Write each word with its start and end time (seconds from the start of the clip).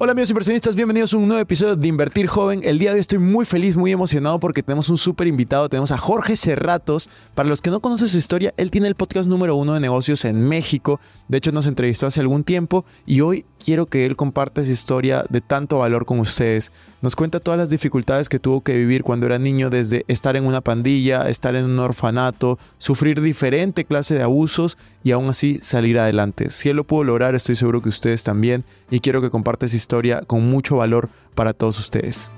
Hola 0.00 0.12
amigos 0.12 0.30
inversionistas, 0.30 0.76
bienvenidos 0.76 1.12
a 1.12 1.16
un 1.16 1.26
nuevo 1.26 1.42
episodio 1.42 1.74
de 1.74 1.88
Invertir 1.88 2.28
Joven. 2.28 2.60
El 2.62 2.78
día 2.78 2.90
de 2.90 2.94
hoy 2.94 3.00
estoy 3.00 3.18
muy 3.18 3.44
feliz, 3.44 3.74
muy 3.74 3.90
emocionado 3.90 4.38
porque 4.38 4.62
tenemos 4.62 4.88
un 4.90 4.96
súper 4.96 5.26
invitado. 5.26 5.68
Tenemos 5.68 5.90
a 5.90 5.98
Jorge 5.98 6.36
Cerratos. 6.36 7.08
Para 7.34 7.48
los 7.48 7.60
que 7.60 7.70
no 7.70 7.80
conocen 7.80 8.06
su 8.06 8.16
historia, 8.16 8.54
él 8.58 8.70
tiene 8.70 8.86
el 8.86 8.94
podcast 8.94 9.28
número 9.28 9.56
uno 9.56 9.74
de 9.74 9.80
negocios 9.80 10.24
en 10.24 10.48
México. 10.48 11.00
De 11.26 11.38
hecho, 11.38 11.50
nos 11.50 11.66
entrevistó 11.66 12.06
hace 12.06 12.20
algún 12.20 12.44
tiempo 12.44 12.84
y 13.06 13.22
hoy 13.22 13.44
quiero 13.62 13.86
que 13.86 14.06
él 14.06 14.14
comparte 14.14 14.60
esa 14.60 14.70
historia 14.70 15.24
de 15.30 15.40
tanto 15.40 15.78
valor 15.78 16.06
con 16.06 16.20
ustedes. 16.20 16.70
Nos 17.02 17.16
cuenta 17.16 17.40
todas 17.40 17.58
las 17.58 17.68
dificultades 17.68 18.28
que 18.28 18.38
tuvo 18.38 18.60
que 18.60 18.76
vivir 18.76 19.02
cuando 19.02 19.26
era 19.26 19.40
niño, 19.40 19.68
desde 19.68 20.04
estar 20.06 20.36
en 20.36 20.46
una 20.46 20.60
pandilla, 20.60 21.28
estar 21.28 21.56
en 21.56 21.64
un 21.64 21.78
orfanato, 21.80 22.58
sufrir 22.78 23.20
diferente 23.20 23.84
clase 23.84 24.14
de 24.14 24.22
abusos 24.22 24.78
y 25.02 25.12
aún 25.12 25.28
así 25.28 25.58
salir 25.60 25.98
adelante. 25.98 26.50
Si 26.50 26.68
él 26.68 26.76
lo 26.76 26.84
pudo 26.84 27.04
lograr, 27.04 27.34
estoy 27.34 27.56
seguro 27.56 27.82
que 27.82 27.88
ustedes 27.88 28.24
también 28.24 28.64
y 28.90 29.00
quiero 29.00 29.20
que 29.20 29.30
comparte 29.30 29.66
esa 29.66 29.76
con 30.26 30.50
mucho 30.50 30.76
valor 30.76 31.08
para 31.34 31.54
todos 31.54 31.78
ustedes. 31.78 32.30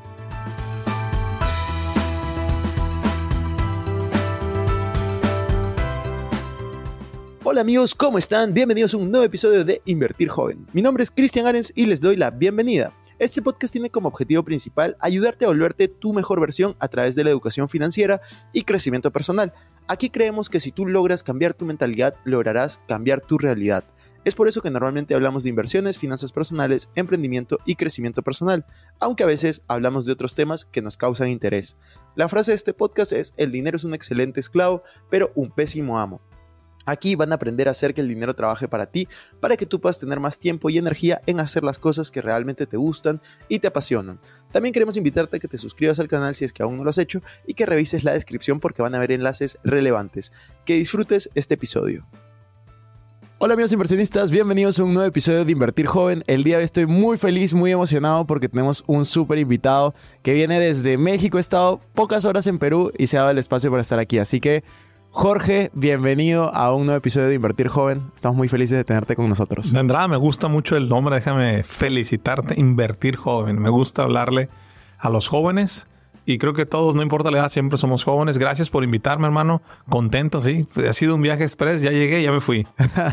Hola 7.42 7.62
amigos, 7.62 7.96
¿cómo 7.96 8.18
están? 8.18 8.54
Bienvenidos 8.54 8.94
a 8.94 8.98
un 8.98 9.10
nuevo 9.10 9.24
episodio 9.24 9.64
de 9.64 9.82
Invertir 9.84 10.28
Joven. 10.28 10.64
Mi 10.72 10.82
nombre 10.82 11.02
es 11.02 11.10
Cristian 11.10 11.46
Arens 11.46 11.72
y 11.74 11.86
les 11.86 12.00
doy 12.00 12.14
la 12.14 12.30
bienvenida. 12.30 12.92
Este 13.18 13.42
podcast 13.42 13.72
tiene 13.72 13.90
como 13.90 14.08
objetivo 14.08 14.44
principal 14.44 14.96
ayudarte 15.00 15.44
a 15.44 15.48
volverte 15.48 15.88
tu 15.88 16.12
mejor 16.12 16.40
versión 16.40 16.76
a 16.78 16.86
través 16.86 17.16
de 17.16 17.24
la 17.24 17.30
educación 17.30 17.68
financiera 17.68 18.20
y 18.52 18.62
crecimiento 18.62 19.10
personal. 19.10 19.52
Aquí 19.88 20.08
creemos 20.08 20.48
que 20.48 20.60
si 20.60 20.70
tú 20.70 20.86
logras 20.86 21.24
cambiar 21.24 21.52
tu 21.52 21.66
mentalidad, 21.66 22.14
lograrás 22.24 22.80
cambiar 22.86 23.20
tu 23.20 23.36
realidad. 23.36 23.84
Es 24.22 24.34
por 24.34 24.48
eso 24.48 24.60
que 24.60 24.70
normalmente 24.70 25.14
hablamos 25.14 25.44
de 25.44 25.48
inversiones, 25.48 25.96
finanzas 25.96 26.30
personales, 26.30 26.90
emprendimiento 26.94 27.58
y 27.64 27.76
crecimiento 27.76 28.22
personal, 28.22 28.66
aunque 28.98 29.22
a 29.22 29.26
veces 29.26 29.62
hablamos 29.66 30.04
de 30.04 30.12
otros 30.12 30.34
temas 30.34 30.66
que 30.66 30.82
nos 30.82 30.98
causan 30.98 31.30
interés. 31.30 31.78
La 32.16 32.28
frase 32.28 32.50
de 32.50 32.56
este 32.56 32.74
podcast 32.74 33.12
es, 33.12 33.32
el 33.38 33.50
dinero 33.50 33.78
es 33.78 33.84
un 33.84 33.94
excelente 33.94 34.38
esclavo, 34.38 34.82
pero 35.08 35.32
un 35.34 35.50
pésimo 35.50 35.98
amo. 35.98 36.20
Aquí 36.84 37.14
van 37.14 37.32
a 37.32 37.36
aprender 37.36 37.68
a 37.68 37.70
hacer 37.70 37.94
que 37.94 38.00
el 38.02 38.08
dinero 38.08 38.34
trabaje 38.34 38.68
para 38.68 38.86
ti, 38.86 39.08
para 39.40 39.56
que 39.56 39.66
tú 39.66 39.80
puedas 39.80 39.98
tener 39.98 40.20
más 40.20 40.38
tiempo 40.38 40.68
y 40.68 40.76
energía 40.76 41.22
en 41.26 41.40
hacer 41.40 41.62
las 41.62 41.78
cosas 41.78 42.10
que 42.10 42.20
realmente 42.20 42.66
te 42.66 42.76
gustan 42.76 43.22
y 43.48 43.58
te 43.58 43.68
apasionan. 43.68 44.20
También 44.52 44.72
queremos 44.72 44.96
invitarte 44.96 45.36
a 45.36 45.40
que 45.40 45.48
te 45.48 45.58
suscribas 45.58 46.00
al 46.00 46.08
canal 46.08 46.34
si 46.34 46.44
es 46.44 46.52
que 46.52 46.62
aún 46.62 46.76
no 46.76 46.84
lo 46.84 46.90
has 46.90 46.98
hecho 46.98 47.22
y 47.46 47.54
que 47.54 47.66
revises 47.66 48.04
la 48.04 48.12
descripción 48.12 48.60
porque 48.60 48.82
van 48.82 48.94
a 48.94 48.98
haber 48.98 49.12
enlaces 49.12 49.58
relevantes. 49.62 50.32
Que 50.66 50.74
disfrutes 50.74 51.30
este 51.34 51.54
episodio. 51.54 52.06
Hola 53.42 53.54
amigos 53.54 53.72
inversionistas, 53.72 54.30
bienvenidos 54.30 54.78
a 54.78 54.84
un 54.84 54.92
nuevo 54.92 55.08
episodio 55.08 55.46
de 55.46 55.52
Invertir 55.52 55.86
Joven. 55.86 56.22
El 56.26 56.44
día 56.44 56.56
de 56.56 56.58
hoy 56.58 56.64
estoy 56.66 56.84
muy 56.84 57.16
feliz, 57.16 57.54
muy 57.54 57.72
emocionado 57.72 58.26
porque 58.26 58.50
tenemos 58.50 58.84
un 58.86 59.06
súper 59.06 59.38
invitado 59.38 59.94
que 60.22 60.34
viene 60.34 60.60
desde 60.60 60.98
México. 60.98 61.38
He 61.38 61.40
estado 61.40 61.80
pocas 61.94 62.26
horas 62.26 62.46
en 62.48 62.58
Perú 62.58 62.92
y 62.98 63.06
se 63.06 63.16
ha 63.16 63.20
dado 63.20 63.30
el 63.30 63.38
espacio 63.38 63.70
para 63.70 63.80
estar 63.80 63.98
aquí. 63.98 64.18
Así 64.18 64.40
que 64.40 64.62
Jorge, 65.08 65.70
bienvenido 65.72 66.54
a 66.54 66.74
un 66.74 66.84
nuevo 66.84 66.98
episodio 66.98 67.28
de 67.28 67.34
Invertir 67.34 67.68
Joven. 67.68 68.10
Estamos 68.14 68.36
muy 68.36 68.48
felices 68.48 68.76
de 68.76 68.84
tenerte 68.84 69.16
con 69.16 69.26
nosotros. 69.26 69.72
De 69.72 69.82
me 69.82 70.16
gusta 70.18 70.48
mucho 70.48 70.76
el 70.76 70.90
nombre. 70.90 71.14
Déjame 71.14 71.62
felicitarte. 71.62 72.60
Invertir 72.60 73.16
Joven. 73.16 73.58
Me 73.58 73.70
gusta 73.70 74.02
hablarle 74.02 74.50
a 74.98 75.08
los 75.08 75.28
jóvenes. 75.28 75.88
Y 76.30 76.38
creo 76.38 76.54
que 76.54 76.64
todos, 76.64 76.94
no 76.94 77.02
importa 77.02 77.32
la 77.32 77.38
edad, 77.38 77.48
siempre 77.48 77.76
somos 77.76 78.04
jóvenes. 78.04 78.38
Gracias 78.38 78.70
por 78.70 78.84
invitarme, 78.84 79.26
hermano. 79.26 79.62
Contento, 79.88 80.40
sí. 80.40 80.64
Ha 80.88 80.92
sido 80.92 81.16
un 81.16 81.22
viaje 81.22 81.42
express. 81.42 81.82
Ya 81.82 81.90
llegué, 81.90 82.22
ya 82.22 82.30
me 82.30 82.40
fui. 82.40 82.68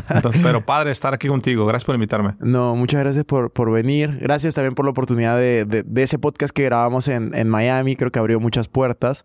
Entonces, 0.08 0.40
pero 0.40 0.64
padre 0.64 0.92
estar 0.92 1.14
aquí 1.14 1.26
contigo. 1.26 1.66
Gracias 1.66 1.84
por 1.84 1.96
invitarme. 1.96 2.36
No, 2.38 2.76
muchas 2.76 3.00
gracias 3.00 3.24
por, 3.24 3.50
por 3.50 3.72
venir. 3.72 4.20
Gracias 4.20 4.54
también 4.54 4.76
por 4.76 4.84
la 4.84 4.92
oportunidad 4.92 5.36
de, 5.36 5.64
de, 5.64 6.02
ese 6.02 6.20
podcast 6.20 6.54
que 6.54 6.62
grabamos 6.62 7.08
en, 7.08 7.34
en 7.34 7.48
Miami. 7.48 7.96
Creo 7.96 8.12
que 8.12 8.20
abrió 8.20 8.38
muchas 8.38 8.68
puertas. 8.68 9.24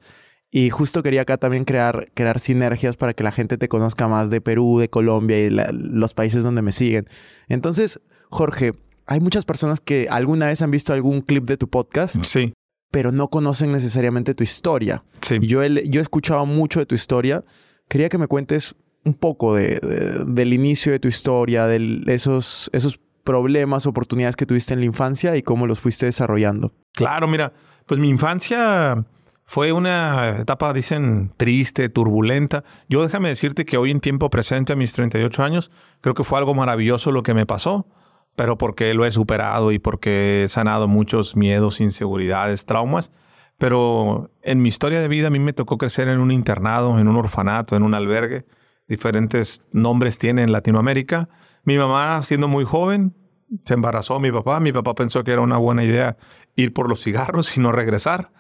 Y 0.49 0.71
justo 0.71 1.03
quería 1.03 1.21
acá 1.21 1.37
también 1.37 1.63
crear, 1.63 2.09
crear 2.15 2.39
sinergias 2.39 2.97
para 2.97 3.13
que 3.13 3.23
la 3.23 3.31
gente 3.31 3.59
te 3.59 3.67
conozca 3.67 4.07
más 4.07 4.31
de 4.31 4.41
Perú, 4.41 4.79
de 4.79 4.89
Colombia 4.89 5.39
y 5.39 5.51
los 5.51 6.15
países 6.15 6.41
donde 6.41 6.63
me 6.63 6.71
siguen. 6.71 7.07
Entonces, 7.47 8.01
Jorge, 8.31 8.73
hay 9.05 9.19
muchas 9.19 9.45
personas 9.45 9.79
que 9.79 10.07
alguna 10.09 10.47
vez 10.47 10.63
han 10.63 10.71
visto 10.71 10.93
algún 10.93 11.21
clip 11.21 11.43
de 11.43 11.57
tu 11.57 11.67
podcast. 11.67 12.15
Sí. 12.23 12.53
Pero 12.93 13.11
no 13.11 13.27
conocen 13.29 13.71
necesariamente 13.71 14.35
tu 14.35 14.43
historia. 14.43 15.03
Sí. 15.21 15.39
Yo 15.41 15.63
he, 15.63 15.89
yo 15.89 15.99
he 15.99 16.03
escuchado 16.03 16.45
mucho 16.45 16.79
de 16.79 16.85
tu 16.85 16.93
historia. 16.93 17.43
Quería 17.87 18.07
que 18.07 18.19
me 18.19 18.27
cuentes 18.27 18.75
un 19.03 19.15
poco 19.15 19.55
de, 19.55 19.79
del 20.27 20.53
inicio 20.53 20.91
de 20.91 20.99
tu 20.99 21.07
historia, 21.07 21.65
de 21.65 22.03
esos, 22.05 22.69
esos 22.71 22.99
problemas, 23.23 23.87
oportunidades 23.87 24.35
que 24.35 24.45
tuviste 24.45 24.75
en 24.75 24.81
la 24.81 24.85
infancia 24.85 25.35
y 25.35 25.41
cómo 25.41 25.65
los 25.65 25.79
fuiste 25.79 26.05
desarrollando. 26.05 26.71
Claro, 26.93 27.27
mira, 27.27 27.51
pues 27.87 27.99
mi 27.99 28.09
infancia 28.09 29.03
fue 29.43 29.71
una 29.71 30.41
etapa, 30.41 30.71
dicen, 30.71 31.31
triste, 31.35 31.89
turbulenta. 31.89 32.63
Yo 32.87 33.01
déjame 33.01 33.29
decirte 33.29 33.65
que 33.65 33.77
hoy 33.77 33.91
en 33.91 34.01
tiempo 34.01 34.29
presente, 34.29 34.73
a 34.73 34.75
mis 34.75 34.93
38 34.93 35.43
años, 35.43 35.71
creo 36.01 36.13
que 36.13 36.23
fue 36.23 36.37
algo 36.37 36.53
maravilloso 36.53 37.11
lo 37.11 37.23
que 37.23 37.33
me 37.33 37.45
pasó, 37.45 37.87
pero 38.35 38.57
porque 38.57 38.93
lo 38.93 39.05
he 39.05 39.11
superado 39.11 39.71
y 39.71 39.79
porque 39.79 40.43
he 40.43 40.47
sanado 40.47 40.87
muchos 40.87 41.35
miedos, 41.35 41.79
inseguridades, 41.79 42.65
traumas. 42.65 43.11
Pero 43.57 44.31
en 44.41 44.61
mi 44.61 44.69
historia 44.69 44.99
de 44.99 45.07
vida 45.07 45.27
a 45.27 45.29
mí 45.29 45.39
me 45.39 45.53
tocó 45.53 45.77
crecer 45.77 46.07
en 46.07 46.19
un 46.19 46.31
internado, 46.31 46.99
en 46.99 47.07
un 47.07 47.15
orfanato, 47.15 47.75
en 47.75 47.83
un 47.83 47.93
albergue. 47.93 48.45
Diferentes 48.87 49.65
nombres 49.71 50.17
tiene 50.17 50.43
en 50.43 50.51
Latinoamérica. 50.51 51.29
Mi 51.63 51.77
mamá, 51.77 52.23
siendo 52.23 52.47
muy 52.47 52.65
joven, 52.65 53.15
se 53.63 53.75
embarazó 53.75 54.19
mi 54.19 54.31
papá. 54.31 54.59
Mi 54.59 54.71
papá 54.71 54.95
pensó 54.95 55.23
que 55.23 55.31
era 55.31 55.41
una 55.41 55.57
buena 55.57 55.83
idea 55.83 56.17
ir 56.55 56.73
por 56.73 56.89
los 56.89 57.01
cigarros 57.01 57.55
y 57.57 57.61
no 57.61 57.71
regresar. 57.71 58.31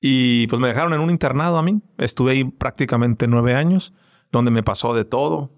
Y 0.00 0.46
pues 0.46 0.60
me 0.60 0.68
dejaron 0.68 0.94
en 0.94 1.00
un 1.00 1.10
internado 1.10 1.58
a 1.58 1.62
mí. 1.62 1.82
Estuve 1.98 2.32
ahí 2.32 2.44
prácticamente 2.44 3.26
nueve 3.26 3.54
años, 3.54 3.92
donde 4.30 4.50
me 4.50 4.62
pasó 4.62 4.94
de 4.94 5.04
todo. 5.04 5.50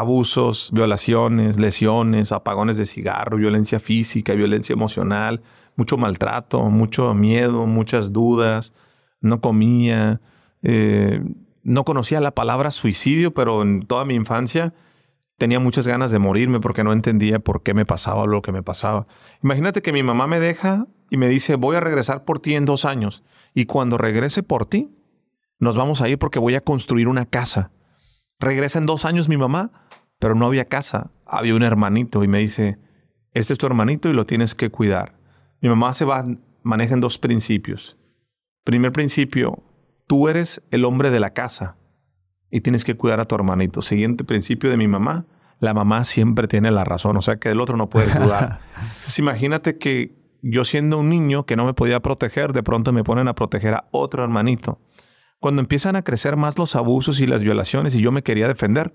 Abusos, 0.00 0.70
violaciones, 0.72 1.58
lesiones, 1.58 2.32
apagones 2.32 2.76
de 2.76 2.86
cigarro, 2.86 3.36
violencia 3.36 3.78
física, 3.78 4.34
violencia 4.34 4.72
emocional, 4.72 5.42
mucho 5.76 5.96
maltrato, 5.96 6.62
mucho 6.64 7.14
miedo, 7.14 7.66
muchas 7.66 8.12
dudas. 8.12 8.72
No 9.20 9.40
comía. 9.40 10.20
Eh, 10.62 11.22
no 11.62 11.84
conocía 11.84 12.20
la 12.20 12.34
palabra 12.34 12.70
suicidio, 12.70 13.32
pero 13.32 13.62
en 13.62 13.86
toda 13.86 14.04
mi 14.04 14.14
infancia 14.14 14.74
tenía 15.38 15.58
muchas 15.58 15.86
ganas 15.86 16.10
de 16.12 16.18
morirme 16.18 16.60
porque 16.60 16.84
no 16.84 16.92
entendía 16.92 17.38
por 17.38 17.62
qué 17.62 17.74
me 17.74 17.86
pasaba 17.86 18.26
lo 18.26 18.42
que 18.42 18.52
me 18.52 18.62
pasaba. 18.62 19.06
Imagínate 19.42 19.82
que 19.82 19.92
mi 19.92 20.02
mamá 20.02 20.26
me 20.26 20.40
deja 20.40 20.86
y 21.10 21.16
me 21.16 21.28
dice, 21.28 21.56
voy 21.56 21.76
a 21.76 21.80
regresar 21.80 22.24
por 22.24 22.38
ti 22.38 22.54
en 22.54 22.64
dos 22.64 22.84
años. 22.84 23.24
Y 23.54 23.66
cuando 23.66 23.98
regrese 23.98 24.42
por 24.42 24.66
ti, 24.66 24.90
nos 25.58 25.76
vamos 25.76 26.00
a 26.00 26.08
ir 26.08 26.18
porque 26.18 26.38
voy 26.38 26.54
a 26.54 26.60
construir 26.60 27.08
una 27.08 27.26
casa. 27.26 27.70
Regresa 28.38 28.78
en 28.78 28.86
dos 28.86 29.04
años 29.04 29.28
mi 29.28 29.36
mamá, 29.36 29.83
pero 30.24 30.34
no 30.34 30.46
había 30.46 30.64
casa. 30.64 31.10
Había 31.26 31.54
un 31.54 31.62
hermanito 31.62 32.24
y 32.24 32.28
me 32.28 32.38
dice, 32.38 32.78
este 33.34 33.52
es 33.52 33.58
tu 33.58 33.66
hermanito 33.66 34.08
y 34.08 34.14
lo 34.14 34.24
tienes 34.24 34.54
que 34.54 34.70
cuidar. 34.70 35.18
Mi 35.60 35.68
mamá 35.68 35.92
se 35.92 36.06
va, 36.06 36.24
maneja 36.62 36.94
en 36.94 37.02
dos 37.02 37.18
principios. 37.18 37.98
Primer 38.64 38.90
principio, 38.90 39.62
tú 40.06 40.30
eres 40.30 40.62
el 40.70 40.86
hombre 40.86 41.10
de 41.10 41.20
la 41.20 41.34
casa 41.34 41.76
y 42.50 42.62
tienes 42.62 42.86
que 42.86 42.94
cuidar 42.94 43.20
a 43.20 43.26
tu 43.26 43.34
hermanito. 43.34 43.82
Siguiente 43.82 44.24
principio 44.24 44.70
de 44.70 44.78
mi 44.78 44.88
mamá, 44.88 45.26
la 45.60 45.74
mamá 45.74 46.06
siempre 46.06 46.48
tiene 46.48 46.70
la 46.70 46.84
razón, 46.84 47.18
o 47.18 47.20
sea 47.20 47.36
que 47.36 47.50
del 47.50 47.60
otro 47.60 47.76
no 47.76 47.90
puedes 47.90 48.18
dudar. 48.18 48.60
Entonces 48.76 49.18
imagínate 49.18 49.76
que 49.76 50.38
yo 50.40 50.64
siendo 50.64 50.96
un 50.96 51.10
niño 51.10 51.44
que 51.44 51.54
no 51.54 51.66
me 51.66 51.74
podía 51.74 52.00
proteger, 52.00 52.54
de 52.54 52.62
pronto 52.62 52.94
me 52.94 53.04
ponen 53.04 53.28
a 53.28 53.34
proteger 53.34 53.74
a 53.74 53.88
otro 53.90 54.24
hermanito. 54.24 54.80
Cuando 55.38 55.60
empiezan 55.60 55.96
a 55.96 56.02
crecer 56.02 56.38
más 56.38 56.58
los 56.58 56.76
abusos 56.76 57.20
y 57.20 57.26
las 57.26 57.42
violaciones 57.42 57.94
y 57.94 58.00
yo 58.00 58.10
me 58.10 58.22
quería 58.22 58.48
defender, 58.48 58.94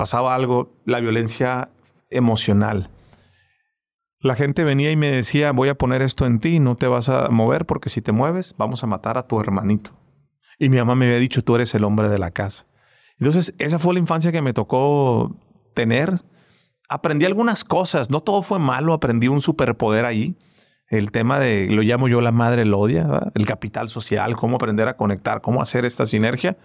pasaba 0.00 0.34
algo, 0.34 0.72
la 0.86 0.98
violencia 0.98 1.68
emocional. 2.08 2.88
La 4.20 4.34
gente 4.34 4.64
venía 4.64 4.90
y 4.90 4.96
me 4.96 5.10
decía, 5.10 5.52
voy 5.52 5.68
a 5.68 5.74
poner 5.74 6.00
esto 6.00 6.24
en 6.24 6.40
ti, 6.40 6.58
no 6.58 6.74
te 6.74 6.86
vas 6.86 7.10
a 7.10 7.28
mover 7.28 7.66
porque 7.66 7.90
si 7.90 8.00
te 8.00 8.10
mueves 8.10 8.54
vamos 8.56 8.82
a 8.82 8.86
matar 8.86 9.18
a 9.18 9.26
tu 9.26 9.38
hermanito. 9.38 9.90
Y 10.58 10.70
mi 10.70 10.78
mamá 10.78 10.94
me 10.94 11.04
había 11.04 11.18
dicho, 11.18 11.44
tú 11.44 11.54
eres 11.54 11.74
el 11.74 11.84
hombre 11.84 12.08
de 12.08 12.18
la 12.18 12.30
casa. 12.30 12.64
Entonces, 13.18 13.54
esa 13.58 13.78
fue 13.78 13.92
la 13.92 14.00
infancia 14.00 14.32
que 14.32 14.40
me 14.40 14.54
tocó 14.54 15.36
tener 15.74 16.14
aprendí 16.88 17.26
algunas 17.26 17.62
cosas. 17.62 18.08
No 18.08 18.20
todo 18.20 18.40
fue 18.40 18.58
malo, 18.58 18.94
aprendí 18.94 19.28
un 19.28 19.42
superpoder 19.42 20.06
ahí. 20.06 20.38
El 20.88 21.12
tema 21.12 21.38
de, 21.38 21.68
lo 21.70 21.82
llamo 21.82 22.08
yo 22.08 22.22
la 22.22 22.32
madre 22.32 22.64
odia, 22.72 23.30
el 23.34 23.44
capital 23.44 23.90
social, 23.90 24.34
cómo 24.34 24.56
aprender 24.56 24.88
a 24.88 24.96
conectar, 24.96 25.42
cómo 25.42 25.60
hacer 25.60 25.84
esta 25.84 26.06
sinergia. 26.06 26.56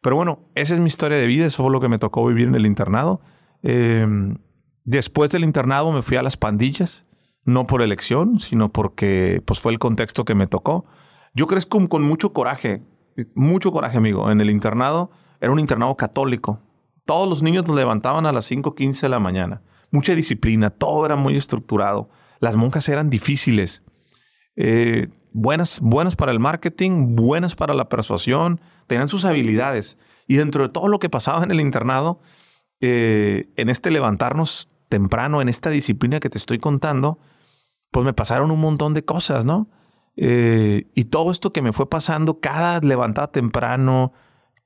Pero 0.00 0.16
bueno, 0.16 0.40
esa 0.54 0.74
es 0.74 0.80
mi 0.80 0.86
historia 0.86 1.18
de 1.18 1.26
vida, 1.26 1.46
eso 1.46 1.62
fue 1.62 1.72
lo 1.72 1.80
que 1.80 1.88
me 1.88 1.98
tocó 1.98 2.26
vivir 2.26 2.48
en 2.48 2.54
el 2.54 2.66
internado. 2.66 3.20
Em, 3.62 4.38
después 4.84 5.30
del 5.30 5.44
internado 5.44 5.92
me 5.92 6.02
fui 6.02 6.16
a 6.16 6.22
las 6.22 6.36
pandillas, 6.36 7.06
no 7.44 7.66
por 7.66 7.82
elección, 7.82 8.38
sino 8.38 8.70
porque 8.70 9.42
pues, 9.44 9.60
fue 9.60 9.72
el 9.72 9.78
contexto 9.78 10.24
que 10.24 10.34
me 10.34 10.46
tocó. 10.46 10.86
Yo 11.34 11.46
crezco 11.46 11.86
con 11.88 12.02
mucho 12.02 12.32
coraje, 12.32 12.82
mucho 13.34 13.72
coraje, 13.72 13.98
amigo. 13.98 14.30
En 14.30 14.40
el 14.40 14.50
internado 14.50 15.10
era 15.40 15.52
un 15.52 15.60
internado 15.60 15.94
católico. 15.96 16.60
Todos 17.04 17.28
los 17.28 17.42
niños 17.42 17.66
nos 17.66 17.76
levantaban 17.76 18.26
a 18.26 18.32
las 18.32 18.50
5.15 18.50 19.00
de 19.02 19.08
la 19.08 19.18
mañana 19.18 19.62
mucha 19.90 20.14
disciplina, 20.14 20.70
todo 20.70 21.04
era 21.06 21.16
muy 21.16 21.36
estructurado. 21.36 22.08
Las 22.38 22.56
monjas 22.56 22.88
eran 22.88 23.10
difíciles. 23.10 23.82
Eh, 24.56 25.08
buenas, 25.32 25.80
buenas 25.80 26.16
para 26.16 26.32
el 26.32 26.40
marketing, 26.40 27.16
buenas 27.16 27.54
para 27.54 27.74
la 27.74 27.88
persuasión, 27.88 28.60
tenían 28.90 29.08
sus 29.08 29.24
habilidades. 29.24 29.98
Y 30.26 30.36
dentro 30.36 30.64
de 30.64 30.68
todo 30.68 30.88
lo 30.88 30.98
que 30.98 31.08
pasaba 31.08 31.44
en 31.44 31.52
el 31.52 31.60
internado, 31.60 32.20
eh, 32.80 33.48
en 33.54 33.68
este 33.68 33.92
levantarnos 33.92 34.68
temprano, 34.88 35.40
en 35.40 35.48
esta 35.48 35.70
disciplina 35.70 36.18
que 36.18 36.28
te 36.28 36.38
estoy 36.38 36.58
contando, 36.58 37.20
pues 37.92 38.04
me 38.04 38.12
pasaron 38.12 38.50
un 38.50 38.60
montón 38.60 38.92
de 38.92 39.04
cosas, 39.04 39.44
¿no? 39.44 39.68
Eh, 40.16 40.90
y 40.96 41.04
todo 41.04 41.30
esto 41.30 41.52
que 41.52 41.62
me 41.62 41.72
fue 41.72 41.88
pasando, 41.88 42.40
cada 42.40 42.80
levantada 42.80 43.28
temprano, 43.28 44.12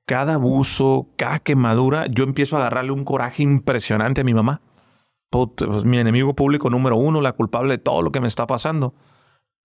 cada 0.07 0.33
abuso, 0.33 1.11
cada 1.17 1.37
quemadura, 1.37 2.07
yo 2.07 2.23
empiezo 2.23 2.55
a 2.55 2.61
agarrarle 2.61 2.91
un 2.91 3.05
coraje 3.05 3.43
impresionante 3.43 4.21
a 4.21 4.23
mi 4.23 4.33
mamá. 4.33 4.61
Pues, 5.29 5.83
mi 5.83 5.99
enemigo 5.99 6.35
público 6.35 6.71
número 6.71 6.97
uno, 6.97 7.21
la 7.21 7.33
culpable 7.33 7.73
de 7.73 7.77
todo 7.77 8.01
lo 8.01 8.11
que 8.11 8.21
me 8.21 8.27
está 8.27 8.47
pasando. 8.47 8.95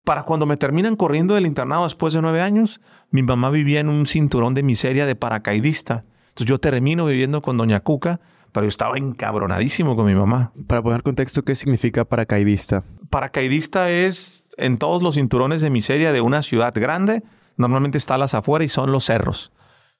Para 0.03 0.23
cuando 0.23 0.45
me 0.45 0.57
terminan 0.57 0.95
corriendo 0.95 1.35
del 1.35 1.45
internado 1.45 1.83
después 1.83 2.13
de 2.13 2.21
nueve 2.21 2.41
años, 2.41 2.81
mi 3.11 3.21
mamá 3.21 3.49
vivía 3.49 3.79
en 3.79 3.89
un 3.89 4.05
cinturón 4.05 4.53
de 4.53 4.63
miseria 4.63 5.05
de 5.05 5.15
paracaidista. 5.15 6.05
Entonces 6.29 6.47
yo 6.47 6.59
termino 6.59 7.05
viviendo 7.05 7.41
con 7.41 7.57
Doña 7.57 7.81
Cuca, 7.81 8.19
pero 8.51 8.65
yo 8.65 8.69
estaba 8.69 8.97
encabronadísimo 8.97 9.95
con 9.95 10.05
mi 10.05 10.15
mamá. 10.15 10.51
Para 10.67 10.81
poner 10.81 11.03
contexto, 11.03 11.43
¿qué 11.43 11.55
significa 11.55 12.05
paracaidista? 12.05 12.83
Paracaidista 13.09 13.89
es 13.91 14.49
en 14.57 14.77
todos 14.77 15.01
los 15.01 15.15
cinturones 15.15 15.61
de 15.61 15.69
miseria 15.69 16.11
de 16.11 16.21
una 16.21 16.41
ciudad 16.41 16.73
grande. 16.73 17.23
Normalmente 17.57 17.97
está 17.97 18.15
a 18.15 18.17
las 18.17 18.33
afueras 18.33 18.65
y 18.65 18.69
son 18.69 18.91
los 18.91 19.05
cerros. 19.05 19.51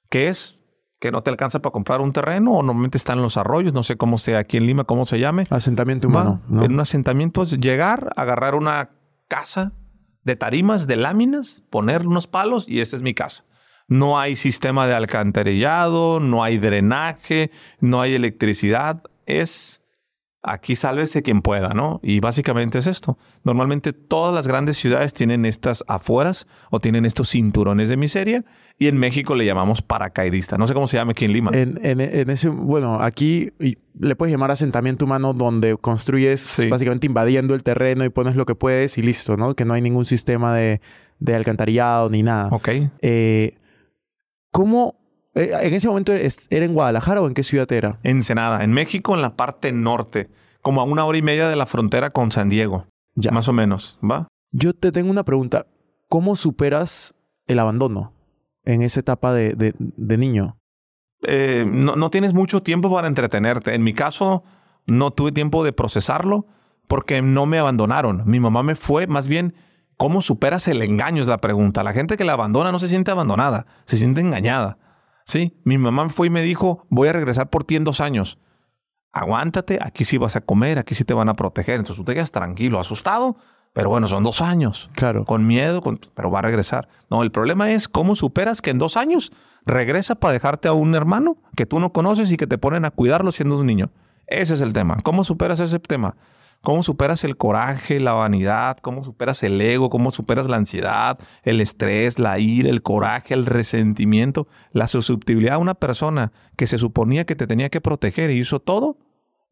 ¿Qué 0.08 0.28
es? 0.28 0.58
Que 0.98 1.12
no 1.12 1.22
te 1.22 1.30
alcanza 1.30 1.60
para 1.60 1.72
comprar 1.72 2.00
un 2.00 2.12
terreno 2.12 2.52
o 2.52 2.62
normalmente 2.62 2.98
están 2.98 3.18
en 3.18 3.22
los 3.22 3.36
arroyos, 3.36 3.72
no 3.72 3.82
sé 3.82 3.96
cómo 3.96 4.18
sea 4.18 4.38
aquí 4.38 4.56
en 4.56 4.66
Lima, 4.66 4.84
cómo 4.84 5.04
se 5.06 5.18
llame. 5.18 5.44
Asentamiento 5.50 6.08
humano. 6.08 6.42
En 6.50 6.72
un 6.72 6.80
asentamiento 6.80 7.42
es 7.42 7.58
llegar, 7.58 8.12
agarrar 8.16 8.54
una 8.54 8.90
casa 9.28 9.72
de 10.30 10.36
tarimas, 10.36 10.86
de 10.86 10.94
láminas, 10.94 11.62
poner 11.70 12.06
unos 12.06 12.28
palos 12.28 12.68
y 12.68 12.80
esa 12.80 12.94
es 12.94 13.02
mi 13.02 13.14
casa. 13.14 13.44
No 13.88 14.20
hay 14.20 14.36
sistema 14.36 14.86
de 14.86 14.94
alcantarillado, 14.94 16.20
no 16.20 16.44
hay 16.44 16.58
drenaje, 16.58 17.50
no 17.80 18.00
hay 18.00 18.14
electricidad. 18.14 19.02
Es 19.26 19.79
aquí 20.42 20.74
sálvese 20.76 21.22
quien 21.22 21.42
pueda, 21.42 21.70
¿no? 21.70 22.00
Y 22.02 22.20
básicamente 22.20 22.78
es 22.78 22.86
esto. 22.86 23.18
Normalmente 23.44 23.92
todas 23.92 24.34
las 24.34 24.46
grandes 24.46 24.78
ciudades 24.78 25.12
tienen 25.12 25.44
estas 25.44 25.84
afueras 25.86 26.46
o 26.70 26.80
tienen 26.80 27.04
estos 27.04 27.30
cinturones 27.30 27.88
de 27.88 27.96
miseria 27.96 28.44
y 28.78 28.86
en 28.86 28.96
México 28.96 29.34
le 29.34 29.44
llamamos 29.44 29.82
paracaidista. 29.82 30.56
No 30.56 30.66
sé 30.66 30.74
cómo 30.74 30.86
se 30.86 30.96
llama 30.96 31.12
aquí 31.12 31.26
en 31.26 31.32
Lima. 31.32 31.50
En, 31.54 32.00
ese, 32.00 32.48
bueno, 32.48 33.00
aquí 33.00 33.52
le 33.58 34.16
puedes 34.16 34.32
llamar 34.32 34.50
asentamiento 34.50 35.04
humano 35.04 35.34
donde 35.34 35.76
construyes 35.76 36.66
básicamente 36.70 37.06
invadiendo 37.06 37.54
el 37.54 37.62
terreno 37.62 38.04
y 38.04 38.08
pones 38.08 38.36
lo 38.36 38.46
que 38.46 38.54
puedes 38.54 38.96
y 38.98 39.02
listo, 39.02 39.36
¿no? 39.36 39.54
Que 39.54 39.64
no 39.64 39.74
hay 39.74 39.82
ningún 39.82 40.04
sistema 40.06 40.54
de, 40.54 40.80
de 41.18 41.34
alcantarillado 41.34 42.08
ni 42.08 42.22
nada. 42.22 42.48
Ok. 42.50 42.68
Eh, 43.02 43.58
¿Cómo 44.50 44.99
eh, 45.34 45.50
¿En 45.62 45.74
ese 45.74 45.88
momento 45.88 46.12
era 46.12 46.64
en 46.64 46.74
Guadalajara 46.74 47.20
o 47.20 47.28
en 47.28 47.34
qué 47.34 47.42
ciudad 47.42 47.70
era? 47.72 47.98
Ensenada, 48.02 48.64
en 48.64 48.72
México, 48.72 49.14
en 49.14 49.22
la 49.22 49.30
parte 49.30 49.72
norte, 49.72 50.28
como 50.62 50.80
a 50.80 50.84
una 50.84 51.04
hora 51.04 51.18
y 51.18 51.22
media 51.22 51.48
de 51.48 51.56
la 51.56 51.66
frontera 51.66 52.10
con 52.10 52.32
San 52.32 52.48
Diego. 52.48 52.86
Ya. 53.14 53.30
Más 53.30 53.48
o 53.48 53.52
menos, 53.52 53.98
¿va? 54.08 54.28
Yo 54.52 54.72
te 54.72 54.92
tengo 54.92 55.10
una 55.10 55.24
pregunta. 55.24 55.66
¿Cómo 56.08 56.34
superas 56.36 57.14
el 57.46 57.58
abandono 57.58 58.12
en 58.64 58.82
esa 58.82 59.00
etapa 59.00 59.32
de, 59.32 59.74
niño? 59.96 60.56
Eh, 61.22 61.64
no, 61.66 61.96
no 61.96 62.10
tienes 62.10 62.34
mucho 62.34 62.62
tiempo 62.62 62.92
para 62.92 63.06
entretenerte. 63.06 63.74
En 63.74 63.84
mi 63.84 63.94
caso, 63.94 64.42
no 64.86 65.12
tuve 65.12 65.32
tiempo 65.32 65.64
de 65.64 65.72
procesarlo 65.72 66.46
porque 66.88 67.22
no 67.22 67.46
me 67.46 67.58
abandonaron. 67.58 68.22
Mi 68.26 68.40
mamá 68.40 68.64
me 68.64 68.74
fue, 68.74 69.06
más 69.06 69.28
bien, 69.28 69.54
¿cómo 69.96 70.22
superas 70.22 70.66
el 70.66 70.82
engaño? 70.82 71.22
Es 71.22 71.28
la 71.28 71.38
pregunta. 71.38 71.84
La 71.84 71.92
gente 71.92 72.16
que 72.16 72.24
la 72.24 72.32
abandona 72.32 72.72
no 72.72 72.80
se 72.80 72.88
siente 72.88 73.12
abandonada, 73.12 73.66
se 73.84 73.96
siente 73.96 74.20
engañada. 74.20 74.78
Sí, 75.24 75.60
mi 75.64 75.78
mamá 75.78 76.08
fue 76.08 76.28
y 76.28 76.30
me 76.30 76.42
dijo, 76.42 76.86
voy 76.90 77.08
a 77.08 77.12
regresar 77.12 77.50
por 77.50 77.64
ti 77.64 77.76
en 77.76 77.84
dos 77.84 78.00
años. 78.00 78.38
Aguántate, 79.12 79.78
aquí 79.82 80.04
sí 80.04 80.18
vas 80.18 80.36
a 80.36 80.40
comer, 80.40 80.78
aquí 80.78 80.94
sí 80.94 81.04
te 81.04 81.14
van 81.14 81.28
a 81.28 81.34
proteger. 81.34 81.76
Entonces 81.76 81.96
tú 81.96 82.04
te 82.04 82.14
quedas 82.14 82.32
tranquilo, 82.32 82.78
asustado, 82.78 83.36
pero 83.72 83.90
bueno, 83.90 84.06
son 84.06 84.24
dos 84.24 84.40
años. 84.40 84.90
Claro. 84.94 85.24
Con 85.24 85.46
miedo, 85.46 85.82
pero 86.14 86.30
va 86.30 86.40
a 86.40 86.42
regresar. 86.42 86.88
No, 87.10 87.22
el 87.22 87.30
problema 87.30 87.70
es 87.72 87.88
cómo 87.88 88.14
superas 88.14 88.62
que 88.62 88.70
en 88.70 88.78
dos 88.78 88.96
años 88.96 89.32
regresa 89.66 90.14
para 90.14 90.32
dejarte 90.32 90.68
a 90.68 90.72
un 90.72 90.94
hermano 90.94 91.36
que 91.56 91.66
tú 91.66 91.80
no 91.80 91.92
conoces 91.92 92.30
y 92.32 92.36
que 92.36 92.46
te 92.46 92.58
ponen 92.58 92.84
a 92.84 92.90
cuidarlo 92.90 93.32
siendo 93.32 93.58
un 93.58 93.66
niño. 93.66 93.90
Ese 94.26 94.54
es 94.54 94.60
el 94.60 94.72
tema. 94.72 94.98
¿Cómo 95.02 95.24
superas 95.24 95.60
ese 95.60 95.78
tema? 95.80 96.16
¿Cómo 96.62 96.82
superas 96.82 97.24
el 97.24 97.38
coraje, 97.38 98.00
la 98.00 98.12
vanidad? 98.12 98.76
¿Cómo 98.82 99.02
superas 99.02 99.42
el 99.42 99.58
ego? 99.62 99.88
¿Cómo 99.88 100.10
superas 100.10 100.46
la 100.46 100.56
ansiedad, 100.56 101.18
el 101.42 101.60
estrés, 101.62 102.18
la 102.18 102.38
ira, 102.38 102.68
el 102.68 102.82
coraje, 102.82 103.32
el 103.32 103.46
resentimiento, 103.46 104.46
la 104.72 104.86
susceptibilidad 104.86 105.54
a 105.54 105.58
una 105.58 105.74
persona 105.74 106.32
que 106.56 106.66
se 106.66 106.76
suponía 106.76 107.24
que 107.24 107.34
te 107.34 107.46
tenía 107.46 107.70
que 107.70 107.80
proteger 107.80 108.30
y 108.30 108.38
hizo 108.38 108.60
todo 108.60 108.98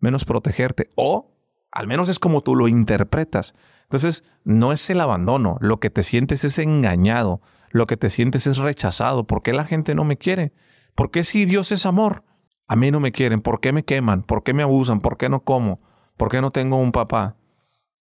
menos 0.01 0.27
protegerte? 0.27 0.91
O 0.97 1.35
al 1.73 1.87
menos 1.87 2.11
es 2.11 2.19
como 2.19 2.43
tú 2.43 2.55
lo 2.55 2.69
interpretas. 2.69 3.55
Entonces, 3.85 4.25
no 4.45 4.73
es 4.73 4.91
el 4.91 5.01
abandono. 5.01 5.57
Lo 5.61 5.81
que 5.81 5.89
te 5.89 6.03
sientes 6.03 6.45
es 6.45 6.59
engañado. 6.59 7.41
Lo 7.71 7.87
que 7.87 7.97
te 7.97 8.11
sientes 8.11 8.47
es 8.47 8.59
rechazado. 8.59 9.27
¿Por 9.27 9.43
qué 9.43 9.55
la 9.55 9.65
gente 9.65 9.95
no 9.95 10.05
me 10.05 10.19
quiere? 10.19 10.53
¿Por 10.95 11.11
qué 11.11 11.25
si 11.25 11.47
Dios 11.47 11.73
es 11.73 11.87
amor? 11.87 12.25
A 12.67 12.77
mí 12.77 12.91
no 12.91 13.01
me 13.01 13.13
quieren. 13.13 13.41
¿Por 13.41 13.61
qué 13.61 13.73
me 13.73 13.85
queman? 13.85 14.25
¿Por 14.25 14.43
qué 14.43 14.53
me 14.53 14.63
abusan? 14.63 15.01
¿Por 15.01 15.17
qué 15.17 15.31
no 15.31 15.41
como? 15.41 15.81
¿Por 16.19 16.31
qué 16.31 16.43
no 16.43 16.51
tengo 16.51 16.77
un 16.77 16.93
papá? 16.93 17.37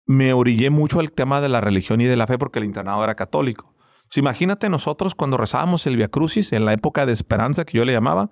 Me 0.07 0.33
orillé 0.33 0.71
mucho 0.71 1.01
al 1.01 1.11
tema 1.11 1.41
de 1.41 1.49
la 1.49 1.61
religión 1.61 2.01
y 2.01 2.05
de 2.05 2.15
la 2.15 2.25
fe 2.25 2.39
porque 2.39 2.57
el 2.57 2.65
internado 2.65 3.03
era 3.03 3.13
católico. 3.13 3.75
imagínate 4.15 4.69
nosotros 4.69 5.13
cuando 5.13 5.37
rezábamos 5.37 5.85
el 5.85 5.97
Via 5.97 6.07
Crucis 6.07 6.51
en 6.53 6.65
la 6.65 6.73
época 6.73 7.05
de 7.05 7.11
esperanza 7.11 7.65
que 7.65 7.77
yo 7.77 7.85
le 7.85 7.93
llamaba, 7.93 8.31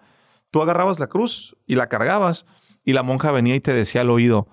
tú 0.49 0.61
agarrabas 0.61 0.99
la 0.99 1.07
cruz 1.07 1.55
y 1.67 1.75
la 1.75 1.87
cargabas 1.87 2.47
y 2.83 2.93
la 2.93 3.03
monja 3.03 3.29
venía 3.31 3.55
y 3.55 3.59
te 3.59 3.73
decía 3.73 4.01
al 4.01 4.09
oído, 4.09 4.47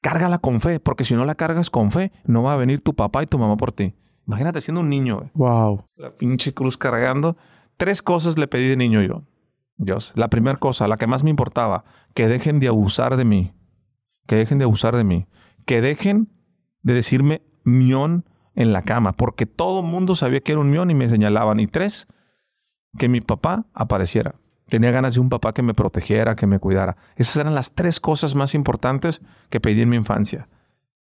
cárgala 0.00 0.38
con 0.38 0.60
fe, 0.60 0.80
porque 0.80 1.04
si 1.04 1.14
no 1.14 1.26
la 1.26 1.34
cargas 1.34 1.68
con 1.68 1.90
fe, 1.90 2.10
no 2.24 2.42
va 2.42 2.54
a 2.54 2.56
venir 2.56 2.82
tu 2.82 2.94
papá 2.94 3.22
y 3.22 3.26
tu 3.26 3.38
mamá 3.38 3.58
por 3.58 3.72
ti. 3.72 3.94
Imagínate 4.26 4.62
siendo 4.62 4.80
un 4.80 4.88
niño. 4.88 5.30
Wow. 5.34 5.84
La 5.96 6.10
pinche 6.10 6.52
cruz 6.52 6.78
cargando. 6.78 7.36
Tres 7.76 8.00
cosas 8.00 8.38
le 8.38 8.48
pedí 8.48 8.68
de 8.68 8.76
niño 8.76 9.02
yo. 9.02 9.22
Dios. 9.76 10.14
La 10.16 10.28
primera 10.28 10.58
cosa, 10.58 10.88
la 10.88 10.96
que 10.96 11.06
más 11.06 11.22
me 11.22 11.30
importaba, 11.30 11.84
que 12.14 12.26
dejen 12.26 12.58
de 12.58 12.68
abusar 12.68 13.16
de 13.16 13.26
mí 13.26 13.52
que 14.26 14.36
dejen 14.36 14.58
de 14.58 14.64
abusar 14.64 14.96
de 14.96 15.04
mí, 15.04 15.26
que 15.64 15.80
dejen 15.80 16.28
de 16.82 16.94
decirme 16.94 17.42
mión 17.64 18.24
en 18.54 18.72
la 18.72 18.82
cama, 18.82 19.12
porque 19.12 19.46
todo 19.46 19.80
el 19.80 19.86
mundo 19.86 20.14
sabía 20.14 20.40
que 20.40 20.52
era 20.52 20.60
un 20.60 20.70
mión 20.70 20.90
y 20.90 20.94
me 20.94 21.08
señalaban. 21.08 21.60
Y 21.60 21.66
tres, 21.66 22.08
que 22.98 23.08
mi 23.08 23.20
papá 23.20 23.66
apareciera. 23.74 24.36
Tenía 24.68 24.90
ganas 24.90 25.14
de 25.14 25.20
un 25.20 25.28
papá 25.28 25.52
que 25.52 25.62
me 25.62 25.74
protegiera, 25.74 26.34
que 26.34 26.46
me 26.46 26.58
cuidara. 26.58 26.96
Esas 27.16 27.36
eran 27.36 27.54
las 27.54 27.72
tres 27.74 28.00
cosas 28.00 28.34
más 28.34 28.54
importantes 28.54 29.20
que 29.48 29.60
pedí 29.60 29.82
en 29.82 29.90
mi 29.90 29.96
infancia. 29.96 30.48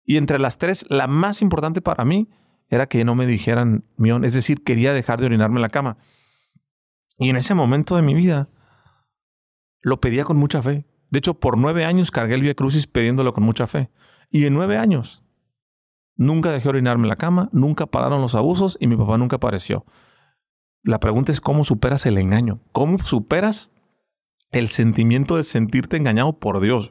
Y 0.04 0.18
entre 0.18 0.40
las 0.40 0.58
tres, 0.58 0.86
la 0.90 1.08
más 1.08 1.42
importante 1.42 1.82
para 1.82 2.06
mí 2.06 2.30
era 2.68 2.88
que 2.88 3.04
no 3.04 3.16
me 3.16 3.26
dijeran 3.26 3.86
mión, 3.98 4.24
es 4.24 4.34
decir, 4.34 4.64
quería 4.64 4.94
dejar 4.94 5.20
de 5.20 5.26
orinarme 5.26 5.58
en 5.58 5.64
la 5.64 5.70
cama. 5.70 5.98
Y 7.18 7.30
en 7.30 7.36
ese 7.36 7.56
momento 7.56 7.96
de 7.96 8.02
mi 8.02 8.14
vida, 8.14 8.50
lo 9.82 10.00
pedía 10.00 10.26
con 10.26 10.38
mucha 10.38 10.62
fe. 10.62 10.86
De 11.10 11.20
hecho, 11.20 11.34
por 11.34 11.58
nueve 11.58 11.86
años 11.86 12.12
cargué 12.12 12.36
el 12.36 12.42
Via 12.42 12.56
Crucis 12.56 12.88
pidiéndolo 12.88 13.34
con 13.34 13.44
mucha 13.44 13.68
fe. 13.68 13.90
Y 14.30 14.46
en 14.46 14.54
nueve 14.54 14.78
años 14.78 15.24
nunca 16.16 16.52
dejé 16.52 16.70
orinarme 16.70 17.06
en 17.06 17.10
la 17.10 17.16
cama, 17.16 17.50
nunca 17.52 17.86
pararon 17.88 18.22
los 18.22 18.36
abusos 18.36 18.78
y 18.80 18.88
mi 18.88 18.96
papá 18.96 19.18
nunca 19.18 19.38
apareció. 19.38 19.86
La 20.84 21.00
pregunta 21.00 21.32
es 21.32 21.42
cómo 21.42 21.64
superas 21.64 22.06
el 22.06 22.18
engaño. 22.18 22.60
¿Cómo 22.72 23.00
superas 23.00 23.72
el 24.52 24.70
sentimiento 24.70 25.38
de 25.38 25.44
sentirte 25.44 25.98
engañado 25.98 26.40
por 26.40 26.60
Dios? 26.60 26.90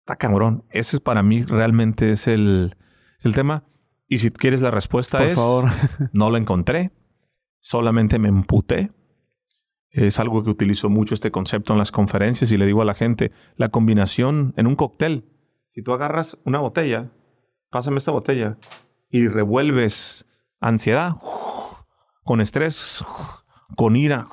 Está 0.00 0.16
cabrón. 0.16 0.64
Ese 0.70 0.96
es 0.96 1.00
para 1.00 1.22
mí 1.22 1.42
realmente 1.42 2.10
es 2.10 2.26
el, 2.26 2.76
el 3.22 3.34
tema. 3.34 3.64
Y 4.08 4.18
si 4.18 4.30
quieres 4.30 4.60
la 4.60 4.70
respuesta 4.70 5.18
por 5.18 5.26
es... 5.26 5.34
favor. 5.34 5.70
no 6.12 6.30
la 6.30 6.38
encontré. 6.38 6.92
Solamente 7.60 8.18
me 8.18 8.28
emputé 8.28 8.92
es 9.94 10.18
algo 10.18 10.42
que 10.42 10.50
utilizo 10.50 10.90
mucho 10.90 11.14
este 11.14 11.30
concepto 11.30 11.72
en 11.72 11.78
las 11.78 11.92
conferencias 11.92 12.50
y 12.50 12.58
le 12.58 12.66
digo 12.66 12.82
a 12.82 12.84
la 12.84 12.94
gente, 12.94 13.30
la 13.56 13.68
combinación 13.68 14.52
en 14.56 14.66
un 14.66 14.74
cóctel, 14.74 15.24
si 15.70 15.82
tú 15.82 15.92
agarras 15.92 16.36
una 16.44 16.58
botella, 16.58 17.12
pásame 17.70 17.98
esta 17.98 18.10
botella 18.10 18.58
y 19.08 19.28
revuelves 19.28 20.26
ansiedad 20.60 21.12
con 22.24 22.40
estrés, 22.40 23.04
con 23.76 23.94
ira, 23.94 24.26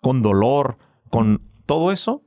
con 0.00 0.22
dolor, 0.22 0.78
con 1.10 1.42
todo 1.66 1.92
eso, 1.92 2.22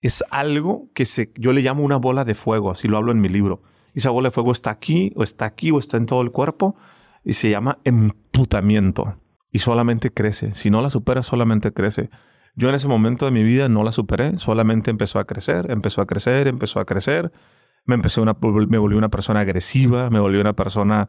es 0.00 0.24
algo 0.30 0.90
que 0.94 1.06
se, 1.06 1.32
yo 1.36 1.52
le 1.52 1.60
llamo 1.60 1.84
una 1.84 1.96
bola 1.96 2.24
de 2.24 2.34
fuego, 2.34 2.72
así 2.72 2.88
lo 2.88 2.96
hablo 2.96 3.12
en 3.12 3.20
mi 3.20 3.28
libro. 3.28 3.62
Y 3.94 4.00
esa 4.00 4.10
bola 4.10 4.28
de 4.28 4.32
fuego 4.32 4.50
está 4.52 4.70
aquí, 4.70 5.12
o 5.16 5.22
está 5.22 5.44
aquí, 5.44 5.70
o 5.70 5.78
está 5.78 5.96
en 5.96 6.06
todo 6.06 6.22
el 6.22 6.32
cuerpo, 6.32 6.76
y 7.24 7.34
se 7.34 7.50
llama 7.50 7.78
emputamiento 7.84 9.18
y 9.52 9.60
solamente 9.60 10.12
crece. 10.12 10.52
Si 10.52 10.70
no 10.70 10.82
la 10.82 10.90
supera, 10.90 11.22
solamente 11.22 11.72
crece. 11.72 12.10
Yo 12.54 12.68
en 12.68 12.74
ese 12.74 12.88
momento 12.88 13.24
de 13.24 13.30
mi 13.30 13.42
vida 13.42 13.68
no 13.68 13.84
la 13.84 13.92
superé, 13.92 14.36
solamente 14.38 14.90
empezó 14.90 15.18
a 15.18 15.24
crecer, 15.24 15.70
empezó 15.70 16.00
a 16.00 16.06
crecer, 16.06 16.48
empezó 16.48 16.80
a 16.80 16.84
crecer. 16.84 17.32
Me 17.84 17.94
empecé 17.94 18.20
una, 18.20 18.36
me 18.68 18.78
volví 18.78 18.96
una 18.96 19.08
persona 19.08 19.40
agresiva, 19.40 20.10
me 20.10 20.20
volví 20.20 20.38
una 20.38 20.54
persona 20.54 21.08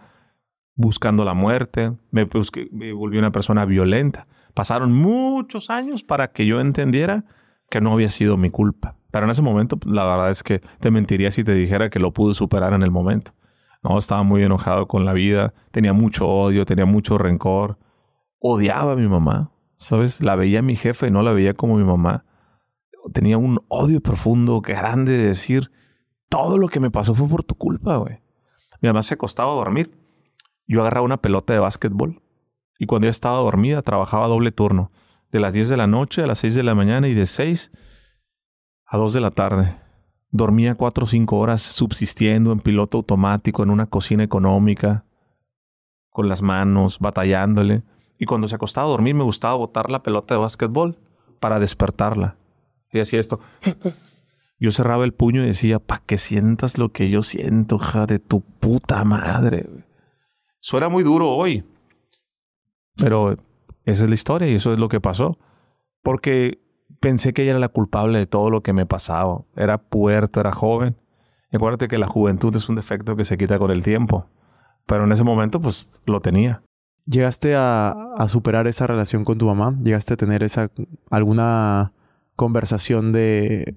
buscando 0.76 1.26
la 1.26 1.34
muerte, 1.34 1.92
me, 2.12 2.28
me 2.72 2.94
volví 2.94 3.18
una 3.18 3.32
persona 3.32 3.66
violenta. 3.66 4.28
Pasaron 4.54 4.94
muchos 4.94 5.70
años 5.70 6.04
para 6.04 6.32
que 6.32 6.46
yo 6.46 6.62
entendiera 6.62 7.26
que 7.70 7.82
no 7.82 7.94
había 7.94 8.10
sido 8.10 8.38
mi 8.38 8.50
culpa. 8.50 8.96
Pero 9.12 9.26
en 9.26 9.32
ese 9.32 9.42
momento, 9.42 9.80
la 9.86 10.06
verdad 10.06 10.30
es 10.30 10.44
que 10.44 10.62
te 10.80 10.92
mentiría 10.92 11.32
si 11.32 11.44
te 11.44 11.54
dijera 11.54 11.90
que 11.90 12.00
lo 12.00 12.14
pude 12.14 12.34
superar 12.34 12.74
en 12.74 12.84
el 12.84 12.92
momento. 12.92 13.32
No, 13.84 13.98
estaba 13.98 14.24
muy 14.24 14.44
enojado 14.44 14.88
con 14.88 15.06
la 15.06 15.14
vida, 15.14 15.54
tenía 15.72 15.94
mucho 15.94 16.28
odio, 16.28 16.66
tenía 16.66 16.86
mucho 16.86 17.18
rencor. 17.18 17.78
Odiaba 18.40 18.94
a 18.94 18.96
mi 18.96 19.08
mamá, 19.08 19.52
¿sabes? 19.76 20.22
La 20.22 20.36
veía 20.36 20.60
a 20.60 20.64
mi 20.64 20.76
jefe 20.76 21.08
y 21.08 21.12
no 21.12 21.22
la 21.22 21.32
veía 21.32 21.54
como 21.54 21.76
mi 21.76 21.84
mamá. 21.84 22.26
Tenía 23.14 23.38
un 23.38 23.60
odio 23.68 24.02
profundo, 24.02 24.62
grande 24.62 25.18
de 25.18 25.28
decir, 25.28 25.72
todo 26.30 26.58
lo 26.58 26.68
que 26.68 26.80
me 26.80 26.92
pasó 26.92 27.16
fue 27.16 27.28
por 27.28 27.44
tu 27.44 27.56
culpa, 27.56 27.98
güey. 27.98 28.20
Mi 28.82 28.88
mamá 28.88 29.04
se 29.04 29.16
acostaba 29.16 29.52
a 29.52 29.56
dormir. 29.56 29.92
Yo 30.68 30.82
agarraba 30.82 31.06
una 31.06 31.22
pelota 31.22 31.54
de 31.54 31.60
básquetbol 31.60 32.22
y 32.78 32.86
cuando 32.86 33.06
ella 33.08 33.12
estaba 33.12 33.40
dormida 33.40 33.82
trabajaba 33.82 34.28
doble 34.28 34.52
turno, 34.52 34.92
de 35.32 35.40
las 35.40 35.54
10 35.54 35.70
de 35.70 35.78
la 35.78 35.88
noche 35.88 36.24
a 36.24 36.28
las 36.28 36.40
6 36.40 36.56
de 36.56 36.64
la 36.64 36.76
mañana 36.76 37.08
y 37.08 37.14
de 37.14 37.26
6 37.26 37.72
a 38.86 38.98
2 38.98 39.14
de 39.14 39.22
la 39.22 39.32
tarde. 39.32 39.76
Dormía 40.32 40.76
cuatro 40.76 41.06
o 41.06 41.08
cinco 41.08 41.40
horas 41.40 41.62
subsistiendo 41.62 42.52
en 42.52 42.60
piloto 42.60 42.98
automático 42.98 43.64
en 43.64 43.72
una 43.72 43.88
cocina 43.88 44.24
económica, 44.24 45.06
con 46.10 46.30
las 46.30 46.42
manos, 46.42 47.00
batallándole. 47.00 47.84
Y 48.20 48.26
cuando 48.26 48.48
se 48.48 48.56
acostaba 48.56 48.88
a 48.88 48.92
dormir 48.92 49.16
me 49.16 49.24
gustaba 49.24 49.56
botar 49.56 49.90
la 49.90 50.04
pelota 50.04 50.36
de 50.36 50.42
básquetbol 50.42 50.98
para 51.40 51.58
despertarla. 51.60 52.36
Y 52.92 53.00
hacía 53.00 53.20
esto. 53.20 53.40
Yo 54.60 54.72
cerraba 54.72 55.06
el 55.06 55.14
puño 55.14 55.42
y 55.42 55.48
decía, 55.48 55.80
pa' 55.80 56.04
que 56.06 56.18
sientas 56.18 56.78
lo 56.78 56.90
que 56.90 57.10
yo 57.10 57.24
siento, 57.24 57.78
hija 57.78 58.06
de 58.06 58.20
tu 58.20 58.42
puta 58.42 59.06
madre. 59.06 59.70
Suena 60.60 60.90
muy 60.90 61.02
duro 61.02 61.30
hoy, 61.30 61.64
pero 62.98 63.38
esa 63.86 64.04
es 64.04 64.10
la 64.10 64.16
historia 64.16 64.50
y 64.50 64.56
eso 64.56 64.74
es 64.74 64.80
lo 64.80 64.90
que 64.90 65.00
pasó. 65.00 65.38
Porque 66.04 66.60
pensé 67.00 67.32
que 67.32 67.44
ella 67.44 67.52
era 67.52 67.60
la 67.60 67.70
culpable 67.70 68.20
de 68.20 68.28
todo 68.28 68.50
lo 68.50 68.62
que 68.62 68.74
me 68.74 68.86
pasaba. 68.86 69.46
Era 69.56 69.78
puerto, 69.78 70.42
era 70.42 70.52
joven. 70.52 70.98
Y 71.54 71.56
acuérdate 71.56 71.88
que 71.88 71.98
la 71.98 72.08
juventud 72.08 72.54
es 72.54 72.68
un 72.68 72.76
defecto 72.76 73.16
que 73.16 73.24
se 73.24 73.38
quita 73.38 73.58
con 73.60 73.72
el 73.72 73.82
tiempo. 73.82 74.26
Pero 74.86 75.06
en 75.06 75.12
ese 75.14 75.24
momento, 75.24 75.62
pues 75.62 76.02
lo 76.06 76.20
tenía. 76.20 76.62
¿Llegaste 77.10 77.56
a, 77.56 77.96
superar 78.28 78.68
esa 78.68 78.86
relación 78.86 79.24
con 79.24 79.38
tu 79.40 79.48
mamá? 79.48 79.76
¿Llegaste 79.84 80.14
a 80.14 80.18
tener 80.18 80.44
esa 80.44 80.70
alguna 81.10 81.92
conversación 82.36 83.12
de 83.12 83.76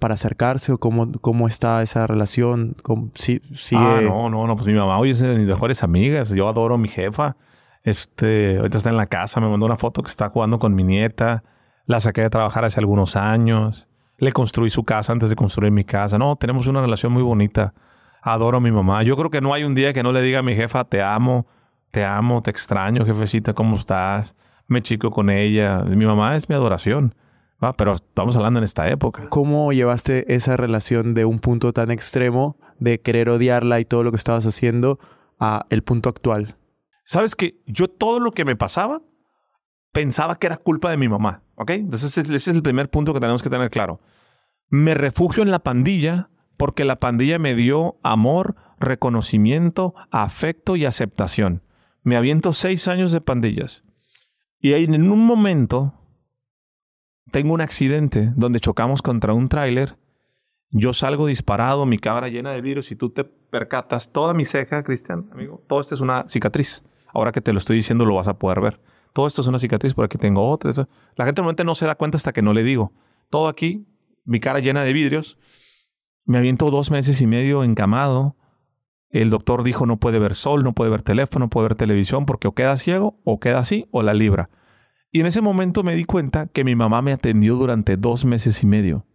para 0.00 0.14
acercarse 0.14 0.72
o 0.72 0.78
cómo, 0.78 1.12
cómo 1.20 1.46
está 1.46 1.80
esa 1.82 2.06
relación? 2.06 2.76
si. 3.14 3.40
Ah, 3.76 4.00
no, 4.02 4.28
no, 4.28 4.46
no, 4.48 4.56
pues 4.56 4.66
mi 4.66 4.74
mamá 4.74 4.98
hoy 4.98 5.10
es 5.10 5.20
de 5.20 5.36
mis 5.36 5.46
mejores 5.46 5.84
amigas. 5.84 6.30
Yo 6.30 6.48
adoro 6.48 6.74
a 6.74 6.78
mi 6.78 6.88
jefa. 6.88 7.36
Este, 7.84 8.56
ahorita 8.56 8.78
está 8.78 8.90
en 8.90 8.96
la 8.96 9.06
casa, 9.06 9.40
me 9.40 9.48
mandó 9.48 9.66
una 9.66 9.76
foto 9.76 10.02
que 10.02 10.08
está 10.08 10.30
jugando 10.30 10.58
con 10.58 10.74
mi 10.74 10.82
nieta. 10.82 11.44
La 11.86 12.00
saqué 12.00 12.22
de 12.22 12.30
trabajar 12.30 12.64
hace 12.64 12.80
algunos 12.80 13.14
años. 13.14 13.88
Le 14.18 14.32
construí 14.32 14.70
su 14.70 14.82
casa 14.84 15.12
antes 15.12 15.30
de 15.30 15.36
construir 15.36 15.70
mi 15.70 15.84
casa. 15.84 16.18
No, 16.18 16.34
tenemos 16.34 16.66
una 16.66 16.80
relación 16.80 17.12
muy 17.12 17.22
bonita. 17.22 17.72
Adoro 18.20 18.56
a 18.56 18.60
mi 18.60 18.72
mamá. 18.72 19.04
Yo 19.04 19.16
creo 19.16 19.30
que 19.30 19.40
no 19.40 19.54
hay 19.54 19.62
un 19.62 19.76
día 19.76 19.92
que 19.92 20.02
no 20.02 20.10
le 20.10 20.22
diga 20.22 20.40
a 20.40 20.42
mi 20.42 20.56
jefa, 20.56 20.84
te 20.84 21.02
amo, 21.02 21.46
te 21.94 22.04
amo, 22.04 22.42
te 22.42 22.50
extraño, 22.50 23.06
jefecita, 23.06 23.54
¿cómo 23.54 23.76
estás? 23.76 24.34
Me 24.66 24.82
chico 24.82 25.12
con 25.12 25.30
ella. 25.30 25.84
Mi 25.84 26.04
mamá 26.04 26.34
es 26.34 26.48
mi 26.48 26.56
adoración. 26.56 27.14
Pero 27.78 27.92
estamos 27.92 28.36
hablando 28.36 28.58
en 28.58 28.64
esta 28.64 28.88
época. 28.88 29.28
¿Cómo 29.28 29.72
llevaste 29.72 30.34
esa 30.34 30.56
relación 30.56 31.14
de 31.14 31.24
un 31.24 31.38
punto 31.38 31.72
tan 31.72 31.92
extremo 31.92 32.58
de 32.80 33.00
querer 33.00 33.28
odiarla 33.28 33.78
y 33.78 33.84
todo 33.84 34.02
lo 34.02 34.10
que 34.10 34.16
estabas 34.16 34.44
haciendo 34.44 34.98
a 35.38 35.66
el 35.70 35.84
punto 35.84 36.08
actual? 36.08 36.56
Sabes 37.04 37.36
que 37.36 37.62
yo 37.64 37.86
todo 37.86 38.18
lo 38.18 38.32
que 38.32 38.44
me 38.44 38.56
pasaba 38.56 39.00
pensaba 39.92 40.36
que 40.40 40.48
era 40.48 40.56
culpa 40.56 40.90
de 40.90 40.96
mi 40.96 41.08
mamá. 41.08 41.42
¿Ok? 41.54 41.70
Entonces 41.70 42.18
ese 42.18 42.34
es 42.34 42.48
el 42.48 42.62
primer 42.62 42.90
punto 42.90 43.14
que 43.14 43.20
tenemos 43.20 43.40
que 43.40 43.50
tener 43.50 43.70
claro. 43.70 44.00
Me 44.68 44.94
refugio 44.94 45.44
en 45.44 45.52
la 45.52 45.60
pandilla 45.60 46.28
porque 46.56 46.84
la 46.84 46.98
pandilla 46.98 47.38
me 47.38 47.54
dio 47.54 47.98
amor, 48.02 48.56
reconocimiento, 48.80 49.94
afecto 50.10 50.74
y 50.74 50.86
aceptación. 50.86 51.62
Me 52.04 52.16
aviento 52.16 52.52
seis 52.52 52.86
años 52.86 53.12
de 53.12 53.22
pandillas. 53.22 53.82
Y 54.60 54.74
en 54.74 55.10
un 55.10 55.26
momento 55.26 55.94
tengo 57.30 57.54
un 57.54 57.62
accidente 57.62 58.32
donde 58.36 58.60
chocamos 58.60 59.02
contra 59.02 59.32
un 59.32 59.48
tráiler. 59.48 59.96
Yo 60.70 60.92
salgo 60.92 61.26
disparado, 61.26 61.86
mi 61.86 61.98
cámara 61.98 62.28
llena 62.28 62.52
de 62.52 62.60
virus 62.60 62.90
y 62.90 62.96
tú 62.96 63.10
te 63.10 63.24
percatas, 63.24 64.12
toda 64.12 64.34
mi 64.34 64.44
ceja, 64.44 64.82
Cristian, 64.82 65.30
amigo, 65.32 65.62
todo 65.66 65.80
esto 65.80 65.94
es 65.94 66.00
una 66.00 66.28
cicatriz. 66.28 66.84
Ahora 67.12 67.32
que 67.32 67.40
te 67.40 67.52
lo 67.52 67.58
estoy 67.58 67.76
diciendo 67.76 68.04
lo 68.04 68.16
vas 68.16 68.28
a 68.28 68.38
poder 68.38 68.60
ver. 68.60 68.80
Todo 69.14 69.26
esto 69.26 69.40
es 69.40 69.46
una 69.46 69.58
cicatriz, 69.58 69.94
por 69.94 70.04
aquí 70.04 70.18
tengo 70.18 70.46
otra. 70.48 70.72
La 71.16 71.24
gente 71.24 71.40
normalmente 71.40 71.64
no 71.64 71.74
se 71.74 71.86
da 71.86 71.94
cuenta 71.94 72.16
hasta 72.16 72.32
que 72.32 72.42
no 72.42 72.52
le 72.52 72.64
digo. 72.64 72.92
Todo 73.30 73.48
aquí, 73.48 73.86
mi 74.24 74.40
cara 74.40 74.58
llena 74.58 74.82
de 74.82 74.92
vidrios. 74.92 75.38
Me 76.26 76.36
aviento 76.36 76.70
dos 76.70 76.90
meses 76.90 77.22
y 77.22 77.26
medio 77.26 77.64
encamado. 77.64 78.36
El 79.20 79.30
doctor 79.30 79.62
dijo 79.62 79.86
no 79.86 79.98
puede 79.98 80.18
ver 80.18 80.34
sol, 80.34 80.64
no 80.64 80.72
puede 80.72 80.90
ver 80.90 81.02
teléfono, 81.02 81.44
no 81.44 81.48
puede 81.48 81.68
ver 81.68 81.76
televisión 81.76 82.26
porque 82.26 82.48
o 82.48 82.52
queda 82.52 82.76
ciego, 82.76 83.20
o 83.22 83.38
queda 83.38 83.58
así, 83.58 83.86
o 83.92 84.02
la 84.02 84.12
libra. 84.12 84.50
Y 85.12 85.20
en 85.20 85.26
ese 85.26 85.40
momento 85.40 85.84
me 85.84 85.94
di 85.94 86.04
cuenta 86.04 86.48
que 86.48 86.64
mi 86.64 86.74
mamá 86.74 87.00
me 87.00 87.12
atendió 87.12 87.54
durante 87.54 87.96
dos 87.96 88.24
meses 88.24 88.60
y 88.64 88.66
medio. 88.66 89.06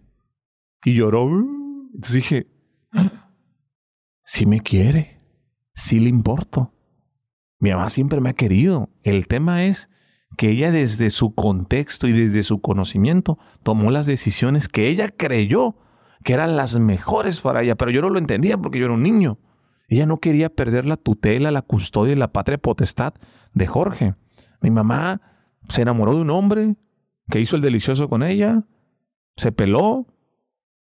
Y 0.85 0.93
lloró. 0.93 1.27
Entonces 1.93 2.13
dije, 2.13 2.47
sí 4.21 4.45
me 4.45 4.61
quiere, 4.61 5.19
sí 5.73 5.99
le 5.99 6.07
importo. 6.07 6.73
Mi 7.59 7.71
mamá 7.71 7.89
siempre 7.89 8.21
me 8.21 8.29
ha 8.29 8.33
querido. 8.33 8.89
El 9.03 9.27
tema 9.27 9.65
es 9.65 9.89
que 10.37 10.51
ella 10.51 10.71
desde 10.71 11.09
su 11.09 11.35
contexto 11.35 12.07
y 12.07 12.13
desde 12.13 12.43
su 12.43 12.61
conocimiento 12.61 13.37
tomó 13.63 13.91
las 13.91 14.05
decisiones 14.05 14.69
que 14.69 14.87
ella 14.87 15.09
creyó 15.09 15.75
que 16.23 16.31
eran 16.31 16.55
las 16.55 16.79
mejores 16.79 17.41
para 17.41 17.63
ella, 17.63 17.75
pero 17.75 17.91
yo 17.91 18.01
no 18.01 18.09
lo 18.09 18.19
entendía 18.19 18.57
porque 18.57 18.79
yo 18.79 18.85
era 18.85 18.93
un 18.93 19.03
niño. 19.03 19.39
Ella 19.89 20.05
no 20.05 20.17
quería 20.17 20.49
perder 20.49 20.85
la 20.85 20.97
tutela, 20.97 21.51
la 21.51 21.61
custodia 21.61 22.13
y 22.13 22.15
la 22.15 22.31
patria 22.31 22.57
potestad 22.57 23.13
de 23.53 23.67
Jorge. 23.67 24.15
Mi 24.61 24.69
mamá 24.69 25.21
se 25.67 25.81
enamoró 25.81 26.15
de 26.15 26.21
un 26.21 26.29
hombre 26.29 26.75
que 27.29 27.39
hizo 27.39 27.55
el 27.55 27.61
delicioso 27.61 28.07
con 28.09 28.23
ella, 28.23 28.63
se 29.35 29.51
peló, 29.51 30.07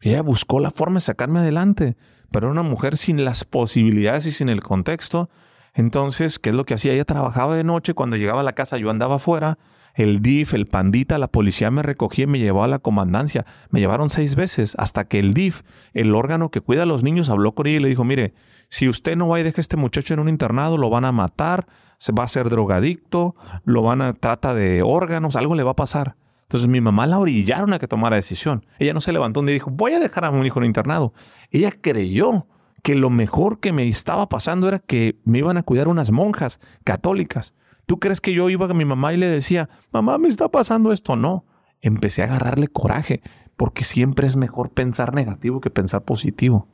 y 0.02 0.10
ella 0.10 0.22
buscó 0.22 0.60
la 0.60 0.72
forma 0.72 0.96
de 0.96 1.02
sacarme 1.02 1.40
adelante, 1.40 1.98
pero 2.32 2.48
era 2.48 2.52
una 2.52 2.68
mujer 2.68 2.98
sin 2.98 3.24
las 3.26 3.44
posibilidades 3.44 4.26
y 4.26 4.32
sin 4.32 4.50
el 4.50 4.64
contexto 4.64 5.30
entonces, 5.74 6.40
¿qué 6.40 6.50
es 6.50 6.56
lo 6.56 6.66
que 6.66 6.74
hacía? 6.74 6.94
Ella 6.94 7.06
trabajaba 7.06 7.56
de 7.56 7.64
noche, 7.64 7.94
cuando 7.94 8.18
llegaba 8.18 8.42
a 8.42 8.44
la 8.44 8.54
casa 8.54 8.78
yo 8.78 8.90
andaba 8.90 9.16
afuera, 9.16 9.58
el 9.96 10.22
DIF, 10.22 10.54
el 10.54 10.66
pandita, 10.66 11.18
la 11.18 11.28
policía 11.28 11.72
me 11.72 11.82
recogía 11.82 12.24
y 12.24 12.28
me 12.28 12.40
llevaba 12.40 12.66
a 12.66 12.70
la 12.70 12.80
comandancia. 12.80 13.46
Me 13.70 13.80
llevaron 13.80 14.10
seis 14.10 14.36
veces 14.36 14.76
hasta 14.78 15.06
que 15.06 15.20
el 15.20 15.34
DIF, 15.34 15.62
el 15.94 16.14
órgano 16.14 16.50
que 16.50 16.62
cuida 16.62 16.84
a 16.84 16.86
los 16.86 17.04
niños, 17.04 17.30
habló 17.30 17.54
con 17.54 17.68
ella 17.68 17.78
y 17.78 17.82
le 17.82 17.90
dijo, 17.90 18.04
mire, 18.04 18.34
si 18.72 18.88
usted 18.88 19.18
no 19.18 19.28
va 19.28 19.38
y 19.38 19.44
deja 19.44 19.60
a 19.60 19.62
este 19.62 19.76
muchacho 19.76 20.14
en 20.14 20.22
un 20.22 20.30
internado, 20.30 20.78
lo 20.78 20.90
van 20.90 21.04
a 21.04 21.12
matar, 21.12 21.68
se 21.98 22.14
va 22.14 22.24
a 22.24 22.30
ser 22.30 22.50
drogadicto, 22.50 23.36
lo 23.66 23.82
van 23.82 24.02
a 24.02 24.14
trata 24.14 24.54
de 24.56 24.82
órganos, 24.82 25.36
algo 25.36 25.56
le 25.56 25.64
va 25.64 25.72
a 25.72 25.76
pasar. 25.76 26.16
Entonces 26.44 26.70
mi 26.70 26.80
mamá 26.80 27.06
la 27.06 27.20
orillaron 27.20 27.74
a 27.74 27.80
que 27.80 27.90
tomara 27.90 28.16
decisión. 28.16 28.66
Ella 28.80 28.94
no 28.94 29.02
se 29.02 29.12
levantó 29.12 29.42
un 29.42 29.48
día 29.48 29.56
y 29.56 29.60
dijo, 29.60 29.72
voy 29.72 29.92
a 29.92 30.00
dejar 30.00 30.24
a 30.24 30.32
mi 30.32 30.48
hijo 30.48 30.60
en 30.60 30.64
un 30.64 30.68
internado. 30.68 31.14
Ella 31.52 31.72
creyó 31.80 32.48
que 32.82 32.96
lo 32.96 33.10
mejor 33.10 33.60
que 33.60 33.74
me 33.74 33.86
estaba 33.90 34.30
pasando 34.30 34.70
era 34.70 34.80
que 34.80 35.20
me 35.26 35.40
iban 35.40 35.58
a 35.58 35.64
cuidar 35.64 35.90
unas 35.90 36.12
monjas 36.12 36.62
católicas. 36.86 37.56
¿Tú 37.86 38.00
crees 38.00 38.22
que 38.22 38.34
yo 38.34 38.50
iba 38.50 38.68
a 38.68 38.74
mi 38.74 38.86
mamá 38.86 39.14
y 39.14 39.18
le 39.18 39.28
decía, 39.28 39.68
mamá, 39.92 40.18
me 40.18 40.30
está 40.30 40.48
pasando 40.48 40.94
esto? 40.94 41.18
No. 41.18 41.44
Empecé 41.82 42.22
a 42.22 42.26
agarrarle 42.26 42.70
coraje, 42.70 43.22
porque 43.58 43.84
siempre 43.84 44.28
es 44.28 44.38
mejor 44.38 44.70
pensar 44.70 45.14
negativo 45.14 45.60
que 45.60 45.72
pensar 45.72 46.04
positivo. 46.04 46.70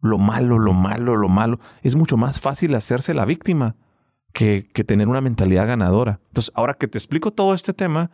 Lo 0.00 0.18
malo, 0.18 0.58
lo 0.58 0.72
malo, 0.72 1.16
lo 1.16 1.28
malo. 1.28 1.60
Es 1.82 1.94
mucho 1.94 2.16
más 2.16 2.40
fácil 2.40 2.74
hacerse 2.74 3.14
la 3.14 3.24
víctima 3.24 3.76
que, 4.32 4.70
que 4.72 4.84
tener 4.84 5.08
una 5.08 5.20
mentalidad 5.20 5.66
ganadora. 5.66 6.20
Entonces, 6.28 6.52
ahora 6.54 6.74
que 6.74 6.88
te 6.88 6.98
explico 6.98 7.32
todo 7.32 7.54
este 7.54 7.72
tema, 7.74 8.10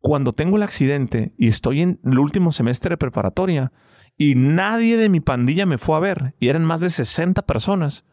cuando 0.00 0.32
tengo 0.32 0.56
el 0.56 0.62
accidente 0.62 1.34
y 1.36 1.48
estoy 1.48 1.82
en 1.82 2.00
el 2.04 2.18
último 2.18 2.52
semestre 2.52 2.90
de 2.90 2.96
preparatoria, 2.96 3.72
y 4.16 4.34
nadie 4.34 4.96
de 4.96 5.08
mi 5.08 5.20
pandilla 5.20 5.66
me 5.66 5.78
fue 5.78 5.96
a 5.96 6.00
ver. 6.00 6.34
Y 6.40 6.48
eran 6.48 6.64
más 6.64 6.80
de 6.80 6.90
60 6.90 7.42
personas. 7.42 8.04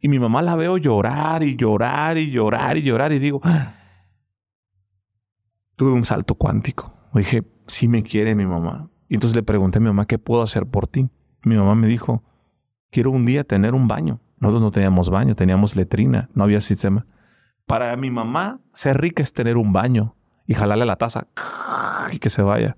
Y 0.00 0.08
mi 0.08 0.18
mamá 0.18 0.42
la 0.42 0.56
veo 0.56 0.78
llorar 0.78 1.42
y 1.42 1.56
llorar 1.56 2.16
y 2.18 2.30
llorar 2.30 2.76
y 2.76 2.82
llorar. 2.82 3.12
Y 3.12 3.18
digo, 3.18 3.40
ah". 3.44 3.74
tuve 5.76 5.92
un 5.92 6.04
salto 6.04 6.34
cuántico. 6.34 6.94
Dije, 7.14 7.44
sí 7.66 7.86
me 7.86 8.02
quiere 8.02 8.34
mi 8.34 8.46
mamá. 8.46 8.90
Y 9.08 9.14
entonces 9.14 9.36
le 9.36 9.42
pregunté 9.42 9.78
a 9.78 9.80
mi 9.80 9.88
mamá, 9.88 10.06
¿qué 10.06 10.18
puedo 10.18 10.42
hacer 10.42 10.66
por 10.66 10.86
ti? 10.86 11.08
Mi 11.44 11.56
mamá 11.56 11.74
me 11.74 11.86
dijo, 11.86 12.24
quiero 12.92 13.10
un 13.10 13.26
día 13.26 13.42
tener 13.42 13.74
un 13.74 13.88
baño. 13.88 14.20
Nosotros 14.38 14.62
no 14.62 14.70
teníamos 14.70 15.10
baño, 15.10 15.34
teníamos 15.34 15.74
letrina, 15.74 16.28
no 16.34 16.44
había 16.44 16.60
sistema. 16.60 17.06
Para 17.66 17.96
mi 17.96 18.10
mamá, 18.10 18.60
ser 18.72 19.00
rica 19.00 19.22
es 19.22 19.32
tener 19.32 19.56
un 19.56 19.72
baño 19.72 20.14
y 20.46 20.54
jalarle 20.54 20.84
la 20.84 20.96
taza 20.96 21.26
y 22.12 22.18
que 22.18 22.30
se 22.30 22.42
vaya. 22.42 22.76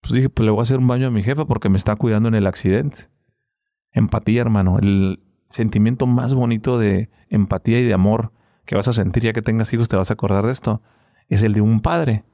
Pues 0.00 0.14
dije, 0.14 0.28
pues 0.28 0.44
le 0.44 0.50
voy 0.50 0.60
a 0.60 0.62
hacer 0.64 0.78
un 0.78 0.88
baño 0.88 1.06
a 1.06 1.10
mi 1.10 1.22
jefa 1.22 1.46
porque 1.46 1.68
me 1.68 1.76
está 1.76 1.96
cuidando 1.96 2.28
en 2.28 2.34
el 2.34 2.46
accidente. 2.46 3.08
Empatía, 3.92 4.40
hermano. 4.40 4.78
El 4.78 5.22
sentimiento 5.48 6.06
más 6.06 6.34
bonito 6.34 6.78
de 6.78 7.10
empatía 7.28 7.80
y 7.80 7.84
de 7.84 7.94
amor 7.94 8.32
que 8.64 8.74
vas 8.74 8.88
a 8.88 8.92
sentir 8.92 9.22
ya 9.22 9.32
que 9.32 9.42
tengas 9.42 9.72
hijos, 9.72 9.88
te 9.88 9.96
vas 9.96 10.10
a 10.10 10.14
acordar 10.14 10.46
de 10.46 10.52
esto, 10.52 10.82
es 11.28 11.42
el 11.42 11.54
de 11.54 11.60
un 11.60 11.80
padre 11.80 12.24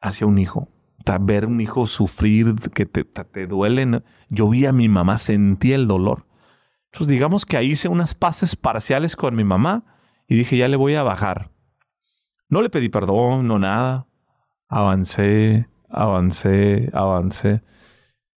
hacia 0.00 0.26
un 0.26 0.38
hijo. 0.38 0.68
Ver 1.16 1.46
un 1.46 1.60
hijo 1.60 1.86
sufrir, 1.86 2.54
que 2.74 2.84
te, 2.84 3.04
te 3.04 3.46
duele. 3.46 4.02
Yo 4.28 4.50
vi 4.50 4.66
a 4.66 4.72
mi 4.72 4.88
mamá, 4.88 5.16
sentí 5.16 5.72
el 5.72 5.86
dolor. 5.86 6.26
Entonces 6.92 7.08
digamos 7.08 7.46
que 7.46 7.56
ahí 7.56 7.70
hice 7.70 7.88
unas 7.88 8.14
paces 8.14 8.56
parciales 8.56 9.16
con 9.16 9.34
mi 9.34 9.44
mamá 9.44 9.84
y 10.26 10.36
dije, 10.36 10.58
ya 10.58 10.68
le 10.68 10.76
voy 10.76 10.94
a 10.94 11.02
bajar. 11.02 11.50
No 12.48 12.60
le 12.62 12.70
pedí 12.70 12.88
perdón, 12.88 13.46
no 13.46 13.58
nada. 13.58 14.06
Avancé, 14.68 15.68
avancé, 15.88 16.90
avancé. 16.92 17.62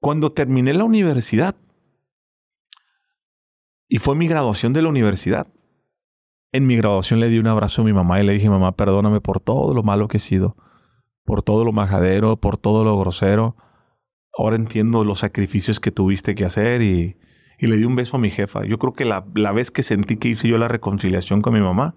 Cuando 0.00 0.32
terminé 0.32 0.72
la 0.72 0.84
universidad, 0.84 1.56
y 3.88 3.98
fue 3.98 4.14
mi 4.14 4.28
graduación 4.28 4.72
de 4.72 4.82
la 4.82 4.88
universidad, 4.88 5.48
en 6.52 6.66
mi 6.66 6.76
graduación 6.76 7.20
le 7.20 7.28
di 7.28 7.38
un 7.38 7.48
abrazo 7.48 7.82
a 7.82 7.84
mi 7.84 7.92
mamá 7.92 8.20
y 8.20 8.26
le 8.26 8.32
dije, 8.32 8.48
mamá, 8.48 8.72
perdóname 8.72 9.20
por 9.20 9.40
todo 9.40 9.74
lo 9.74 9.82
malo 9.82 10.08
que 10.08 10.18
he 10.18 10.20
sido, 10.20 10.56
por 11.24 11.42
todo 11.42 11.64
lo 11.64 11.72
majadero, 11.72 12.36
por 12.36 12.56
todo 12.56 12.84
lo 12.84 12.98
grosero. 12.98 13.56
Ahora 14.36 14.56
entiendo 14.56 15.04
los 15.04 15.20
sacrificios 15.20 15.80
que 15.80 15.90
tuviste 15.90 16.34
que 16.34 16.44
hacer 16.44 16.82
y, 16.82 17.16
le 17.58 17.76
di 17.76 17.84
un 17.84 17.96
beso 17.96 18.16
a 18.16 18.20
mi 18.20 18.30
jefa. 18.30 18.64
Yo 18.64 18.78
creo 18.78 18.94
que 18.94 19.04
la, 19.04 19.26
la, 19.34 19.52
vez 19.52 19.70
que 19.70 19.82
sentí 19.82 20.16
que 20.16 20.28
hice 20.28 20.48
yo 20.48 20.56
la 20.56 20.68
reconciliación 20.68 21.42
con 21.42 21.52
mi 21.52 21.60
mamá 21.60 21.94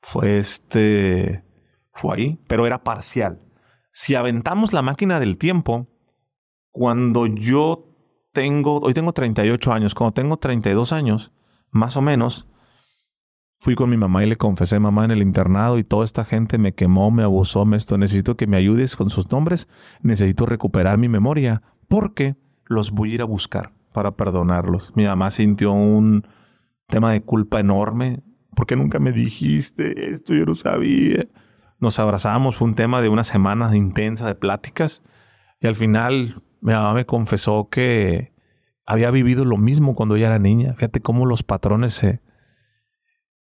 fue 0.00 0.38
este, 0.38 1.44
fue 1.92 2.16
ahí, 2.16 2.40
pero 2.48 2.66
era 2.66 2.82
parcial. 2.82 3.40
Si 3.92 4.14
aventamos 4.14 4.72
la 4.72 4.82
máquina 4.82 5.20
del 5.20 5.38
tiempo, 5.38 5.86
cuando 6.70 7.26
yo 7.26 7.86
tengo, 8.32 8.80
hoy 8.80 8.92
tengo 8.92 9.12
38 9.12 9.72
años, 9.72 9.94
cuando 9.94 10.12
tengo 10.12 10.36
32 10.36 10.92
años, 10.92 11.32
más 11.70 11.96
o 11.96 12.02
menos, 12.02 12.48
fui 13.58 13.74
con 13.74 13.90
mi 13.90 13.96
mamá 13.96 14.24
y 14.24 14.28
le 14.28 14.36
confesé, 14.36 14.78
mamá, 14.78 15.04
en 15.04 15.10
el 15.10 15.22
internado 15.22 15.78
y 15.78 15.84
toda 15.84 16.04
esta 16.04 16.24
gente 16.24 16.58
me 16.58 16.74
quemó, 16.74 17.10
me 17.10 17.22
abusó, 17.22 17.64
me 17.64 17.76
esto, 17.76 17.98
necesito 17.98 18.36
que 18.36 18.46
me 18.46 18.56
ayudes 18.56 18.96
con 18.96 19.10
sus 19.10 19.30
nombres, 19.30 19.68
necesito 20.02 20.46
recuperar 20.46 20.98
mi 20.98 21.08
memoria, 21.08 21.62
porque 21.88 22.36
los 22.66 22.90
voy 22.90 23.12
a 23.12 23.14
ir 23.14 23.22
a 23.22 23.26
buscar 23.26 23.72
para 23.92 24.12
perdonarlos. 24.12 24.92
Mi 24.96 25.04
mamá 25.04 25.30
sintió 25.30 25.72
un 25.72 26.26
tema 26.86 27.12
de 27.12 27.22
culpa 27.22 27.60
enorme, 27.60 28.22
porque 28.54 28.76
nunca 28.76 28.98
me 28.98 29.12
dijiste 29.12 30.10
esto, 30.10 30.34
yo 30.34 30.44
no 30.44 30.54
sabía. 30.54 31.26
Nos 31.78 31.98
abrazamos, 31.98 32.56
fue 32.56 32.68
un 32.68 32.74
tema 32.74 33.02
de 33.02 33.08
una 33.08 33.24
semana 33.24 33.74
intensa 33.76 34.26
de 34.26 34.34
pláticas 34.34 35.02
y 35.60 35.66
al 35.66 35.74
final 35.74 36.42
mi 36.60 36.72
mamá 36.72 36.94
me 36.94 37.06
confesó 37.06 37.68
que 37.68 38.32
había 38.86 39.10
vivido 39.10 39.44
lo 39.44 39.56
mismo 39.56 39.94
cuando 39.94 40.16
ella 40.16 40.26
era 40.26 40.38
niña. 40.38 40.74
Fíjate 40.74 41.00
cómo 41.00 41.26
los 41.26 41.42
patrones 41.42 41.94
se... 41.94 42.20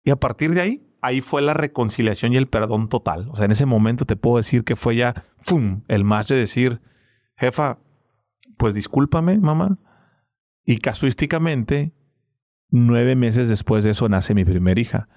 Y 0.04 0.10
a 0.10 0.16
partir 0.16 0.54
de 0.54 0.60
ahí, 0.60 0.86
ahí 1.00 1.20
fue 1.20 1.42
la 1.42 1.54
reconciliación 1.54 2.32
y 2.32 2.36
el 2.36 2.46
perdón 2.46 2.88
total. 2.88 3.28
O 3.30 3.36
sea, 3.36 3.46
en 3.46 3.52
ese 3.52 3.66
momento 3.66 4.04
te 4.04 4.16
puedo 4.16 4.36
decir 4.36 4.64
que 4.64 4.76
fue 4.76 4.96
ya, 4.96 5.24
¡pum!, 5.46 5.82
el 5.88 6.04
match 6.04 6.28
de 6.28 6.36
decir, 6.36 6.80
jefa, 7.36 7.78
pues 8.58 8.74
discúlpame, 8.74 9.38
mamá. 9.38 9.78
Y 10.64 10.78
casuísticamente, 10.78 11.94
nueve 12.68 13.16
meses 13.16 13.48
después 13.48 13.82
de 13.82 13.90
eso 13.90 14.08
nace 14.08 14.34
mi 14.34 14.44
primera 14.44 14.80
hija. 14.80 15.08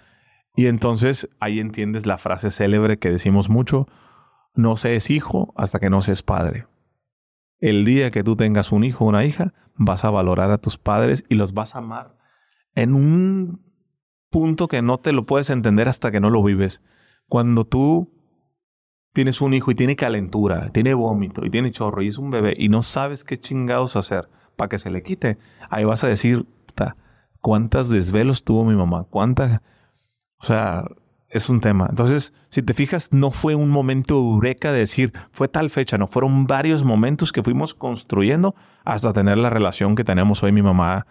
Y 0.55 0.67
entonces 0.67 1.29
ahí 1.39 1.59
entiendes 1.59 2.05
la 2.05 2.17
frase 2.17 2.49
célebre 2.49 2.97
que 2.97 3.11
decimos 3.11 3.49
mucho, 3.49 3.87
no 4.55 4.75
se 4.75 4.97
hijo 5.09 5.53
hasta 5.55 5.79
que 5.79 5.89
no 5.89 6.01
se 6.01 6.15
padre. 6.23 6.65
El 7.59 7.85
día 7.85 8.09
que 8.09 8.23
tú 8.23 8.35
tengas 8.35 8.71
un 8.71 8.83
hijo 8.83 9.05
o 9.05 9.09
una 9.09 9.25
hija, 9.25 9.53
vas 9.75 10.05
a 10.05 10.09
valorar 10.09 10.51
a 10.51 10.57
tus 10.57 10.77
padres 10.77 11.25
y 11.29 11.35
los 11.35 11.53
vas 11.53 11.75
a 11.75 11.79
amar 11.79 12.17
en 12.73 12.93
un 12.93 13.66
punto 14.29 14.67
que 14.67 14.81
no 14.81 14.97
te 14.99 15.13
lo 15.13 15.25
puedes 15.25 15.49
entender 15.49 15.87
hasta 15.87 16.11
que 16.11 16.19
no 16.19 16.29
lo 16.29 16.43
vives. 16.43 16.81
Cuando 17.27 17.65
tú 17.65 18.13
tienes 19.13 19.41
un 19.41 19.53
hijo 19.53 19.71
y 19.71 19.75
tiene 19.75 19.95
calentura, 19.95 20.69
tiene 20.69 20.93
vómito 20.93 21.45
y 21.45 21.49
tiene 21.49 21.71
chorro 21.71 22.01
y 22.01 22.09
es 22.09 22.17
un 22.17 22.29
bebé 22.29 22.53
y 22.57 22.69
no 22.69 22.81
sabes 22.81 23.23
qué 23.23 23.39
chingados 23.39 23.95
hacer 23.95 24.29
para 24.55 24.69
que 24.69 24.79
se 24.79 24.91
le 24.91 25.03
quite, 25.03 25.37
ahí 25.69 25.85
vas 25.85 26.03
a 26.03 26.07
decir, 26.07 26.45
cuántas 27.41 27.89
desvelos 27.89 28.43
tuvo 28.43 28.65
mi 28.65 28.75
mamá, 28.75 29.05
cuántas, 29.09 29.61
o 30.39 30.45
sea, 30.45 30.83
es 31.29 31.49
un 31.49 31.61
tema. 31.61 31.87
Entonces, 31.89 32.33
si 32.49 32.61
te 32.61 32.73
fijas, 32.73 33.13
no 33.13 33.31
fue 33.31 33.55
un 33.55 33.69
momento 33.69 34.15
eureka 34.15 34.71
de 34.71 34.79
decir, 34.79 35.13
fue 35.31 35.47
tal 35.47 35.69
fecha, 35.69 35.97
no, 35.97 36.07
fueron 36.07 36.47
varios 36.47 36.83
momentos 36.83 37.31
que 37.31 37.43
fuimos 37.43 37.73
construyendo 37.73 38.55
hasta 38.85 39.13
tener 39.13 39.37
la 39.37 39.49
relación 39.49 39.95
que 39.95 40.03
tenemos 40.03 40.43
hoy 40.43 40.51
mi 40.51 40.61
mamá 40.61 41.07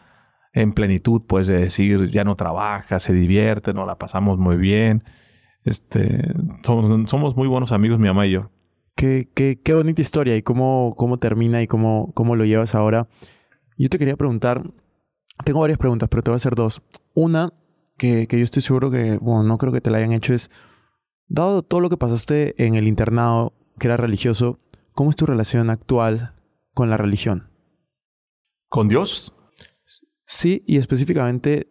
en 0.56 0.72
plenitud, 0.72 1.20
pues 1.26 1.46
de 1.46 1.58
decir, 1.58 2.10
ya 2.10 2.24
no 2.24 2.34
trabaja, 2.34 2.98
se 2.98 3.12
divierte, 3.12 3.74
nos 3.74 3.86
la 3.86 3.98
pasamos 3.98 4.38
muy 4.38 4.56
bien. 4.56 5.04
Este, 5.64 6.32
somos, 6.62 7.10
somos 7.10 7.36
muy 7.36 7.46
buenos 7.46 7.72
amigos, 7.72 7.98
mi 7.98 8.08
mamá 8.08 8.26
y 8.26 8.32
yo. 8.32 8.50
Qué, 8.94 9.28
qué, 9.34 9.60
qué 9.62 9.74
bonita 9.74 10.00
historia 10.00 10.34
y 10.34 10.42
cómo, 10.42 10.94
cómo 10.96 11.18
termina 11.18 11.60
y 11.60 11.66
cómo, 11.66 12.10
cómo 12.14 12.36
lo 12.36 12.46
llevas 12.46 12.74
ahora. 12.74 13.06
Yo 13.76 13.90
te 13.90 13.98
quería 13.98 14.16
preguntar, 14.16 14.72
tengo 15.44 15.60
varias 15.60 15.78
preguntas, 15.78 16.08
pero 16.08 16.22
te 16.22 16.30
voy 16.30 16.36
a 16.36 16.38
hacer 16.38 16.54
dos. 16.54 16.80
Una, 17.12 17.52
que, 17.98 18.26
yo 18.26 18.38
estoy 18.38 18.62
seguro 18.62 18.90
que, 18.90 19.18
bueno, 19.18 19.42
no 19.42 19.58
creo 19.58 19.74
que 19.74 19.82
te 19.82 19.90
la 19.90 19.98
hayan 19.98 20.14
hecho, 20.14 20.32
es, 20.32 20.50
dado 21.28 21.64
todo 21.64 21.80
lo 21.80 21.90
que 21.90 21.98
pasaste 21.98 22.54
en 22.64 22.76
el 22.76 22.88
internado, 22.88 23.52
que 23.78 23.88
era 23.88 23.98
religioso, 23.98 24.58
¿cómo 24.92 25.10
es 25.10 25.16
tu 25.16 25.26
relación 25.26 25.68
actual 25.68 26.34
con 26.72 26.88
la 26.88 26.96
religión? 26.96 27.50
¿Con 28.70 28.88
Dios? 28.88 29.35
Sí, 30.26 30.62
y 30.66 30.76
específicamente, 30.76 31.68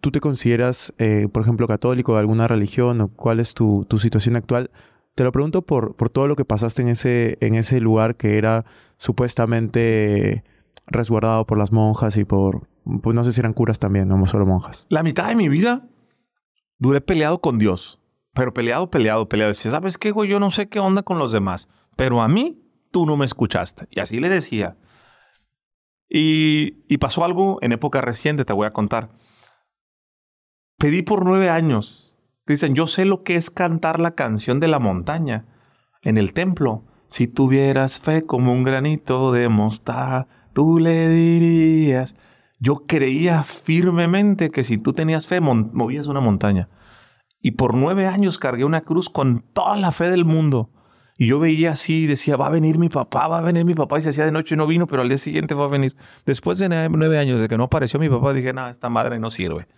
¿tú 0.00 0.10
te 0.10 0.20
consideras, 0.20 0.94
eh, 0.98 1.26
por 1.32 1.42
ejemplo, 1.42 1.66
católico 1.66 2.14
de 2.14 2.20
alguna 2.20 2.46
religión 2.46 3.00
o 3.00 3.08
cuál 3.08 3.40
es 3.40 3.54
tu, 3.54 3.86
tu 3.86 3.98
situación 3.98 4.36
actual? 4.36 4.70
Te 5.14 5.24
lo 5.24 5.32
pregunto 5.32 5.62
por, 5.62 5.96
por 5.96 6.10
todo 6.10 6.28
lo 6.28 6.36
que 6.36 6.44
pasaste 6.44 6.82
en 6.82 6.88
ese, 6.88 7.38
en 7.40 7.54
ese 7.54 7.80
lugar 7.80 8.16
que 8.16 8.36
era 8.36 8.66
supuestamente 8.98 10.44
resguardado 10.86 11.46
por 11.46 11.56
las 11.56 11.72
monjas 11.72 12.16
y 12.18 12.24
por, 12.24 12.68
pues 13.02 13.16
no 13.16 13.24
sé 13.24 13.32
si 13.32 13.40
eran 13.40 13.54
curas 13.54 13.78
también, 13.78 14.06
no 14.06 14.26
solo 14.26 14.44
monjas. 14.44 14.86
La 14.90 15.02
mitad 15.02 15.28
de 15.28 15.36
mi 15.36 15.48
vida 15.48 15.88
duré 16.78 17.00
peleado 17.00 17.40
con 17.40 17.58
Dios. 17.58 18.00
Pero 18.34 18.52
peleado, 18.52 18.90
peleado, 18.90 19.28
peleado. 19.28 19.52
Decía, 19.52 19.70
¿sabes 19.70 19.96
qué, 19.96 20.10
güey? 20.10 20.28
Yo 20.28 20.40
no 20.40 20.50
sé 20.50 20.68
qué 20.68 20.80
onda 20.80 21.02
con 21.02 21.18
los 21.18 21.32
demás. 21.32 21.68
Pero 21.96 22.20
a 22.20 22.28
mí, 22.28 22.60
tú 22.90 23.06
no 23.06 23.16
me 23.16 23.24
escuchaste. 23.24 23.86
Y 23.90 24.00
así 24.00 24.18
le 24.18 24.28
decía. 24.28 24.76
Y, 26.08 26.96
pasó 26.98 27.24
algo 27.24 27.58
en 27.60 27.72
época 27.72 28.00
reciente, 28.00 28.44
te 28.44 28.52
voy 28.52 28.66
a 28.66 28.72
contar. 28.72 29.10
Pedí 30.78 31.02
por 31.02 31.24
nueve 31.24 31.50
años. 31.50 32.14
Dicen, 32.46 32.74
yo 32.74 32.86
sé 32.86 33.04
lo 33.04 33.22
que 33.22 33.36
es 33.36 33.50
cantar 33.50 34.00
la 34.00 34.14
canción 34.14 34.60
de 34.60 34.68
la 34.68 34.78
montaña 34.78 35.46
en 36.02 36.18
el 36.18 36.32
templo. 36.32 36.84
Si 37.08 37.26
tuvieras 37.26 37.98
fe 37.98 38.24
como 38.26 38.52
un 38.52 38.64
granito 38.64 39.32
de 39.32 39.48
mostaza, 39.48 40.26
tú 40.52 40.78
le 40.78 41.08
dirías 41.08 42.16
yo 42.64 42.86
creía 42.86 43.42
firmemente 43.42 44.50
que 44.50 44.64
si 44.64 44.78
tú 44.78 44.94
tenías 44.94 45.26
fe, 45.26 45.40
movías 45.40 46.06
una 46.06 46.20
montaña. 46.20 46.70
Y 47.42 47.52
por 47.52 47.74
nueve 47.74 48.06
años 48.06 48.38
cargué 48.38 48.64
una 48.64 48.80
cruz 48.80 49.10
con 49.10 49.40
toda 49.52 49.76
la 49.76 49.92
fe 49.92 50.10
del 50.10 50.24
mundo. 50.24 50.70
Y 51.16 51.26
yo 51.28 51.38
veía 51.38 51.72
así, 51.72 52.06
decía, 52.06 52.36
va 52.36 52.48
a 52.48 52.50
venir 52.50 52.78
mi 52.78 52.88
papá, 52.88 53.28
va 53.28 53.38
a 53.38 53.42
venir 53.42 53.64
mi 53.64 53.74
papá. 53.74 53.98
Y 53.98 54.02
se 54.02 54.10
hacía 54.10 54.24
de 54.24 54.32
noche 54.32 54.54
y 54.54 54.58
no 54.58 54.66
vino, 54.66 54.86
pero 54.86 55.02
al 55.02 55.08
día 55.08 55.18
siguiente 55.18 55.54
va 55.54 55.66
a 55.66 55.68
venir. 55.68 55.94
Después 56.26 56.58
de 56.58 56.68
nueve 56.68 57.18
años 57.18 57.40
de 57.40 57.48
que 57.48 57.56
no 57.56 57.64
apareció 57.64 58.00
mi 58.00 58.08
papá, 58.08 58.32
dije, 58.32 58.52
no, 58.52 58.68
esta 58.68 58.88
madre 58.88 59.20
no 59.20 59.30
sirve. 59.30 59.68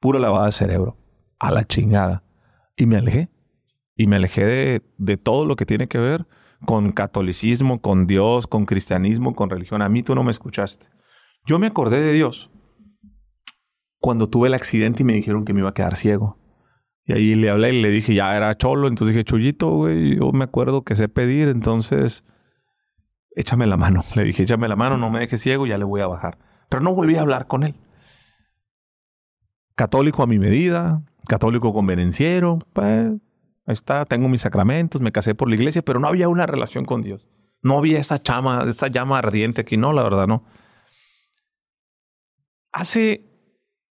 Pura 0.00 0.18
lavada 0.18 0.46
de 0.46 0.52
cerebro. 0.52 0.96
A 1.38 1.50
la 1.50 1.64
chingada. 1.64 2.22
Y 2.76 2.86
me 2.86 2.96
alejé. 2.96 3.28
Y 3.96 4.06
me 4.06 4.16
alejé 4.16 4.44
de, 4.46 4.82
de 4.96 5.16
todo 5.16 5.44
lo 5.44 5.56
que 5.56 5.66
tiene 5.66 5.88
que 5.88 5.98
ver 5.98 6.26
con 6.64 6.90
catolicismo, 6.92 7.80
con 7.80 8.06
Dios, 8.06 8.46
con 8.46 8.64
cristianismo, 8.64 9.34
con 9.34 9.50
religión. 9.50 9.82
A 9.82 9.88
mí 9.88 10.02
tú 10.02 10.14
no 10.14 10.22
me 10.22 10.30
escuchaste. 10.30 10.86
Yo 11.46 11.58
me 11.58 11.66
acordé 11.66 12.00
de 12.00 12.12
Dios 12.12 12.50
cuando 14.00 14.28
tuve 14.28 14.48
el 14.48 14.54
accidente 14.54 15.02
y 15.02 15.04
me 15.04 15.12
dijeron 15.12 15.44
que 15.44 15.52
me 15.52 15.60
iba 15.60 15.70
a 15.70 15.74
quedar 15.74 15.96
ciego. 15.96 16.38
Y 17.08 17.14
ahí 17.14 17.34
le 17.34 17.48
hablé 17.48 17.72
y 17.72 17.80
le 17.80 17.88
dije, 17.90 18.14
ya 18.14 18.36
era 18.36 18.54
cholo. 18.58 18.86
Entonces 18.86 19.16
dije, 19.16 19.24
Chullito, 19.24 19.70
güey, 19.70 20.18
yo 20.18 20.30
me 20.32 20.44
acuerdo 20.44 20.84
que 20.84 20.94
sé 20.94 21.08
pedir, 21.08 21.48
entonces 21.48 22.22
échame 23.34 23.66
la 23.66 23.78
mano. 23.78 24.04
Le 24.14 24.24
dije, 24.24 24.42
échame 24.42 24.68
la 24.68 24.76
mano, 24.76 24.98
no 24.98 25.08
me 25.08 25.20
dejes 25.20 25.40
ciego, 25.40 25.66
ya 25.66 25.78
le 25.78 25.84
voy 25.84 26.02
a 26.02 26.06
bajar. 26.06 26.36
Pero 26.68 26.82
no 26.82 26.94
volví 26.94 27.16
a 27.16 27.22
hablar 27.22 27.46
con 27.46 27.62
él. 27.62 27.74
Católico 29.74 30.22
a 30.22 30.26
mi 30.26 30.38
medida, 30.38 31.02
católico 31.26 31.72
convenenciero, 31.72 32.58
pues 32.74 33.12
ahí 33.64 33.72
está, 33.72 34.04
tengo 34.04 34.28
mis 34.28 34.42
sacramentos, 34.42 35.00
me 35.00 35.10
casé 35.10 35.34
por 35.34 35.48
la 35.48 35.54
iglesia, 35.54 35.80
pero 35.80 36.00
no 36.00 36.08
había 36.08 36.28
una 36.28 36.44
relación 36.44 36.84
con 36.84 37.00
Dios. 37.00 37.30
No 37.62 37.78
había 37.78 37.98
esa 38.00 38.20
chama, 38.20 38.64
esa 38.68 38.88
llama 38.88 39.18
ardiente 39.18 39.62
aquí, 39.62 39.78
no, 39.78 39.94
la 39.94 40.02
verdad, 40.02 40.26
no. 40.26 40.44
Hace, 42.70 43.24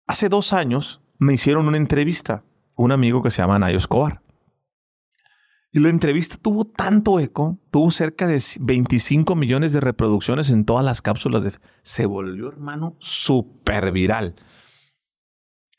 hace 0.07 0.29
dos 0.29 0.53
años 0.53 1.01
me 1.19 1.33
hicieron 1.33 1.67
una 1.67 1.79
entrevista 1.79 2.45
un 2.77 2.93
amigo 2.93 3.23
que 3.23 3.31
se 3.31 3.43
llama 3.43 3.59
Nayo 3.59 3.79
Escobar. 3.79 4.23
Y 5.73 5.81
la 5.81 5.91
entrevista 5.91 6.37
tuvo 6.41 6.65
tanto 6.65 7.21
eco, 7.21 7.59
tuvo 7.71 7.91
cerca 7.91 8.27
de 8.27 8.43
25 8.61 9.35
millones 9.35 9.73
de 9.73 9.81
reproducciones 9.81 10.51
en 10.51 10.65
todas 10.65 10.85
las 10.85 11.03
cápsulas. 11.03 11.45
De, 11.45 11.53
se 11.83 12.07
volvió, 12.07 12.49
hermano, 12.49 12.97
súper 12.99 13.93
viral. 13.93 14.37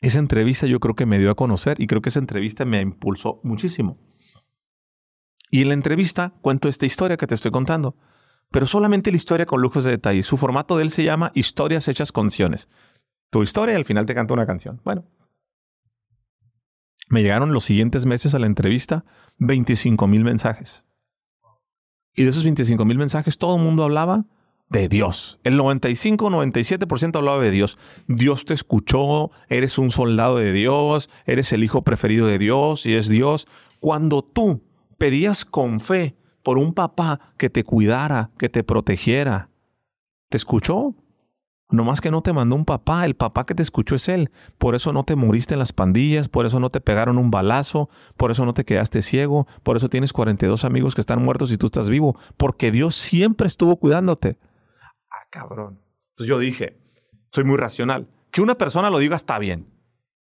Esa 0.00 0.20
entrevista 0.20 0.66
yo 0.66 0.78
creo 0.78 0.94
que 0.94 1.06
me 1.06 1.18
dio 1.18 1.30
a 1.30 1.34
conocer 1.34 1.80
y 1.80 1.88
creo 1.88 2.00
que 2.00 2.10
esa 2.10 2.20
entrevista 2.20 2.64
me 2.64 2.80
impulsó 2.80 3.40
muchísimo. 3.42 3.98
Y 5.50 5.62
en 5.62 5.68
la 5.68 5.74
entrevista 5.74 6.34
cuento 6.42 6.68
esta 6.68 6.86
historia 6.86 7.16
que 7.16 7.26
te 7.26 7.34
estoy 7.34 7.50
contando, 7.50 7.96
pero 8.50 8.66
solamente 8.66 9.10
la 9.10 9.16
historia 9.16 9.46
con 9.46 9.60
lujos 9.60 9.84
de 9.84 9.90
detalle. 9.90 10.22
Su 10.22 10.36
formato 10.36 10.76
de 10.76 10.84
él 10.84 10.90
se 10.90 11.02
llama 11.02 11.32
Historias 11.34 11.88
hechas 11.88 12.12
canciones. 12.12 12.68
Tu 13.30 13.42
historia 13.42 13.72
y 13.72 13.76
al 13.76 13.84
final 13.84 14.06
te 14.06 14.14
canta 14.14 14.34
una 14.34 14.46
canción. 14.46 14.80
Bueno, 14.84 15.04
me 17.08 17.22
llegaron 17.22 17.52
los 17.52 17.64
siguientes 17.64 18.06
meses 18.06 18.34
a 18.34 18.38
la 18.38 18.46
entrevista 18.46 19.04
25 19.38 20.06
mil 20.06 20.24
mensajes. 20.24 20.84
Y 22.14 22.24
de 22.24 22.30
esos 22.30 22.42
25 22.42 22.84
mil 22.84 22.98
mensajes 22.98 23.38
todo 23.38 23.56
el 23.56 23.62
mundo 23.62 23.84
hablaba 23.84 24.26
de 24.68 24.88
Dios. 24.88 25.38
El 25.44 25.58
95-97% 25.58 27.16
hablaba 27.16 27.42
de 27.42 27.50
Dios. 27.50 27.78
Dios 28.06 28.44
te 28.44 28.54
escuchó, 28.54 29.30
eres 29.48 29.78
un 29.78 29.90
soldado 29.90 30.36
de 30.36 30.52
Dios, 30.52 31.08
eres 31.26 31.52
el 31.52 31.64
hijo 31.64 31.82
preferido 31.82 32.26
de 32.26 32.38
Dios 32.38 32.86
y 32.86 32.94
es 32.94 33.08
Dios. 33.08 33.46
Cuando 33.80 34.22
tú 34.22 34.62
pedías 34.98 35.44
con 35.44 35.80
fe 35.80 36.16
por 36.42 36.58
un 36.58 36.74
papá 36.74 37.20
que 37.38 37.50
te 37.50 37.64
cuidara, 37.64 38.30
que 38.38 38.48
te 38.48 38.64
protegiera, 38.64 39.50
¿te 40.28 40.36
escuchó? 40.36 40.94
No 41.70 41.84
más 41.84 42.00
que 42.00 42.10
no 42.10 42.22
te 42.22 42.32
mandó 42.32 42.56
un 42.56 42.64
papá, 42.64 43.04
el 43.04 43.14
papá 43.14 43.44
que 43.44 43.54
te 43.54 43.62
escuchó 43.62 43.94
es 43.94 44.08
él. 44.08 44.30
Por 44.56 44.74
eso 44.74 44.92
no 44.94 45.04
te 45.04 45.16
moriste 45.16 45.54
en 45.54 45.58
las 45.58 45.72
pandillas, 45.72 46.28
por 46.28 46.46
eso 46.46 46.60
no 46.60 46.70
te 46.70 46.80
pegaron 46.80 47.18
un 47.18 47.30
balazo, 47.30 47.90
por 48.16 48.30
eso 48.30 48.46
no 48.46 48.54
te 48.54 48.64
quedaste 48.64 49.02
ciego, 49.02 49.46
por 49.62 49.76
eso 49.76 49.90
tienes 49.90 50.14
42 50.14 50.64
amigos 50.64 50.94
que 50.94 51.02
están 51.02 51.22
muertos 51.22 51.52
y 51.52 51.58
tú 51.58 51.66
estás 51.66 51.90
vivo, 51.90 52.18
porque 52.38 52.70
Dios 52.70 52.94
siempre 52.94 53.46
estuvo 53.46 53.76
cuidándote. 53.76 54.38
Ah, 55.10 55.26
cabrón. 55.30 55.78
Entonces 56.10 56.28
yo 56.28 56.38
dije, 56.38 56.78
soy 57.32 57.44
muy 57.44 57.58
racional. 57.58 58.08
Que 58.30 58.40
una 58.40 58.56
persona 58.56 58.88
lo 58.88 58.98
diga 58.98 59.16
está 59.16 59.38
bien. 59.38 59.66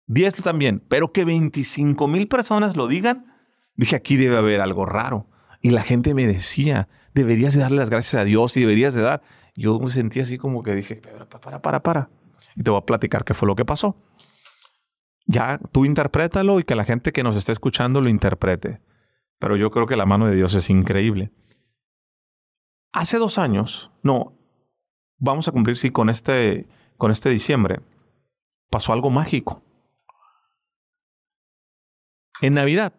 10 0.08 0.41
también, 0.41 0.84
pero 0.89 1.13
que 1.13 1.23
25 1.23 2.08
mil 2.08 2.28
personas 2.28 2.75
lo 2.75 2.88
digan, 2.88 3.34
dije, 3.75 3.95
aquí 3.95 4.17
debe 4.17 4.38
haber 4.38 4.60
algo 4.60 4.86
raro. 4.86 5.28
Y 5.62 5.69
la 5.69 5.84
gente 5.84 6.13
me 6.13 6.25
decía, 6.25 6.89
deberías 7.13 7.54
de 7.54 7.62
darle 7.62 7.78
las 7.78 7.89
gracias 7.89 8.19
a 8.21 8.25
Dios 8.25 8.58
y 8.58 8.62
deberías 8.62 8.93
de 8.93 9.02
dar 9.02 9.21
yo 9.60 9.78
me 9.78 9.88
sentí 9.88 10.22
así 10.22 10.38
como 10.38 10.63
que 10.63 10.74
dije, 10.74 11.02
para, 11.41 11.62
para, 11.62 11.84
para. 11.84 12.10
Y 12.56 12.63
te 12.63 12.72
voy 12.72 12.80
a 12.80 12.86
platicar 12.86 13.26
qué 13.26 13.34
fue 13.34 13.48
lo 13.48 13.56
que 13.56 13.65
pasó. 13.65 13.98
Ya 15.26 15.58
tú 15.58 15.84
interprétalo 15.84 16.60
y 16.60 16.63
que 16.63 16.76
la 16.76 16.86
gente 16.86 17.12
que 17.12 17.24
nos 17.24 17.36
esté 17.36 17.52
escuchando 17.52 18.00
lo 18.00 18.08
interprete. 18.08 18.82
Pero 19.38 19.58
yo 19.58 19.69
creo 19.69 19.86
que 19.86 19.98
la 19.98 20.06
mano 20.06 20.28
de 20.28 20.36
Dios 20.36 20.54
es 20.54 20.69
increíble. 20.69 21.32
Hace 22.93 23.17
dos 23.17 23.38
años, 23.38 23.91
no, 24.02 24.34
vamos 25.17 25.48
a 25.50 25.52
cumplir, 25.52 25.78
sí, 25.78 25.91
con 25.91 26.10
este, 26.10 26.67
con 26.98 27.12
este 27.12 27.30
diciembre, 27.30 27.82
pasó 28.69 28.93
algo 28.93 29.10
mágico. 29.10 29.62
En 32.41 32.54
Navidad, 32.54 32.93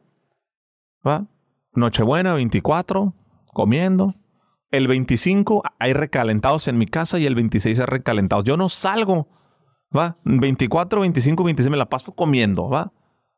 ¿va? 1.07 1.27
Nochebuena 1.73 2.35
24, 2.35 3.14
comiendo, 3.53 4.14
el 4.70 4.87
25 4.87 5.62
hay 5.78 5.92
recalentados 5.92 6.68
en 6.68 6.78
mi 6.78 6.87
casa 6.87 7.18
y 7.18 7.26
el 7.26 7.35
26 7.35 7.80
hay 7.80 7.87
recalentados. 7.87 8.44
Yo 8.44 8.56
no 8.56 8.68
salgo, 8.68 9.28
¿va? 9.96 10.18
24, 10.24 11.00
25, 11.00 11.44
26 11.44 11.70
me 11.70 11.76
la 11.76 11.88
paso 11.88 12.12
comiendo, 12.12 12.68
¿va? 12.68 12.92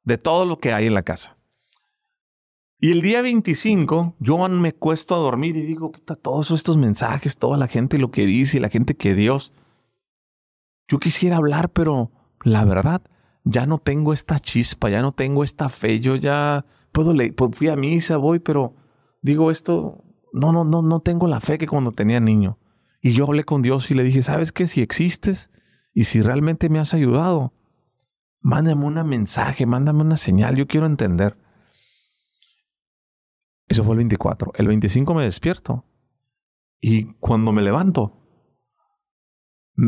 De 0.05 0.19
todo 0.19 0.45
lo 0.45 0.59
que 0.59 0.73
hay 0.73 0.87
en 0.87 0.95
la 0.95 1.03
casa. 1.03 1.37
Y 2.79 2.91
el 2.91 3.01
día 3.01 3.23
25 3.23 4.17
yo 4.19 4.49
me 4.49 4.73
cuesto 4.73 5.15
a 5.15 5.19
dormir 5.19 5.57
y 5.57 5.63
digo, 5.63 5.93
puta, 5.93 6.17
todos 6.17 6.51
estos 6.51 6.77
mensajes, 6.77 7.39
toda 7.39 7.57
la 7.57 7.69
gente 7.69 7.97
lo 7.97 8.11
que 8.11 8.27
dice, 8.27 8.59
la 8.59 8.69
gente 8.69 8.97
que 8.97 9.15
Dios. 9.15 9.53
Yo 10.89 10.99
quisiera 10.99 11.37
hablar, 11.37 11.71
pero 11.71 12.11
la 12.43 12.65
verdad, 12.65 13.03
ya 13.45 13.67
no 13.67 13.79
tengo 13.79 14.13
esta 14.13 14.41
chispa, 14.41 14.91
ya 14.91 15.01
no 15.01 15.13
tengo 15.13 15.45
esta 15.45 15.69
fe. 15.69 16.01
Yo 16.01 16.17
ya 16.17 16.67
puedo 16.91 17.15
leer, 17.15 17.35
pues 17.37 17.57
fui 17.57 17.69
a 17.69 17.77
misa, 17.77 18.17
voy, 18.17 18.41
pero 18.41 18.75
digo 19.21 19.53
esto, 19.53 20.03
no, 20.33 20.53
no, 20.53 20.65
no, 20.65 20.83
no 20.83 21.01
tengo 21.01 21.29
la 21.29 21.41
fe 21.41 21.59
que 21.59 21.67
cuando 21.67 21.93
tenía 21.93 22.21
niño. 22.21 22.59
Y 23.01 23.13
yo 23.13 23.25
hablé 23.25 23.45
con 23.45 23.63
Dios 23.63 23.91
y 23.91 23.95
le 23.95 24.05
dije, 24.05 24.23
¿sabes 24.23 24.53
qué? 24.53 24.67
Si 24.67 24.81
existes 24.81 25.51
y 25.93 26.05
si 26.05 26.23
realmente 26.23 26.69
me 26.69 26.79
has 26.79 26.95
ayudado, 26.95 27.53
mándame 28.41 28.85
un 28.85 28.95
mensaje, 29.09 29.67
mándame 29.67 30.03
una 30.03 30.17
señal, 30.17 30.57
yo 30.57 30.67
quiero 30.67 30.87
entender. 30.87 31.37
Eso 33.69 33.85
fue 33.85 33.95
el 33.95 33.99
24. 33.99 34.53
El 34.57 34.69
25 34.69 35.15
me 35.15 35.25
despierto. 35.25 35.85
Y 36.81 37.15
cuando 37.15 37.53
me 37.53 37.63
levanto, 37.63 38.23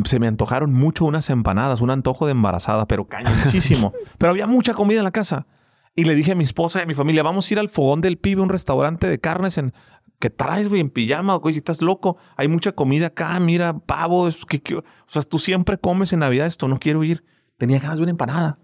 se 0.05 0.19
me 0.19 0.27
antojaron 0.27 0.73
mucho 0.73 1.05
unas 1.05 1.29
empanadas, 1.31 1.81
un 1.81 1.91
antojo 1.91 2.27
de 2.27 2.33
embarazada, 2.33 2.87
pero 2.87 3.07
cañoncísimo. 3.07 3.93
pero 4.19 4.31
había 4.31 4.47
mucha 4.47 4.75
comida 4.75 4.99
en 4.99 5.05
la 5.05 5.11
casa. 5.11 5.47
Y 5.95 6.05
le 6.05 6.15
dije 6.15 6.33
a 6.33 6.35
mi 6.35 6.45
esposa 6.45 6.81
y 6.81 6.83
a 6.83 6.87
mi 6.87 6.95
familia, 6.95 7.23
vamos 7.23 7.49
a 7.49 7.55
ir 7.55 7.59
al 7.61 7.69
Fogón 7.69 8.01
del 8.01 8.19
Pibe, 8.19 8.43
un 8.43 8.49
restaurante 8.49 9.09
de 9.09 9.21
carnes 9.21 9.59
en 9.59 9.73
¿Qué 10.19 10.31
traes, 10.31 10.69
güey? 10.69 10.81
En 10.81 10.91
pijama, 10.91 11.35
güey, 11.37 11.57
estás 11.57 11.83
loco. 11.83 12.17
Hay 12.37 12.49
mucha 12.49 12.73
comida 12.73 13.09
acá, 13.09 13.39
mira, 13.41 13.79
pavo. 13.79 14.29
que, 14.49 14.77
o 14.77 14.83
sea, 15.07 15.23
tú 15.23 15.39
siempre 15.39 15.79
comes 15.79 16.13
en 16.13 16.21
Navidad 16.21 16.47
esto, 16.47 16.69
no 16.69 16.79
quiero 16.79 17.05
ir. 17.05 17.25
Tenía 17.59 17.79
ganas 17.79 17.99
de 17.99 18.05
una 18.05 18.11
empanada. 18.11 18.59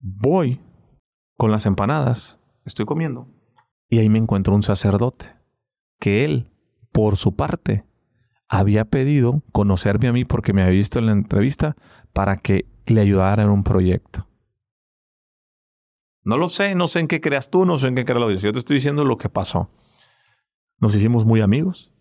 Voy 0.00 0.60
con 1.36 1.50
las 1.50 1.66
empanadas, 1.66 2.40
estoy 2.64 2.84
comiendo. 2.84 3.28
Y 3.88 3.98
ahí 3.98 4.08
me 4.08 4.18
encuentro 4.18 4.54
un 4.54 4.62
sacerdote 4.62 5.36
que 5.98 6.24
él, 6.24 6.50
por 6.92 7.16
su 7.16 7.34
parte, 7.34 7.84
había 8.48 8.84
pedido 8.84 9.42
conocerme 9.52 10.08
a 10.08 10.12
mí 10.12 10.24
porque 10.24 10.52
me 10.52 10.62
había 10.62 10.74
visto 10.74 10.98
en 10.98 11.06
la 11.06 11.12
entrevista 11.12 11.76
para 12.12 12.36
que 12.36 12.66
le 12.86 13.00
ayudara 13.00 13.42
en 13.42 13.50
un 13.50 13.64
proyecto. 13.64 14.28
No 16.22 16.38
lo 16.38 16.48
sé, 16.48 16.74
no 16.74 16.88
sé 16.88 17.00
en 17.00 17.08
qué 17.08 17.20
creas 17.20 17.50
tú, 17.50 17.64
no 17.64 17.78
sé 17.78 17.88
en 17.88 17.94
qué 17.94 18.04
creas 18.04 18.20
lo 18.20 18.30
Yo 18.30 18.52
te 18.52 18.58
estoy 18.58 18.74
diciendo 18.74 19.04
lo 19.04 19.18
que 19.18 19.28
pasó. 19.28 19.68
Nos 20.78 20.94
hicimos 20.94 21.24
muy 21.24 21.40
amigos. 21.40 21.92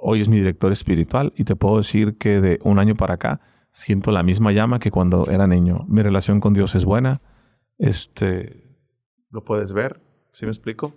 Hoy 0.00 0.20
es 0.20 0.28
mi 0.28 0.36
director 0.36 0.72
espiritual 0.72 1.32
y 1.36 1.44
te 1.44 1.56
puedo 1.56 1.78
decir 1.78 2.18
que 2.18 2.40
de 2.40 2.58
un 2.64 2.78
año 2.78 2.96
para 2.96 3.14
acá 3.14 3.40
siento 3.70 4.10
la 4.10 4.22
misma 4.22 4.52
llama 4.52 4.78
que 4.78 4.90
cuando 4.90 5.26
era 5.28 5.46
niño. 5.46 5.84
Mi 5.88 6.02
relación 6.02 6.40
con 6.40 6.54
Dios 6.54 6.74
es 6.74 6.84
buena. 6.84 7.20
Este, 7.78 8.76
lo 9.30 9.44
puedes 9.44 9.72
ver, 9.72 10.00
¿sí 10.32 10.44
me 10.44 10.50
explico? 10.50 10.94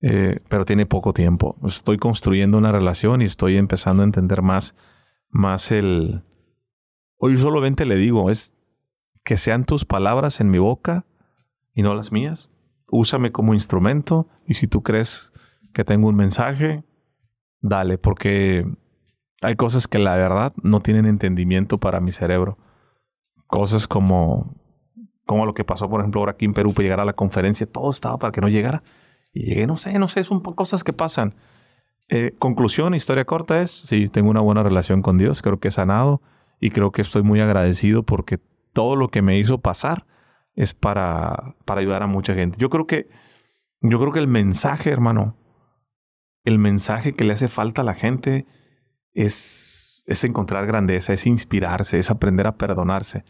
Eh, 0.00 0.40
pero 0.48 0.64
tiene 0.64 0.86
poco 0.86 1.12
tiempo. 1.12 1.56
Estoy 1.64 1.96
construyendo 1.96 2.58
una 2.58 2.72
relación 2.72 3.22
y 3.22 3.24
estoy 3.24 3.56
empezando 3.56 4.02
a 4.02 4.06
entender 4.06 4.42
más, 4.42 4.76
más 5.30 5.72
el... 5.72 6.22
Hoy 7.16 7.36
solamente 7.36 7.86
le 7.86 7.96
digo, 7.96 8.30
es 8.30 8.54
que 9.24 9.38
sean 9.38 9.64
tus 9.64 9.84
palabras 9.84 10.40
en 10.40 10.50
mi 10.50 10.58
boca 10.58 11.06
y 11.72 11.82
no 11.82 11.94
las 11.94 12.12
mías. 12.12 12.50
Úsame 12.90 13.32
como 13.32 13.54
instrumento 13.54 14.28
y 14.46 14.54
si 14.54 14.66
tú 14.66 14.82
crees 14.82 15.32
que 15.74 15.84
tengo 15.84 16.08
un 16.08 16.16
mensaje, 16.16 16.84
dale, 17.60 17.98
porque 17.98 18.64
hay 19.42 19.56
cosas 19.56 19.86
que 19.86 19.98
la 19.98 20.16
verdad 20.16 20.52
no 20.62 20.80
tienen 20.80 21.04
entendimiento 21.04 21.78
para 21.78 22.00
mi 22.00 22.12
cerebro. 22.12 22.56
Cosas 23.46 23.86
como, 23.86 24.56
como 25.26 25.44
lo 25.44 25.52
que 25.52 25.64
pasó, 25.64 25.90
por 25.90 26.00
ejemplo, 26.00 26.22
ahora 26.22 26.32
aquí 26.32 26.46
en 26.46 26.54
Perú 26.54 26.72
para 26.72 26.84
llegar 26.84 27.00
a 27.00 27.04
la 27.04 27.12
conferencia, 27.12 27.70
todo 27.70 27.90
estaba 27.90 28.16
para 28.16 28.32
que 28.32 28.40
no 28.40 28.48
llegara. 28.48 28.82
Y 29.32 29.46
llegué, 29.46 29.66
no 29.66 29.76
sé, 29.76 29.98
no 29.98 30.08
sé, 30.08 30.24
son 30.24 30.40
cosas 30.40 30.84
que 30.84 30.94
pasan. 30.94 31.34
Eh, 32.08 32.34
conclusión, 32.38 32.94
historia 32.94 33.24
corta 33.24 33.60
es, 33.60 33.70
sí, 33.70 34.08
tengo 34.08 34.30
una 34.30 34.40
buena 34.40 34.62
relación 34.62 35.02
con 35.02 35.18
Dios, 35.18 35.42
creo 35.42 35.58
que 35.58 35.68
he 35.68 35.70
sanado 35.70 36.22
y 36.60 36.70
creo 36.70 36.92
que 36.92 37.02
estoy 37.02 37.22
muy 37.22 37.40
agradecido 37.40 38.02
porque 38.02 38.38
todo 38.72 38.96
lo 38.96 39.08
que 39.08 39.22
me 39.22 39.38
hizo 39.38 39.58
pasar 39.58 40.06
es 40.54 40.74
para, 40.74 41.56
para 41.64 41.80
ayudar 41.80 42.02
a 42.02 42.06
mucha 42.06 42.34
gente. 42.34 42.58
Yo 42.58 42.70
creo 42.70 42.86
que, 42.86 43.08
yo 43.80 43.98
creo 43.98 44.12
que 44.12 44.20
el 44.20 44.28
mensaje, 44.28 44.90
hermano, 44.90 45.36
el 46.44 46.58
mensaje 46.58 47.14
que 47.14 47.24
le 47.24 47.32
hace 47.32 47.48
falta 47.48 47.82
a 47.82 47.84
la 47.84 47.94
gente 47.94 48.46
es, 49.12 50.02
es 50.06 50.24
encontrar 50.24 50.66
grandeza, 50.66 51.12
es 51.12 51.26
inspirarse, 51.26 51.98
es 51.98 52.10
aprender 52.10 52.46
a 52.46 52.56
perdonarse. 52.56 53.24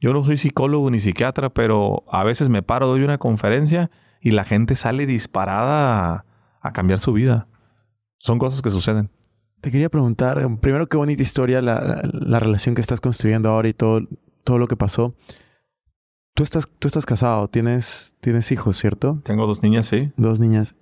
Yo 0.00 0.12
no 0.12 0.24
soy 0.24 0.36
psicólogo 0.36 0.90
ni 0.90 0.98
psiquiatra, 0.98 1.50
pero 1.50 2.04
a 2.10 2.24
veces 2.24 2.48
me 2.48 2.62
paro, 2.62 2.86
doy 2.86 3.02
una 3.02 3.18
conferencia 3.18 3.90
y 4.20 4.32
la 4.32 4.44
gente 4.44 4.76
sale 4.76 5.06
disparada 5.06 6.24
a, 6.60 6.72
cambiar 6.72 6.98
su 6.98 7.12
vida. 7.12 7.48
Son 8.18 8.38
cosas 8.38 8.60
que 8.60 8.70
suceden. 8.70 9.10
Te 9.60 9.70
quería 9.70 9.88
preguntar, 9.88 10.44
primero 10.60 10.88
qué 10.88 10.96
bonita 10.96 11.22
historia 11.22 11.62
la, 11.62 12.02
la, 12.02 12.40
relación 12.40 12.74
que 12.74 12.80
estás 12.80 13.00
construyendo 13.00 13.50
ahora 13.50 13.68
y 13.68 13.74
todo, 13.74 14.00
todo 14.44 14.58
lo 14.58 14.66
que 14.66 14.76
pasó. 14.76 15.14
Tú 16.34 16.42
estás, 16.42 16.68
tú 16.78 16.88
estás 16.88 17.06
casado, 17.06 17.48
tienes, 17.48 18.16
tienes 18.20 18.52
hijos, 18.52 18.76
¿cierto? 18.76 19.20
Tengo 19.24 19.46
dos 19.46 19.62
niñas, 19.62 19.86
sí. 19.86 20.12
Dos 20.16 20.40
niñas. 20.40 20.74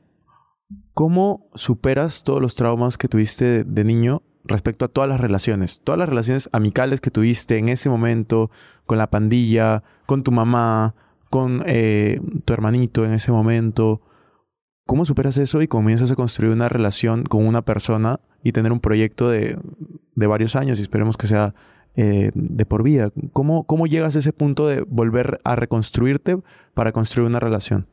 ¿Cómo 0.94 1.50
superas 1.54 2.24
todos 2.24 2.40
los 2.40 2.54
traumas 2.54 2.96
que 2.98 3.08
tuviste 3.08 3.64
de 3.64 3.84
niño 3.84 4.22
respecto 4.44 4.84
a 4.84 4.88
todas 4.88 5.08
las 5.10 5.20
relaciones? 5.20 5.80
Todas 5.82 5.98
las 5.98 6.08
relaciones 6.08 6.48
amicales 6.52 7.00
que 7.00 7.10
tuviste 7.10 7.58
en 7.58 7.68
ese 7.68 7.88
momento, 7.88 8.50
con 8.86 8.98
la 8.98 9.10
pandilla, 9.10 9.82
con 10.06 10.22
tu 10.22 10.32
mamá, 10.32 10.94
con 11.30 11.62
eh, 11.66 12.20
tu 12.44 12.52
hermanito 12.52 13.04
en 13.04 13.12
ese 13.12 13.32
momento. 13.32 14.02
¿Cómo 14.86 15.04
superas 15.04 15.38
eso 15.38 15.62
y 15.62 15.68
comienzas 15.68 16.10
a 16.10 16.14
construir 16.14 16.52
una 16.52 16.68
relación 16.68 17.24
con 17.24 17.46
una 17.46 17.62
persona 17.62 18.20
y 18.42 18.52
tener 18.52 18.70
un 18.70 18.80
proyecto 18.80 19.30
de, 19.30 19.58
varios 20.14 20.56
años 20.56 20.78
y 20.78 20.82
esperemos 20.82 21.16
que 21.16 21.26
sea 21.26 21.54
eh, 21.96 22.30
de 22.34 22.66
por 22.66 22.82
vida? 22.82 23.10
¿Cómo, 23.32 23.64
¿Cómo 23.64 23.86
llegas 23.86 24.14
a 24.14 24.20
ese 24.20 24.32
punto 24.32 24.68
de 24.68 24.82
volver 24.82 25.40
a 25.42 25.56
reconstruirte 25.56 26.38
para 26.74 26.92
construir 26.92 27.28
una 27.28 27.40
relación? 27.40 27.88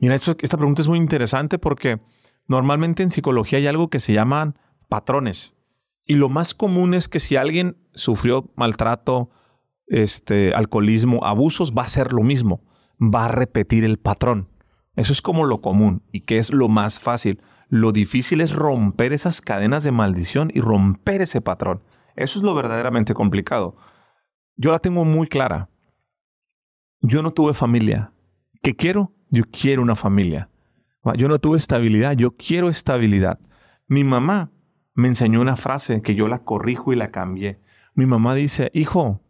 Mira, 0.00 0.14
esta 0.14 0.56
pregunta 0.56 0.80
es 0.80 0.88
muy 0.88 0.98
interesante 0.98 1.58
porque 1.58 2.00
normalmente 2.48 3.02
en 3.02 3.10
psicología 3.10 3.58
hay 3.58 3.66
algo 3.66 3.90
que 3.90 4.00
se 4.00 4.14
llaman 4.14 4.58
patrones. 4.88 5.54
Y 6.06 6.14
lo 6.14 6.28
más 6.28 6.54
común 6.54 6.94
es 6.94 7.06
que 7.06 7.20
si 7.20 7.36
alguien 7.36 7.76
sufrió 7.94 8.50
maltrato, 8.56 9.30
este, 9.86 10.54
alcoholismo, 10.54 11.24
abusos, 11.24 11.74
va 11.76 11.82
a 11.82 11.88
ser 11.88 12.12
lo 12.12 12.22
mismo. 12.22 12.64
Va 12.98 13.26
a 13.26 13.32
repetir 13.32 13.84
el 13.84 13.98
patrón. 13.98 14.48
Eso 14.96 15.12
es 15.12 15.20
como 15.20 15.44
lo 15.44 15.60
común 15.60 16.02
y 16.12 16.22
que 16.22 16.38
es 16.38 16.50
lo 16.50 16.68
más 16.68 16.98
fácil. 16.98 17.42
Lo 17.68 17.92
difícil 17.92 18.40
es 18.40 18.52
romper 18.52 19.12
esas 19.12 19.40
cadenas 19.40 19.84
de 19.84 19.92
maldición 19.92 20.50
y 20.52 20.60
romper 20.60 21.22
ese 21.22 21.40
patrón. 21.40 21.82
Eso 22.16 22.38
es 22.38 22.42
lo 22.42 22.54
verdaderamente 22.54 23.14
complicado. 23.14 23.76
Yo 24.56 24.72
la 24.72 24.78
tengo 24.78 25.04
muy 25.04 25.26
clara. 25.28 25.68
Yo 27.00 27.22
no 27.22 27.32
tuve 27.32 27.54
familia. 27.54 28.12
¿Qué 28.62 28.74
quiero? 28.74 29.12
Yo 29.30 29.44
quiero 29.50 29.82
una 29.82 29.96
familia. 29.96 30.50
Yo 31.16 31.28
no 31.28 31.38
tuve 31.38 31.56
estabilidad. 31.56 32.12
Yo 32.12 32.36
quiero 32.36 32.68
estabilidad. 32.68 33.38
Mi 33.86 34.04
mamá 34.04 34.50
me 34.94 35.08
enseñó 35.08 35.40
una 35.40 35.56
frase 35.56 36.02
que 36.02 36.14
yo 36.14 36.28
la 36.28 36.44
corrijo 36.44 36.92
y 36.92 36.96
la 36.96 37.10
cambié. 37.10 37.60
Mi 37.94 38.06
mamá 38.06 38.34
dice, 38.34 38.70
hijo, 38.74 39.20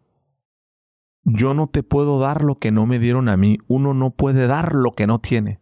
yo 1.23 1.55
no 1.55 1.69
te 1.69 1.83
puedo 1.83 2.19
dar 2.19 2.43
lo 2.43 2.59
que 2.59 2.71
no 2.71 2.87
me 2.87 2.99
dieron 2.99 3.29
a 3.29 3.37
mí. 3.37 3.59
Uno 3.69 3.95
no 3.95 4.11
puede 4.11 4.47
dar 4.47 4.75
lo 4.75 4.93
que 4.93 5.07
no 5.07 5.19
tiene. 5.19 5.61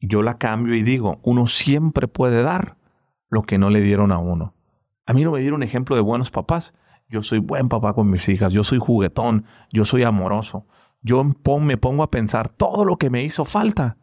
Yo 0.00 0.22
la 0.22 0.38
cambio 0.38 0.74
y 0.74 0.82
digo, 0.82 1.20
uno 1.22 1.46
siempre 1.46 2.06
puede 2.06 2.42
dar 2.42 2.76
lo 3.28 3.42
que 3.42 3.58
no 3.58 3.70
le 3.70 3.80
dieron 3.80 4.12
a 4.12 4.18
uno. 4.18 4.54
A 5.06 5.12
mí 5.12 5.24
no 5.24 5.32
me 5.32 5.40
dieron 5.40 5.62
ejemplo 5.62 5.96
de 5.96 6.02
buenos 6.02 6.30
papás. 6.30 6.74
Yo 7.08 7.22
soy 7.22 7.38
buen 7.38 7.68
papá 7.68 7.94
con 7.94 8.10
mis 8.10 8.28
hijas, 8.28 8.52
yo 8.52 8.62
soy 8.62 8.78
juguetón, 8.78 9.46
yo 9.72 9.84
soy 9.86 10.02
amoroso. 10.02 10.66
Yo 11.08 11.24
me 11.24 11.78
pongo 11.78 12.02
a 12.02 12.10
pensar 12.10 12.50
todo 12.50 12.84
lo 12.84 12.98
que 12.98 13.08
me 13.08 13.24
hizo 13.24 13.46
falta. 13.46 13.96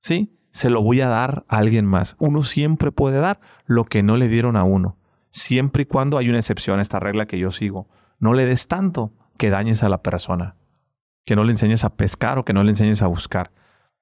¿Sí? 0.00 0.38
Se 0.52 0.70
lo 0.70 0.82
voy 0.82 1.02
a 1.02 1.08
dar 1.08 1.44
a 1.48 1.58
alguien 1.58 1.84
más. 1.84 2.16
Uno 2.18 2.44
siempre 2.44 2.90
puede 2.92 3.18
dar 3.18 3.40
lo 3.66 3.84
que 3.84 4.02
no 4.02 4.16
le 4.16 4.26
dieron 4.26 4.56
a 4.56 4.64
uno. 4.64 4.96
Siempre 5.28 5.82
y 5.82 5.86
cuando 5.86 6.16
hay 6.16 6.30
una 6.30 6.38
excepción 6.38 6.78
a 6.78 6.82
esta 6.82 6.98
regla 6.98 7.26
que 7.26 7.38
yo 7.38 7.50
sigo. 7.50 7.88
No 8.18 8.32
le 8.32 8.46
des 8.46 8.68
tanto 8.68 9.12
que 9.36 9.50
dañes 9.50 9.82
a 9.82 9.90
la 9.90 10.02
persona, 10.02 10.56
que 11.26 11.36
no 11.36 11.44
le 11.44 11.50
enseñes 11.50 11.84
a 11.84 11.94
pescar 11.94 12.38
o 12.38 12.46
que 12.46 12.54
no 12.54 12.64
le 12.64 12.70
enseñes 12.70 13.02
a 13.02 13.06
buscar. 13.06 13.52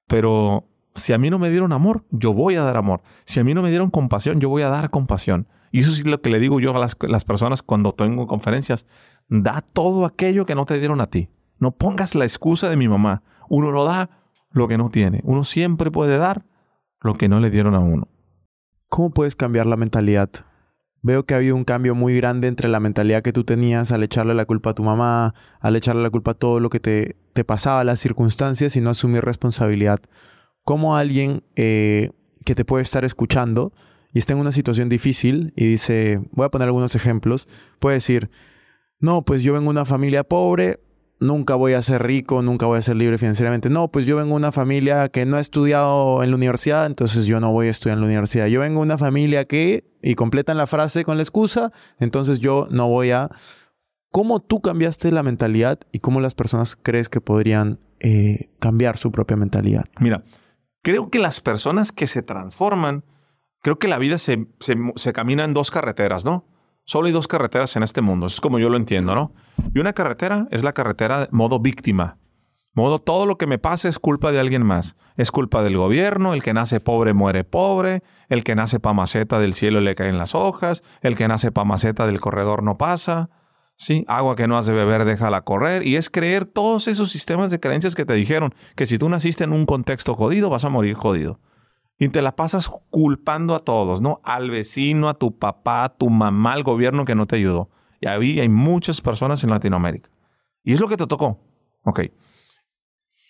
Pero 0.06 0.68
si 0.94 1.12
a 1.12 1.18
mí 1.18 1.30
no 1.30 1.40
me 1.40 1.50
dieron 1.50 1.72
amor, 1.72 2.04
yo 2.10 2.32
voy 2.34 2.54
a 2.54 2.62
dar 2.62 2.76
amor. 2.76 3.02
Si 3.24 3.40
a 3.40 3.44
mí 3.44 3.52
no 3.52 3.62
me 3.62 3.70
dieron 3.70 3.90
compasión, 3.90 4.38
yo 4.38 4.48
voy 4.48 4.62
a 4.62 4.68
dar 4.68 4.90
compasión. 4.90 5.48
Y 5.72 5.80
eso 5.80 5.90
es 5.90 6.06
lo 6.06 6.20
que 6.20 6.30
le 6.30 6.38
digo 6.38 6.60
yo 6.60 6.76
a 6.76 6.78
las, 6.78 6.96
las 7.00 7.24
personas 7.24 7.64
cuando 7.64 7.90
tengo 7.90 8.28
conferencias. 8.28 8.86
Da 9.28 9.60
todo 9.60 10.06
aquello 10.06 10.46
que 10.46 10.54
no 10.54 10.66
te 10.66 10.78
dieron 10.78 11.00
a 11.00 11.08
ti. 11.08 11.30
No 11.58 11.72
pongas 11.72 12.14
la 12.14 12.24
excusa 12.24 12.68
de 12.68 12.76
mi 12.76 12.88
mamá. 12.88 13.22
Uno 13.48 13.72
no 13.72 13.84
da 13.84 14.10
lo 14.50 14.68
que 14.68 14.78
no 14.78 14.90
tiene. 14.90 15.20
Uno 15.24 15.44
siempre 15.44 15.90
puede 15.90 16.18
dar 16.18 16.44
lo 17.00 17.14
que 17.14 17.28
no 17.28 17.40
le 17.40 17.50
dieron 17.50 17.74
a 17.74 17.80
uno. 17.80 18.08
¿Cómo 18.88 19.10
puedes 19.10 19.36
cambiar 19.36 19.66
la 19.66 19.76
mentalidad 19.76 20.30
veo 21.04 21.26
que 21.26 21.34
ha 21.34 21.36
habido 21.36 21.54
un 21.54 21.64
cambio 21.64 21.94
muy 21.94 22.16
grande 22.16 22.48
entre 22.48 22.66
la 22.66 22.80
mentalidad 22.80 23.22
que 23.22 23.34
tú 23.34 23.44
tenías 23.44 23.92
al 23.92 24.02
echarle 24.02 24.32
la 24.32 24.46
culpa 24.46 24.70
a 24.70 24.74
tu 24.74 24.82
mamá, 24.82 25.34
al 25.60 25.76
echarle 25.76 26.02
la 26.02 26.08
culpa 26.08 26.30
a 26.30 26.34
todo 26.34 26.60
lo 26.60 26.70
que 26.70 26.80
te, 26.80 27.16
te 27.34 27.44
pasaba, 27.44 27.84
las 27.84 28.00
circunstancias 28.00 28.74
y 28.74 28.80
no 28.80 28.88
asumir 28.88 29.22
responsabilidad. 29.22 30.00
Como 30.62 30.96
alguien 30.96 31.44
eh, 31.56 32.10
que 32.46 32.54
te 32.54 32.64
puede 32.64 32.82
estar 32.82 33.04
escuchando 33.04 33.74
y 34.14 34.18
está 34.18 34.32
en 34.32 34.38
una 34.38 34.50
situación 34.50 34.88
difícil 34.88 35.52
y 35.56 35.66
dice, 35.66 36.22
voy 36.32 36.46
a 36.46 36.48
poner 36.48 36.68
algunos 36.68 36.94
ejemplos, 36.94 37.48
puede 37.80 37.96
decir, 37.96 38.30
no, 38.98 39.26
pues 39.26 39.42
yo 39.42 39.52
vengo 39.52 39.66
de 39.66 39.72
una 39.72 39.84
familia 39.84 40.24
pobre, 40.24 40.80
nunca 41.20 41.54
voy 41.54 41.72
a 41.72 41.82
ser 41.82 42.02
rico, 42.02 42.42
nunca 42.42 42.66
voy 42.66 42.78
a 42.78 42.82
ser 42.82 42.96
libre 42.96 43.18
financieramente. 43.18 43.70
No, 43.70 43.88
pues 43.88 44.06
yo 44.06 44.16
vengo 44.16 44.30
de 44.30 44.36
una 44.36 44.52
familia 44.52 45.08
que 45.08 45.26
no 45.26 45.36
ha 45.36 45.40
estudiado 45.40 46.22
en 46.22 46.30
la 46.30 46.36
universidad, 46.36 46.86
entonces 46.86 47.26
yo 47.26 47.40
no 47.40 47.52
voy 47.52 47.68
a 47.68 47.70
estudiar 47.70 47.96
en 47.96 48.00
la 48.00 48.06
universidad. 48.06 48.46
Yo 48.46 48.60
vengo 48.60 48.80
de 48.80 48.86
una 48.86 48.98
familia 48.98 49.46
que, 49.46 49.84
y 50.02 50.14
completan 50.14 50.56
la 50.56 50.66
frase 50.66 51.04
con 51.04 51.16
la 51.16 51.22
excusa, 51.22 51.72
entonces 51.98 52.40
yo 52.40 52.68
no 52.70 52.88
voy 52.88 53.10
a... 53.10 53.30
¿Cómo 54.10 54.40
tú 54.40 54.60
cambiaste 54.60 55.10
la 55.10 55.24
mentalidad 55.24 55.80
y 55.90 55.98
cómo 55.98 56.20
las 56.20 56.34
personas 56.34 56.76
crees 56.80 57.08
que 57.08 57.20
podrían 57.20 57.80
eh, 57.98 58.50
cambiar 58.60 58.96
su 58.96 59.10
propia 59.10 59.36
mentalidad? 59.36 59.86
Mira, 59.98 60.22
creo 60.82 61.10
que 61.10 61.18
las 61.18 61.40
personas 61.40 61.90
que 61.90 62.06
se 62.06 62.22
transforman, 62.22 63.02
creo 63.60 63.80
que 63.80 63.88
la 63.88 63.98
vida 63.98 64.18
se, 64.18 64.46
se, 64.60 64.76
se 64.94 65.12
camina 65.12 65.42
en 65.44 65.52
dos 65.52 65.72
carreteras, 65.72 66.24
¿no? 66.24 66.44
Solo 66.86 67.06
hay 67.06 67.12
dos 67.12 67.28
carreteras 67.28 67.76
en 67.76 67.82
este 67.82 68.02
mundo, 68.02 68.26
es 68.26 68.40
como 68.40 68.58
yo 68.58 68.68
lo 68.68 68.76
entiendo, 68.76 69.14
¿no? 69.14 69.32
Y 69.74 69.78
una 69.78 69.94
carretera 69.94 70.46
es 70.50 70.62
la 70.62 70.74
carretera 70.74 71.20
de 71.20 71.28
modo 71.30 71.58
víctima. 71.58 72.18
Modo, 72.74 72.98
todo 72.98 73.24
lo 73.24 73.38
que 73.38 73.46
me 73.46 73.58
pasa 73.58 73.88
es 73.88 73.98
culpa 73.98 74.32
de 74.32 74.40
alguien 74.40 74.66
más. 74.66 74.96
Es 75.16 75.30
culpa 75.30 75.62
del 75.62 75.76
gobierno, 75.78 76.34
el 76.34 76.42
que 76.42 76.52
nace 76.52 76.80
pobre 76.80 77.14
muere 77.14 77.44
pobre, 77.44 78.02
el 78.28 78.44
que 78.44 78.54
nace 78.54 78.80
pa' 78.80 78.92
maceta 78.92 79.38
del 79.38 79.54
cielo 79.54 79.80
le 79.80 79.94
caen 79.94 80.18
las 80.18 80.34
hojas, 80.34 80.82
el 81.00 81.16
que 81.16 81.28
nace 81.28 81.52
pa' 81.52 81.64
maceta 81.64 82.04
del 82.04 82.20
corredor 82.20 82.64
no 82.64 82.76
pasa. 82.76 83.30
Sí, 83.76 84.04
agua 84.08 84.36
que 84.36 84.48
no 84.48 84.58
has 84.58 84.66
de 84.66 84.74
beber, 84.74 85.04
déjala 85.04 85.42
correr. 85.42 85.86
Y 85.86 85.96
es 85.96 86.10
creer 86.10 86.44
todos 86.44 86.88
esos 86.88 87.10
sistemas 87.10 87.50
de 87.50 87.60
creencias 87.60 87.94
que 87.94 88.04
te 88.04 88.14
dijeron 88.14 88.54
que 88.74 88.86
si 88.86 88.98
tú 88.98 89.08
naciste 89.08 89.44
en 89.44 89.52
un 89.52 89.66
contexto 89.66 90.14
jodido, 90.14 90.50
vas 90.50 90.64
a 90.64 90.68
morir 90.68 90.94
jodido 90.94 91.38
y 91.98 92.08
te 92.08 92.22
la 92.22 92.36
pasas 92.36 92.68
culpando 92.90 93.54
a 93.54 93.60
todos, 93.60 94.00
¿no? 94.00 94.20
Al 94.24 94.50
vecino, 94.50 95.08
a 95.08 95.14
tu 95.14 95.38
papá, 95.38 95.84
a 95.84 95.88
tu 95.96 96.10
mamá, 96.10 96.52
al 96.52 96.62
gobierno 96.62 97.04
que 97.04 97.14
no 97.14 97.26
te 97.26 97.36
ayudó. 97.36 97.70
Y 98.00 98.08
ahí 98.08 98.40
hay 98.40 98.48
muchas 98.48 99.00
personas 99.00 99.44
en 99.44 99.50
Latinoamérica. 99.50 100.10
Y 100.62 100.72
es 100.72 100.80
lo 100.80 100.88
que 100.88 100.96
te 100.96 101.06
tocó. 101.06 101.40
Ok. 101.84 102.00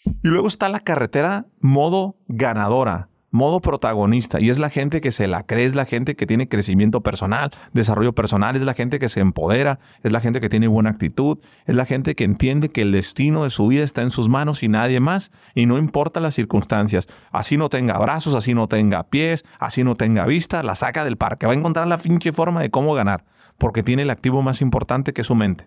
Y 0.04 0.28
luego 0.28 0.48
está 0.48 0.68
la 0.68 0.80
carretera 0.80 1.46
modo 1.60 2.16
ganadora 2.28 3.08
modo 3.34 3.60
protagonista 3.60 4.40
y 4.40 4.48
es 4.48 4.60
la 4.60 4.70
gente 4.70 5.00
que 5.00 5.10
se 5.10 5.26
la 5.26 5.42
cree, 5.42 5.64
es 5.64 5.74
la 5.74 5.86
gente 5.86 6.14
que 6.14 6.24
tiene 6.24 6.48
crecimiento 6.48 7.00
personal, 7.00 7.50
desarrollo 7.72 8.12
personal, 8.12 8.54
es 8.54 8.62
la 8.62 8.74
gente 8.74 9.00
que 9.00 9.08
se 9.08 9.18
empodera, 9.18 9.80
es 10.04 10.12
la 10.12 10.20
gente 10.20 10.40
que 10.40 10.48
tiene 10.48 10.68
buena 10.68 10.90
actitud, 10.90 11.38
es 11.66 11.74
la 11.74 11.84
gente 11.84 12.14
que 12.14 12.22
entiende 12.22 12.68
que 12.68 12.82
el 12.82 12.92
destino 12.92 13.42
de 13.42 13.50
su 13.50 13.66
vida 13.66 13.82
está 13.82 14.02
en 14.02 14.12
sus 14.12 14.28
manos 14.28 14.62
y 14.62 14.68
nadie 14.68 15.00
más 15.00 15.32
y 15.52 15.66
no 15.66 15.78
importa 15.78 16.20
las 16.20 16.34
circunstancias, 16.34 17.08
así 17.32 17.56
no 17.56 17.68
tenga 17.68 17.98
brazos, 17.98 18.36
así 18.36 18.54
no 18.54 18.68
tenga 18.68 19.02
pies, 19.02 19.44
así 19.58 19.82
no 19.82 19.96
tenga 19.96 20.26
vista, 20.26 20.62
la 20.62 20.76
saca 20.76 21.04
del 21.04 21.16
parque, 21.16 21.46
va 21.46 21.54
a 21.54 21.56
encontrar 21.56 21.88
la 21.88 21.98
finche 21.98 22.30
forma 22.30 22.62
de 22.62 22.70
cómo 22.70 22.94
ganar, 22.94 23.24
porque 23.58 23.82
tiene 23.82 24.02
el 24.02 24.10
activo 24.10 24.42
más 24.42 24.62
importante 24.62 25.12
que 25.12 25.24
su 25.24 25.34
mente. 25.34 25.66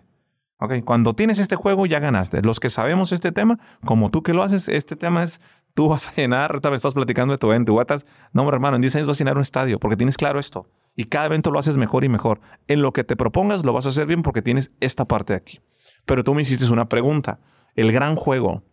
Okay. 0.60 0.82
Cuando 0.82 1.14
tienes 1.14 1.38
este 1.38 1.54
juego 1.54 1.86
ya 1.86 2.00
ganaste. 2.00 2.42
Los 2.42 2.58
que 2.58 2.68
sabemos 2.68 3.12
este 3.12 3.30
tema, 3.30 3.60
como 3.84 4.10
tú 4.10 4.24
que 4.24 4.34
lo 4.34 4.42
haces, 4.42 4.68
este 4.68 4.96
tema 4.96 5.22
es 5.22 5.40
tú 5.74 5.88
vas 5.88 6.08
a 6.08 6.14
llenar, 6.14 6.50
ahorita 6.50 6.70
me 6.70 6.76
estás 6.76 6.94
platicando 6.94 7.32
de 7.32 7.38
tu 7.38 7.48
evento, 7.48 7.72
guatas, 7.72 8.06
no, 8.32 8.48
hermano, 8.48 8.76
en 8.76 8.82
10 8.82 8.96
años 8.96 9.08
vas 9.08 9.16
a 9.16 9.18
llenar 9.18 9.36
un 9.36 9.42
estadio 9.42 9.78
porque 9.78 9.96
tienes 9.96 10.16
claro 10.16 10.40
esto. 10.40 10.70
Y 10.96 11.04
cada 11.04 11.26
evento 11.26 11.50
lo 11.50 11.58
haces 11.58 11.76
mejor 11.76 12.04
y 12.04 12.08
mejor. 12.08 12.40
En 12.66 12.82
lo 12.82 12.92
que 12.92 13.04
te 13.04 13.16
propongas 13.16 13.64
lo 13.64 13.72
vas 13.72 13.86
a 13.86 13.90
hacer 13.90 14.06
bien 14.06 14.22
porque 14.22 14.42
tienes 14.42 14.72
esta 14.80 15.04
parte 15.04 15.32
de 15.32 15.36
aquí. 15.36 15.60
Pero 16.06 16.24
tú 16.24 16.34
me 16.34 16.42
hiciste 16.42 16.66
una 16.72 16.88
pregunta. 16.88 17.38
El 17.76 17.92
gran 17.92 18.16
juego, 18.16 18.64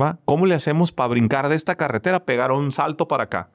¿va? 0.00 0.18
¿Cómo 0.24 0.46
le 0.46 0.54
hacemos 0.54 0.90
para 0.90 1.08
brincar 1.08 1.48
de 1.48 1.54
esta 1.54 1.76
carretera, 1.76 2.24
pegar 2.24 2.50
un 2.50 2.72
salto 2.72 3.06
para 3.06 3.24
acá? 3.24 3.52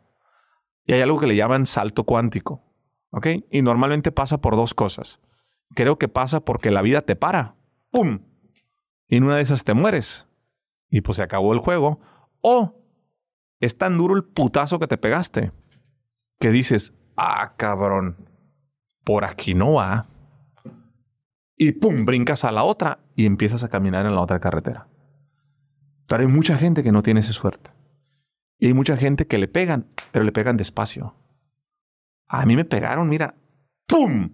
Y 0.85 0.93
hay 0.93 1.01
algo 1.01 1.19
que 1.19 1.27
le 1.27 1.35
llaman 1.35 1.65
salto 1.65 2.05
cuántico, 2.05 2.63
¿ok? 3.11 3.27
Y 3.51 3.61
normalmente 3.61 4.11
pasa 4.11 4.39
por 4.39 4.55
dos 4.55 4.73
cosas. 4.73 5.19
Creo 5.75 5.97
que 5.97 6.07
pasa 6.07 6.39
porque 6.39 6.71
la 6.71 6.81
vida 6.81 7.01
te 7.01 7.15
para, 7.15 7.55
¡pum! 7.91 8.19
Y 9.07 9.17
en 9.17 9.23
una 9.23 9.35
de 9.35 9.41
esas 9.41 9.63
te 9.63 9.73
mueres. 9.73 10.29
Y 10.89 11.01
pues 11.01 11.17
se 11.17 11.23
acabó 11.23 11.53
el 11.53 11.59
juego. 11.59 11.99
O 12.41 12.75
es 13.59 13.77
tan 13.77 13.97
duro 13.97 14.15
el 14.15 14.23
putazo 14.23 14.79
que 14.79 14.87
te 14.87 14.97
pegaste 14.97 15.51
que 16.39 16.51
dices, 16.51 16.93
ah, 17.17 17.53
cabrón, 17.57 18.15
por 19.03 19.25
aquí 19.25 19.53
no 19.53 19.73
va. 19.73 20.07
Y 21.57 21.73
pum, 21.73 22.05
brincas 22.05 22.45
a 22.45 22.51
la 22.51 22.63
otra 22.63 22.99
y 23.15 23.25
empiezas 23.25 23.63
a 23.63 23.69
caminar 23.69 24.05
en 24.05 24.15
la 24.15 24.21
otra 24.21 24.39
carretera. 24.39 24.87
Pero 26.07 26.21
hay 26.21 26.27
mucha 26.27 26.57
gente 26.57 26.81
que 26.83 26.91
no 26.91 27.03
tiene 27.03 27.19
esa 27.19 27.33
suerte. 27.33 27.71
Y 28.57 28.67
hay 28.67 28.73
mucha 28.73 28.95
gente 28.95 29.27
que 29.27 29.37
le 29.37 29.47
pegan, 29.47 29.87
pero 30.11 30.23
le 30.23 30.31
pegan 30.31 30.57
despacio. 30.57 31.15
A 32.27 32.45
mí 32.45 32.55
me 32.55 32.65
pegaron, 32.65 33.09
mira, 33.09 33.35
¡pum! 33.85 34.29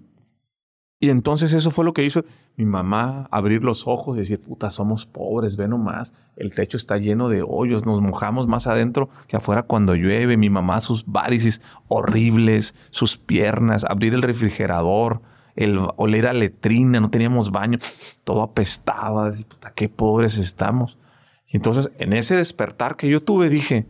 Y 1.05 1.11
entonces 1.11 1.53
eso 1.53 1.69
fue 1.69 1.85
lo 1.85 1.93
que 1.93 2.03
hizo 2.03 2.25
mi 2.55 2.65
mamá, 2.65 3.27
abrir 3.29 3.63
los 3.63 3.85
ojos 3.85 4.17
y 4.17 4.21
decir, 4.21 4.41
puta, 4.41 4.71
somos 4.71 5.05
pobres, 5.05 5.55
ve 5.55 5.67
nomás, 5.67 6.15
el 6.35 6.55
techo 6.55 6.77
está 6.77 6.97
lleno 6.97 7.29
de 7.29 7.43
hoyos, 7.47 7.85
nos 7.85 8.01
mojamos 8.01 8.47
más 8.47 8.65
adentro 8.65 9.07
que 9.27 9.37
afuera 9.37 9.61
cuando 9.61 9.93
llueve, 9.93 10.35
mi 10.35 10.49
mamá 10.49 10.81
sus 10.81 11.05
varices 11.05 11.61
horribles, 11.89 12.73
sus 12.89 13.19
piernas, 13.19 13.83
abrir 13.83 14.15
el 14.15 14.23
refrigerador, 14.23 15.21
el 15.55 15.77
oler 15.95 16.25
a 16.25 16.33
letrina, 16.33 16.99
no 16.99 17.11
teníamos 17.11 17.51
baño, 17.51 17.77
todo 18.23 18.41
apestaba, 18.41 19.27
decir, 19.29 19.45
puta, 19.45 19.73
qué 19.75 19.89
pobres 19.89 20.39
estamos. 20.39 20.97
Y 21.45 21.57
entonces 21.57 21.91
en 21.99 22.13
ese 22.13 22.35
despertar 22.35 22.95
que 22.95 23.09
yo 23.09 23.21
tuve 23.21 23.49
dije, 23.49 23.85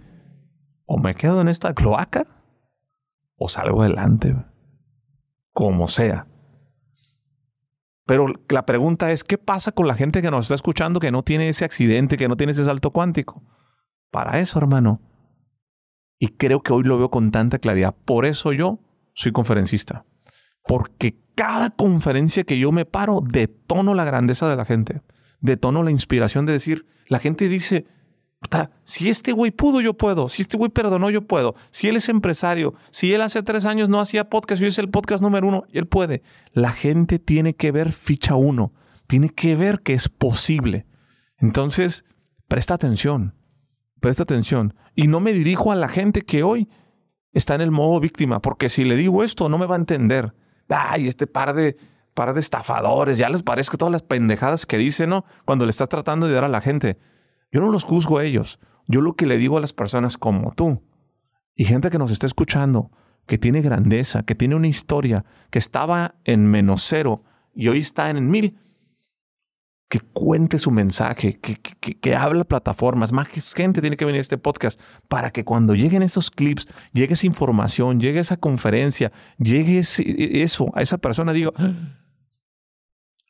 o 0.85 0.97
me 0.97 1.15
quedo 1.15 1.39
en 1.39 1.47
esta 1.47 1.73
cloaca 1.73 2.27
o 3.37 3.47
salgo 3.47 3.83
adelante, 3.83 4.35
como 5.53 5.87
sea. 5.87 6.27
Pero 8.05 8.27
la 8.49 8.65
pregunta 8.65 9.11
es, 9.11 9.23
¿qué 9.23 9.37
pasa 9.37 9.71
con 9.71 9.87
la 9.87 9.95
gente 9.95 10.21
que 10.21 10.29
nos 10.29 10.45
está 10.45 10.55
escuchando 10.55 10.99
que 10.99 11.11
no 11.11 11.23
tiene 11.23 11.49
ese 11.49 11.65
accidente, 11.65 12.17
que 12.17 12.27
no 12.27 12.37
tiene 12.37 12.51
ese 12.51 12.65
salto 12.65 12.91
cuántico? 12.91 13.43
Para 14.11 14.39
eso, 14.39 14.59
hermano. 14.59 15.01
Y 16.19 16.29
creo 16.29 16.61
que 16.61 16.71
hoy 16.71 16.83
lo 16.83 16.97
veo 16.97 17.09
con 17.09 17.31
tanta 17.31 17.59
claridad. 17.59 17.95
Por 18.05 18.25
eso 18.25 18.53
yo 18.53 18.79
soy 19.13 19.31
conferencista. 19.31 20.05
Porque 20.67 21.19
cada 21.35 21.71
conferencia 21.71 22.43
que 22.43 22.59
yo 22.59 22.71
me 22.71 22.85
paro, 22.85 23.21
detono 23.23 23.93
la 23.95 24.05
grandeza 24.05 24.47
de 24.47 24.55
la 24.55 24.65
gente. 24.65 25.01
Detono 25.41 25.83
la 25.83 25.91
inspiración 25.91 26.45
de 26.45 26.53
decir, 26.53 26.85
la 27.07 27.19
gente 27.19 27.49
dice, 27.49 27.87
si 28.83 29.09
este 29.09 29.31
güey 29.31 29.51
pudo, 29.51 29.81
yo 29.81 29.93
puedo. 29.95 30.29
Si 30.29 30.41
este 30.41 30.57
güey 30.57 30.69
perdonó, 30.69 31.09
yo 31.09 31.21
puedo. 31.21 31.55
Si 31.71 31.87
él 31.87 31.95
es 31.97 32.09
empresario, 32.09 32.73
si 32.91 33.13
él 33.13 33.21
hace 33.21 33.43
tres 33.43 33.65
años 33.65 33.89
no 33.89 33.99
hacía 33.99 34.29
podcast 34.29 34.61
y 34.61 34.65
es 34.65 34.77
el 34.77 34.89
podcast 34.89 35.21
número 35.21 35.47
uno, 35.47 35.63
él 35.71 35.87
puede. 35.87 36.23
La 36.51 36.71
gente 36.71 37.19
tiene 37.19 37.53
que 37.53 37.71
ver 37.71 37.91
ficha 37.91 38.35
uno. 38.35 38.73
Tiene 39.07 39.29
que 39.29 39.55
ver 39.55 39.81
que 39.81 39.93
es 39.93 40.09
posible. 40.09 40.85
Entonces, 41.37 42.05
presta 42.47 42.73
atención. 42.73 43.35
Presta 43.99 44.23
atención. 44.23 44.73
Y 44.95 45.07
no 45.07 45.19
me 45.19 45.33
dirijo 45.33 45.71
a 45.71 45.75
la 45.75 45.87
gente 45.87 46.21
que 46.21 46.43
hoy 46.43 46.69
está 47.31 47.55
en 47.55 47.61
el 47.61 47.71
modo 47.71 47.99
víctima, 47.99 48.41
porque 48.41 48.69
si 48.69 48.85
le 48.85 48.95
digo 48.95 49.23
esto, 49.23 49.49
no 49.49 49.57
me 49.57 49.65
va 49.65 49.75
a 49.75 49.79
entender. 49.79 50.33
Ay, 50.69 51.07
este 51.07 51.27
par 51.27 51.53
de, 51.53 51.75
par 52.13 52.33
de 52.33 52.39
estafadores, 52.39 53.17
ya 53.17 53.29
les 53.29 53.43
parece 53.43 53.77
todas 53.77 53.91
las 53.91 54.03
pendejadas 54.03 54.65
que 54.65 54.77
dicen, 54.77 55.09
¿no? 55.09 55.25
Cuando 55.43 55.65
le 55.65 55.71
estás 55.71 55.89
tratando 55.89 56.27
de 56.27 56.33
dar 56.33 56.45
a 56.45 56.49
la 56.49 56.61
gente. 56.61 56.97
Yo 57.55 57.61
no 57.61 57.71
los 57.71 57.85
juzgo 57.85 58.17
a 58.17 58.25
ellos. 58.25 58.59
Yo 58.85 58.99
lo 58.99 59.13
que 59.13 59.25
le 59.25 59.37
digo 59.37 59.57
a 59.57 59.61
las 59.61 59.71
personas 59.71 60.17
como 60.17 60.51
tú 60.51 60.83
y 61.55 61.63
gente 61.63 61.89
que 61.89 61.97
nos 61.97 62.11
está 62.11 62.27
escuchando, 62.27 62.91
que 63.27 63.37
tiene 63.37 63.61
grandeza, 63.61 64.23
que 64.23 64.35
tiene 64.35 64.55
una 64.55 64.67
historia, 64.67 65.23
que 65.51 65.59
estaba 65.59 66.15
en 66.25 66.47
menos 66.47 66.83
cero 66.83 67.23
y 67.53 67.69
hoy 67.69 67.77
está 67.77 68.09
en 68.09 68.29
mil, 68.29 68.59
que 69.87 70.01
cuente 70.01 70.59
su 70.59 70.69
mensaje, 70.69 71.39
que, 71.39 71.55
que, 71.55 71.97
que 71.97 72.15
hable 72.17 72.43
plataformas. 72.43 73.13
Más 73.13 73.29
gente 73.55 73.79
tiene 73.79 73.95
que 73.95 74.03
venir 74.03 74.17
a 74.17 74.21
este 74.21 74.37
podcast 74.37 74.77
para 75.07 75.31
que 75.31 75.45
cuando 75.45 75.75
lleguen 75.75 76.03
esos 76.03 76.31
clips, 76.31 76.67
llegue 76.91 77.13
esa 77.13 77.25
información, 77.25 78.01
llegue 78.01 78.19
esa 78.19 78.35
conferencia, 78.35 79.13
llegue 79.37 79.79
eso 79.79 80.71
a 80.73 80.81
esa 80.81 80.97
persona, 80.97 81.31
digo, 81.31 81.53
ah, 81.55 81.71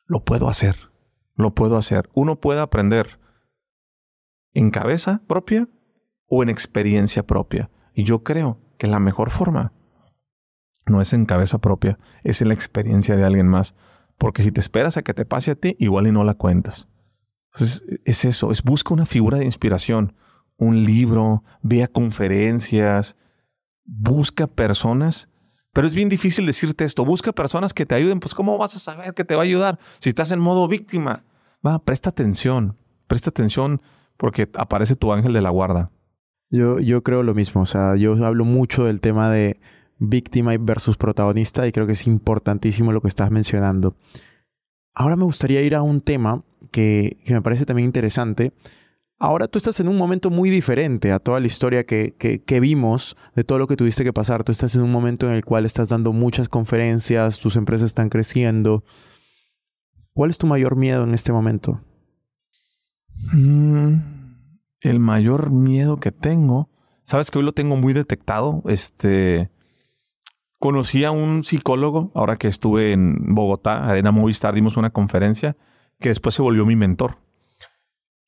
lo 0.06 0.24
puedo 0.24 0.48
hacer, 0.48 0.74
lo 1.36 1.54
puedo 1.54 1.76
hacer. 1.76 2.10
Uno 2.12 2.40
puede 2.40 2.58
aprender 2.58 3.20
en 4.56 4.70
cabeza 4.70 5.20
propia 5.26 5.68
o 6.28 6.42
en 6.42 6.48
experiencia 6.48 7.26
propia. 7.26 7.70
Y 7.94 8.04
yo 8.04 8.24
creo 8.24 8.58
que 8.78 8.86
la 8.86 8.98
mejor 8.98 9.30
forma 9.30 9.74
no 10.86 11.02
es 11.02 11.12
en 11.12 11.26
cabeza 11.26 11.58
propia, 11.58 11.98
es 12.24 12.40
en 12.40 12.48
la 12.48 12.54
experiencia 12.54 13.16
de 13.16 13.24
alguien 13.24 13.48
más. 13.48 13.74
Porque 14.16 14.42
si 14.42 14.50
te 14.52 14.60
esperas 14.60 14.96
a 14.96 15.02
que 15.02 15.12
te 15.12 15.26
pase 15.26 15.50
a 15.50 15.56
ti, 15.56 15.76
igual 15.78 16.06
y 16.06 16.12
no 16.12 16.24
la 16.24 16.34
cuentas. 16.34 16.88
Entonces, 17.52 17.84
es 18.06 18.24
eso, 18.24 18.50
es 18.50 18.62
busca 18.62 18.94
una 18.94 19.04
figura 19.04 19.36
de 19.38 19.44
inspiración, 19.44 20.14
un 20.56 20.84
libro, 20.84 21.44
vea 21.60 21.86
conferencias, 21.86 23.16
busca 23.84 24.46
personas. 24.46 25.28
Pero 25.74 25.86
es 25.86 25.94
bien 25.94 26.08
difícil 26.08 26.46
decirte 26.46 26.84
esto, 26.84 27.04
busca 27.04 27.32
personas 27.32 27.74
que 27.74 27.84
te 27.84 27.94
ayuden, 27.94 28.20
pues 28.20 28.34
¿cómo 28.34 28.56
vas 28.56 28.74
a 28.74 28.78
saber 28.78 29.12
que 29.12 29.24
te 29.24 29.34
va 29.34 29.42
a 29.42 29.44
ayudar 29.44 29.78
si 29.98 30.08
estás 30.08 30.30
en 30.30 30.40
modo 30.40 30.66
víctima? 30.66 31.24
Va, 31.66 31.78
presta 31.78 32.08
atención, 32.08 32.78
presta 33.06 33.28
atención 33.28 33.82
porque 34.16 34.48
aparece 34.54 34.96
tu 34.96 35.12
ángel 35.12 35.32
de 35.32 35.40
la 35.40 35.50
guarda. 35.50 35.90
Yo, 36.50 36.78
yo 36.78 37.02
creo 37.02 37.22
lo 37.22 37.34
mismo, 37.34 37.62
o 37.62 37.66
sea, 37.66 37.96
yo 37.96 38.12
hablo 38.24 38.44
mucho 38.44 38.84
del 38.84 39.00
tema 39.00 39.30
de 39.30 39.58
víctima 39.98 40.52
versus 40.58 40.96
protagonista 40.96 41.66
y 41.66 41.72
creo 41.72 41.86
que 41.86 41.94
es 41.94 42.06
importantísimo 42.06 42.92
lo 42.92 43.00
que 43.00 43.08
estás 43.08 43.30
mencionando. 43.30 43.96
Ahora 44.94 45.16
me 45.16 45.24
gustaría 45.24 45.62
ir 45.62 45.74
a 45.74 45.82
un 45.82 46.00
tema 46.00 46.42
que, 46.70 47.18
que 47.24 47.34
me 47.34 47.42
parece 47.42 47.66
también 47.66 47.86
interesante. 47.86 48.52
Ahora 49.18 49.48
tú 49.48 49.58
estás 49.58 49.80
en 49.80 49.88
un 49.88 49.96
momento 49.96 50.30
muy 50.30 50.50
diferente 50.50 51.10
a 51.10 51.18
toda 51.18 51.40
la 51.40 51.46
historia 51.46 51.84
que, 51.84 52.14
que, 52.18 52.42
que, 52.42 52.60
vimos, 52.60 53.16
de 53.34 53.44
todo 53.44 53.58
lo 53.58 53.66
que 53.66 53.76
tuviste 53.76 54.04
que 54.04 54.12
pasar. 54.12 54.44
Tú 54.44 54.52
estás 54.52 54.74
en 54.74 54.82
un 54.82 54.92
momento 54.92 55.26
en 55.26 55.34
el 55.34 55.44
cual 55.44 55.64
estás 55.64 55.88
dando 55.88 56.12
muchas 56.12 56.48
conferencias, 56.48 57.38
tus 57.38 57.56
empresas 57.56 57.86
están 57.86 58.10
creciendo. 58.10 58.84
¿Cuál 60.12 60.30
es 60.30 60.38
tu 60.38 60.46
mayor 60.46 60.76
miedo 60.76 61.04
en 61.04 61.14
este 61.14 61.32
momento? 61.32 61.80
Mm, 63.32 63.94
el 64.80 65.00
mayor 65.00 65.50
miedo 65.50 65.96
que 65.96 66.12
tengo, 66.12 66.70
sabes 67.02 67.30
que 67.30 67.38
hoy 67.38 67.44
lo 67.44 67.52
tengo 67.52 67.76
muy 67.76 67.92
detectado. 67.92 68.62
Este, 68.66 69.50
conocí 70.58 71.04
a 71.04 71.10
un 71.10 71.44
psicólogo 71.44 72.12
ahora 72.14 72.36
que 72.36 72.48
estuve 72.48 72.92
en 72.92 73.34
Bogotá, 73.34 73.86
Arena 73.88 74.12
Movistar, 74.12 74.54
dimos 74.54 74.76
una 74.76 74.90
conferencia 74.90 75.56
que 76.00 76.10
después 76.10 76.34
se 76.34 76.42
volvió 76.42 76.66
mi 76.66 76.76
mentor. 76.76 77.18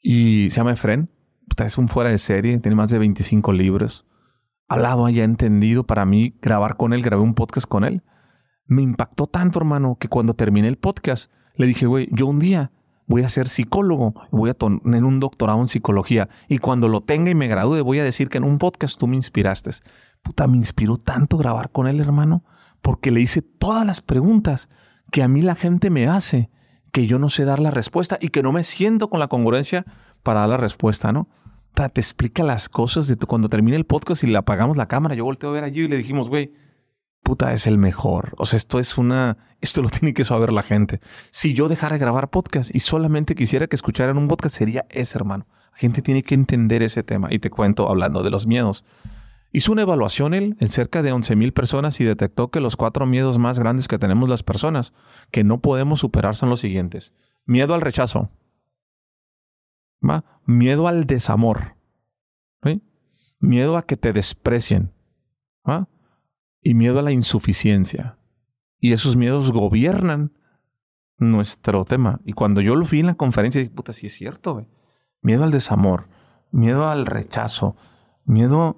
Y 0.00 0.50
se 0.50 0.56
llama 0.56 0.72
Efren, 0.72 1.10
es 1.64 1.78
un 1.78 1.88
fuera 1.88 2.10
de 2.10 2.18
serie, 2.18 2.58
tiene 2.58 2.76
más 2.76 2.90
de 2.90 2.98
25 2.98 3.52
libros. 3.52 4.06
Hablado, 4.68 5.06
haya 5.06 5.24
entendido, 5.24 5.84
para 5.84 6.04
mí 6.04 6.36
grabar 6.40 6.76
con 6.76 6.92
él, 6.92 7.02
grabé 7.02 7.22
un 7.22 7.34
podcast 7.34 7.66
con 7.66 7.84
él. 7.84 8.02
Me 8.66 8.82
impactó 8.82 9.26
tanto, 9.26 9.58
hermano, 9.58 9.96
que 9.98 10.08
cuando 10.08 10.34
terminé 10.34 10.68
el 10.68 10.76
podcast, 10.76 11.32
le 11.54 11.66
dije, 11.66 11.86
güey, 11.86 12.08
yo 12.12 12.26
un 12.26 12.38
día 12.38 12.70
voy 13.08 13.24
a 13.24 13.28
ser 13.28 13.48
psicólogo, 13.48 14.14
voy 14.30 14.50
a 14.50 14.54
tener 14.54 15.04
un 15.04 15.18
doctorado 15.18 15.60
en 15.60 15.68
psicología 15.68 16.28
y 16.46 16.58
cuando 16.58 16.88
lo 16.88 17.00
tenga 17.00 17.30
y 17.30 17.34
me 17.34 17.48
gradúe 17.48 17.82
voy 17.82 17.98
a 17.98 18.04
decir 18.04 18.28
que 18.28 18.38
en 18.38 18.44
un 18.44 18.58
podcast 18.58 18.98
tú 18.98 19.08
me 19.08 19.16
inspiraste. 19.16 19.70
Puta, 20.22 20.46
me 20.46 20.58
inspiró 20.58 20.98
tanto 20.98 21.38
grabar 21.38 21.70
con 21.70 21.88
él, 21.88 22.00
hermano, 22.00 22.44
porque 22.82 23.10
le 23.10 23.20
hice 23.20 23.42
todas 23.42 23.84
las 23.86 24.02
preguntas 24.02 24.68
que 25.10 25.22
a 25.22 25.28
mí 25.28 25.40
la 25.40 25.54
gente 25.54 25.90
me 25.90 26.06
hace, 26.06 26.50
que 26.92 27.06
yo 27.06 27.18
no 27.18 27.30
sé 27.30 27.44
dar 27.44 27.60
la 27.60 27.70
respuesta 27.70 28.18
y 28.20 28.28
que 28.28 28.42
no 28.42 28.52
me 28.52 28.62
siento 28.62 29.08
con 29.08 29.20
la 29.20 29.28
congruencia 29.28 29.86
para 30.22 30.40
dar 30.40 30.50
la 30.50 30.56
respuesta, 30.58 31.12
¿no? 31.12 31.28
Te 31.74 32.00
explica 32.00 32.42
las 32.42 32.68
cosas 32.68 33.06
de 33.06 33.16
cuando 33.16 33.48
termine 33.48 33.76
el 33.76 33.86
podcast 33.86 34.24
y 34.24 34.26
le 34.26 34.36
apagamos 34.36 34.76
la 34.76 34.86
cámara. 34.86 35.14
Yo 35.14 35.24
volteo 35.24 35.50
a 35.50 35.52
ver 35.52 35.64
allí 35.64 35.82
y 35.82 35.88
le 35.88 35.96
dijimos, 35.96 36.28
güey, 36.28 36.52
puta, 37.22 37.52
es 37.52 37.66
el 37.66 37.78
mejor. 37.78 38.34
O 38.38 38.46
sea, 38.46 38.56
esto 38.56 38.78
es 38.78 38.98
una, 38.98 39.36
esto 39.60 39.82
lo 39.82 39.88
tiene 39.90 40.14
que 40.14 40.24
saber 40.24 40.52
la 40.52 40.62
gente. 40.62 41.00
Si 41.30 41.54
yo 41.54 41.68
dejara 41.68 41.94
de 41.94 42.00
grabar 42.00 42.30
podcast 42.30 42.74
y 42.74 42.80
solamente 42.80 43.34
quisiera 43.34 43.66
que 43.66 43.76
escucharan 43.76 44.18
un 44.18 44.28
podcast, 44.28 44.54
sería 44.54 44.86
ese, 44.90 45.18
hermano. 45.18 45.46
La 45.72 45.78
gente 45.78 46.02
tiene 46.02 46.22
que 46.22 46.34
entender 46.34 46.82
ese 46.82 47.02
tema. 47.02 47.28
Y 47.30 47.38
te 47.38 47.50
cuento, 47.50 47.88
hablando 47.88 48.22
de 48.22 48.30
los 48.30 48.46
miedos. 48.46 48.84
Hizo 49.50 49.72
una 49.72 49.82
evaluación 49.82 50.34
él 50.34 50.56
en 50.60 50.68
cerca 50.68 51.02
de 51.02 51.12
11 51.12 51.34
mil 51.36 51.52
personas 51.52 52.00
y 52.00 52.04
detectó 52.04 52.50
que 52.50 52.60
los 52.60 52.76
cuatro 52.76 53.06
miedos 53.06 53.38
más 53.38 53.58
grandes 53.58 53.88
que 53.88 53.98
tenemos 53.98 54.28
las 54.28 54.42
personas 54.42 54.92
que 55.30 55.42
no 55.42 55.60
podemos 55.60 56.00
superar 56.00 56.36
son 56.36 56.50
los 56.50 56.60
siguientes. 56.60 57.14
Miedo 57.46 57.72
al 57.74 57.80
rechazo. 57.80 58.30
¿Va? 60.06 60.24
Miedo 60.44 60.86
al 60.86 61.06
desamor. 61.06 61.76
Miedo 63.40 63.76
a 63.76 63.86
que 63.86 63.96
te 63.96 64.12
desprecien. 64.12 64.92
¿Va? 65.68 65.88
Y 66.68 66.74
miedo 66.74 66.98
a 66.98 67.02
la 67.02 67.12
insuficiencia. 67.12 68.18
Y 68.78 68.92
esos 68.92 69.16
miedos 69.16 69.52
gobiernan 69.52 70.34
nuestro 71.16 71.82
tema. 71.84 72.20
Y 72.26 72.34
cuando 72.34 72.60
yo 72.60 72.76
lo 72.76 72.84
vi 72.84 73.00
en 73.00 73.06
la 73.06 73.14
conferencia, 73.14 73.58
dije, 73.58 73.72
puta, 73.72 73.94
sí 73.94 74.08
es 74.08 74.12
cierto, 74.12 74.66
Miedo 75.22 75.44
al 75.44 75.50
desamor, 75.50 76.08
miedo 76.50 76.86
al 76.86 77.06
rechazo, 77.06 77.74
miedo... 78.26 78.76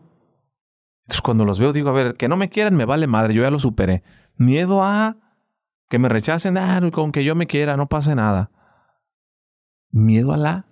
Entonces 1.02 1.20
cuando 1.20 1.44
los 1.44 1.58
veo 1.58 1.72
digo, 1.72 1.88
a 1.88 1.92
ver, 1.92 2.14
que 2.14 2.28
no 2.28 2.36
me 2.36 2.48
quieran 2.48 2.76
me 2.76 2.84
vale 2.84 3.08
madre, 3.08 3.34
yo 3.34 3.42
ya 3.42 3.50
lo 3.50 3.58
superé. 3.58 4.04
Miedo 4.36 4.84
a 4.84 5.16
que 5.88 5.98
me 5.98 6.08
rechacen, 6.08 6.58
ah, 6.58 6.80
con 6.92 7.10
que 7.10 7.24
yo 7.24 7.34
me 7.34 7.48
quiera, 7.48 7.76
no 7.76 7.88
pase 7.88 8.14
nada. 8.14 8.52
Miedo 9.90 10.32
a 10.32 10.36
la... 10.36 10.66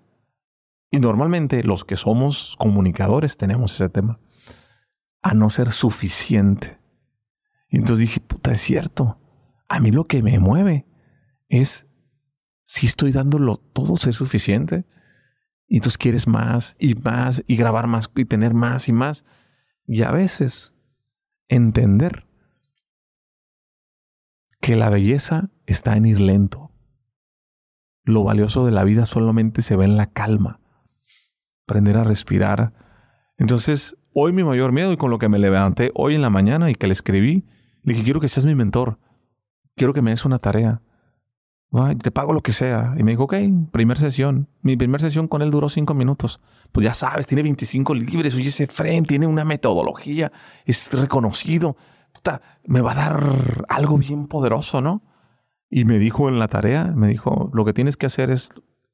Y 0.93 1.01
normalmente 1.01 1.65
los 1.65 1.85
que 1.85 1.97
somos 1.97 2.55
comunicadores 2.61 3.37
tenemos 3.37 3.75
ese 3.75 3.89
tema. 3.89 4.21
A 5.21 5.35
no 5.35 5.51
ser 5.51 5.73
suficiente. 5.73 6.79
Y 7.69 7.79
entonces 7.79 8.09
dije, 8.09 8.21
puta, 8.21 8.53
es 8.53 8.61
cierto. 8.61 9.21
A 9.69 9.81
mí 9.81 9.91
lo 9.91 10.07
que 10.07 10.23
me 10.23 10.39
mueve 10.39 10.87
es 11.49 11.87
si 12.65 12.87
estoy 12.87 13.13
dándolo 13.13 13.57
todo 13.57 13.97
ser 13.97 14.15
suficiente. 14.15 14.87
Y 15.67 15.77
entonces 15.77 15.99
quieres 15.99 16.27
más 16.27 16.77
y 16.79 16.95
más 16.95 17.43
y 17.47 17.57
grabar 17.57 17.87
más 17.87 18.11
y 18.17 18.25
tener 18.25 18.55
más 18.55 18.89
y 18.89 18.93
más. 18.93 19.25
Y 19.87 20.03
a 20.03 20.11
veces 20.11 20.75
entender 21.49 22.27
que 24.61 24.77
la 24.77 24.91
belleza 24.91 25.51
está 25.67 25.97
en 25.97 26.07
ir 26.07 26.21
lento. 26.21 26.73
Lo 28.05 28.25
valioso 28.25 28.65
de 28.65 28.73
la 28.73 28.85
vida 28.85 29.05
solamente 29.05 29.61
se 29.61 29.77
ve 29.77 29.85
en 29.85 29.97
la 29.97 30.07
calma. 30.07 30.61
Aprender 31.67 31.99
a 31.99 32.05
respirar. 32.05 32.73
Entonces, 33.37 33.97
hoy 34.15 34.33
mi 34.33 34.45
mayor 34.45 34.73
miedo 34.73 34.93
y 34.93 34.97
con 34.97 35.11
lo 35.11 35.19
que 35.19 35.29
me 35.29 35.39
levanté 35.39 35.91
hoy 35.95 36.15
en 36.15 36.23
la 36.23 36.31
mañana 36.31 36.71
y 36.71 36.75
que 36.75 36.87
le 36.87 36.95
escribí, 36.95 37.47
le 37.89 37.95
dije, 37.95 38.05
quiero 38.05 38.21
que 38.21 38.29
seas 38.29 38.47
mi 38.47 38.55
mentor. 38.55 38.99
Quiero 39.75 39.95
que 39.95 40.03
me 40.03 40.11
des 40.11 40.25
una 40.25 40.39
tarea. 40.39 40.83
te 42.03 42.11
pago 42.11 42.35
lo 42.35 42.43
que 42.43 42.53
sea. 42.53 42.95
Y 42.99 43.03
me 43.03 43.13
dijo, 43.13 43.25
ok, 43.25 43.35
primer 43.73 43.97
sesión. 43.99 44.49
Mi 44.61 44.77
primera 44.77 45.01
sesión 45.01 45.27
con 45.27 45.41
él 45.41 45.51
duró 45.51 45.69
cinco 45.69 45.95
minutos. 45.95 46.41
Pues 46.71 46.85
ya 46.85 46.93
sabes, 46.93 47.27
tiene 47.27 47.43
25 47.43 47.95
libres, 47.95 48.35
oye 48.35 48.49
ese 48.49 48.67
frame, 48.67 49.03
tiene 49.03 49.27
una 49.27 49.45
metodología, 49.45 50.31
es 50.67 50.93
reconocido. 50.93 51.77
me 52.67 52.83
va 52.83 52.93
a 52.93 52.95
dar 52.95 53.65
algo 53.71 53.97
bien 53.97 54.27
poderoso, 54.27 54.83
¿no? 54.83 55.03
Y 55.71 55.85
me 55.85 55.99
dijo 55.99 56.29
en 56.29 56.39
la 56.39 56.49
tarea, 56.49 56.85
me 56.85 57.09
dijo, 57.09 57.51
lo 57.55 57.65
que 57.65 57.73
tienes 57.73 57.97
que 57.97 58.07
hacer 58.07 58.31
es 58.31 58.51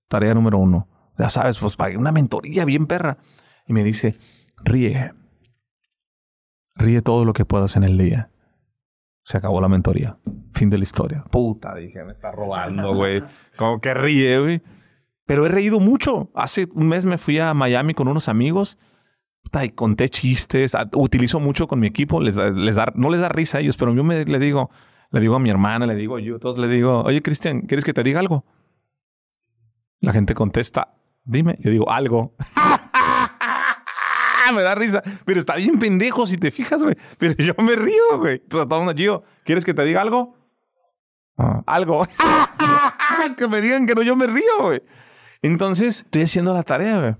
tarea 0.09 0.34
número 0.34 0.59
uno. 0.59 0.88
Ya 1.18 1.30
sabes, 1.30 1.59
pues 1.59 1.76
para 1.76 1.99
una 1.99 2.12
mentoría 2.12 2.64
bien 2.64 2.86
perra. 2.86 3.18
Y 3.66 3.72
me 3.72 3.82
dice, 3.82 4.16
ríe. 4.62 5.12
Ríe 6.76 7.03
todo 7.03 7.24
lo 7.24 7.32
que 7.32 7.45
puedas 7.45 7.76
en 7.76 7.82
el 7.84 7.99
día. 7.99 8.30
Se 9.25 9.39
acabó 9.39 9.61
la 9.61 9.68
mentoría. 9.68 10.18
Fin 10.53 10.70
de 10.70 10.79
la 10.79 10.85
historia. 10.85 11.25
Puta, 11.31 11.75
dije, 11.75 12.05
me 12.05 12.12
está 12.12 12.31
robando, 12.31 12.95
güey. 12.95 13.22
Como 13.57 13.81
que 13.81 13.95
ríe, 13.95 14.39
güey. 14.39 14.62
Pero 15.27 15.47
he 15.47 15.49
reído 15.49 15.81
mucho. 15.81 16.31
Hace 16.35 16.68
un 16.75 16.89
mes 16.89 17.07
me 17.07 17.18
fui 17.18 17.39
a 17.39 17.55
Miami 17.55 17.95
con 17.95 18.07
unos 18.07 18.29
amigos. 18.29 18.79
Puta, 19.43 19.64
y 19.64 19.70
conté 19.70 20.11
chistes. 20.11 20.75
Ah, 20.75 20.89
utilizo 20.93 21.41
mucho 21.41 21.66
con 21.66 21.81
mi 21.81 21.87
equipo. 21.87 22.20
Les, 22.20 22.37
les 22.37 22.77
da, 22.77 22.93
no 22.95 23.11
les 23.11 23.20
da 23.20 23.31
risa 23.31 23.59
a 23.59 23.61
ellos, 23.62 23.77
pero 23.79 23.95
yo 23.95 24.05
me, 24.05 24.25
le 24.25 24.39
digo, 24.39 24.70
le 25.11 25.20
digo 25.20 25.35
a 25.37 25.39
mi 25.39 25.49
hermana, 25.49 25.87
le 25.87 25.95
digo 25.95 26.18
yo, 26.18 26.39
todos 26.39 26.59
le 26.59 26.68
digo, 26.68 27.03
oye, 27.03 27.22
Cristian, 27.22 27.62
¿quieres 27.62 27.85
que 27.85 27.95
te 27.95 28.03
diga 28.03 28.20
algo? 28.20 28.45
La 30.01 30.12
gente 30.12 30.35
contesta, 30.35 30.95
dime. 31.25 31.57
Yo 31.61 31.70
digo, 31.70 31.91
algo. 31.91 32.35
me 34.55 34.62
da 34.62 34.74
risa. 34.74 35.03
Pero 35.24 35.40
está 35.40 35.57
bien 35.57 35.78
pendejo 35.78 36.26
si 36.26 36.36
te 36.36 36.51
fijas, 36.51 36.82
güey. 36.82 36.97
Pero 37.18 37.34
yo 37.34 37.55
me 37.62 37.76
río, 37.76 38.18
güey. 38.18 38.42
Entonces, 38.42 38.95
Gio, 38.97 39.22
¿quieres 39.45 39.64
que 39.64 39.74
te 39.74 39.84
diga 39.84 40.03
algo? 40.03 40.36
Ah, 41.36 41.62
algo. 41.66 42.07
que 43.36 43.49
me 43.49 43.61
digan 43.61 43.86
que 43.86 43.95
no, 43.95 44.03
yo 44.03 44.16
me 44.16 44.26
río, 44.26 44.62
güey. 44.62 44.82
Entonces, 45.42 46.03
estoy 46.05 46.22
haciendo 46.22 46.53
la 46.53 46.62
tarea, 46.62 47.01
güey. 47.01 47.16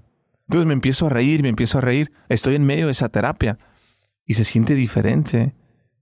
Entonces 0.47 0.67
me 0.67 0.75
empiezo 0.75 1.07
a 1.07 1.09
reír, 1.09 1.43
me 1.43 1.49
empiezo 1.49 1.79
a 1.79 1.81
reír. 1.81 2.13
Estoy 2.29 2.55
en 2.55 2.65
medio 2.65 2.87
de 2.87 2.93
esa 2.93 3.09
terapia. 3.09 3.59
Y 4.27 4.35
se 4.35 4.45
siente 4.45 4.75
diferente. 4.75 5.55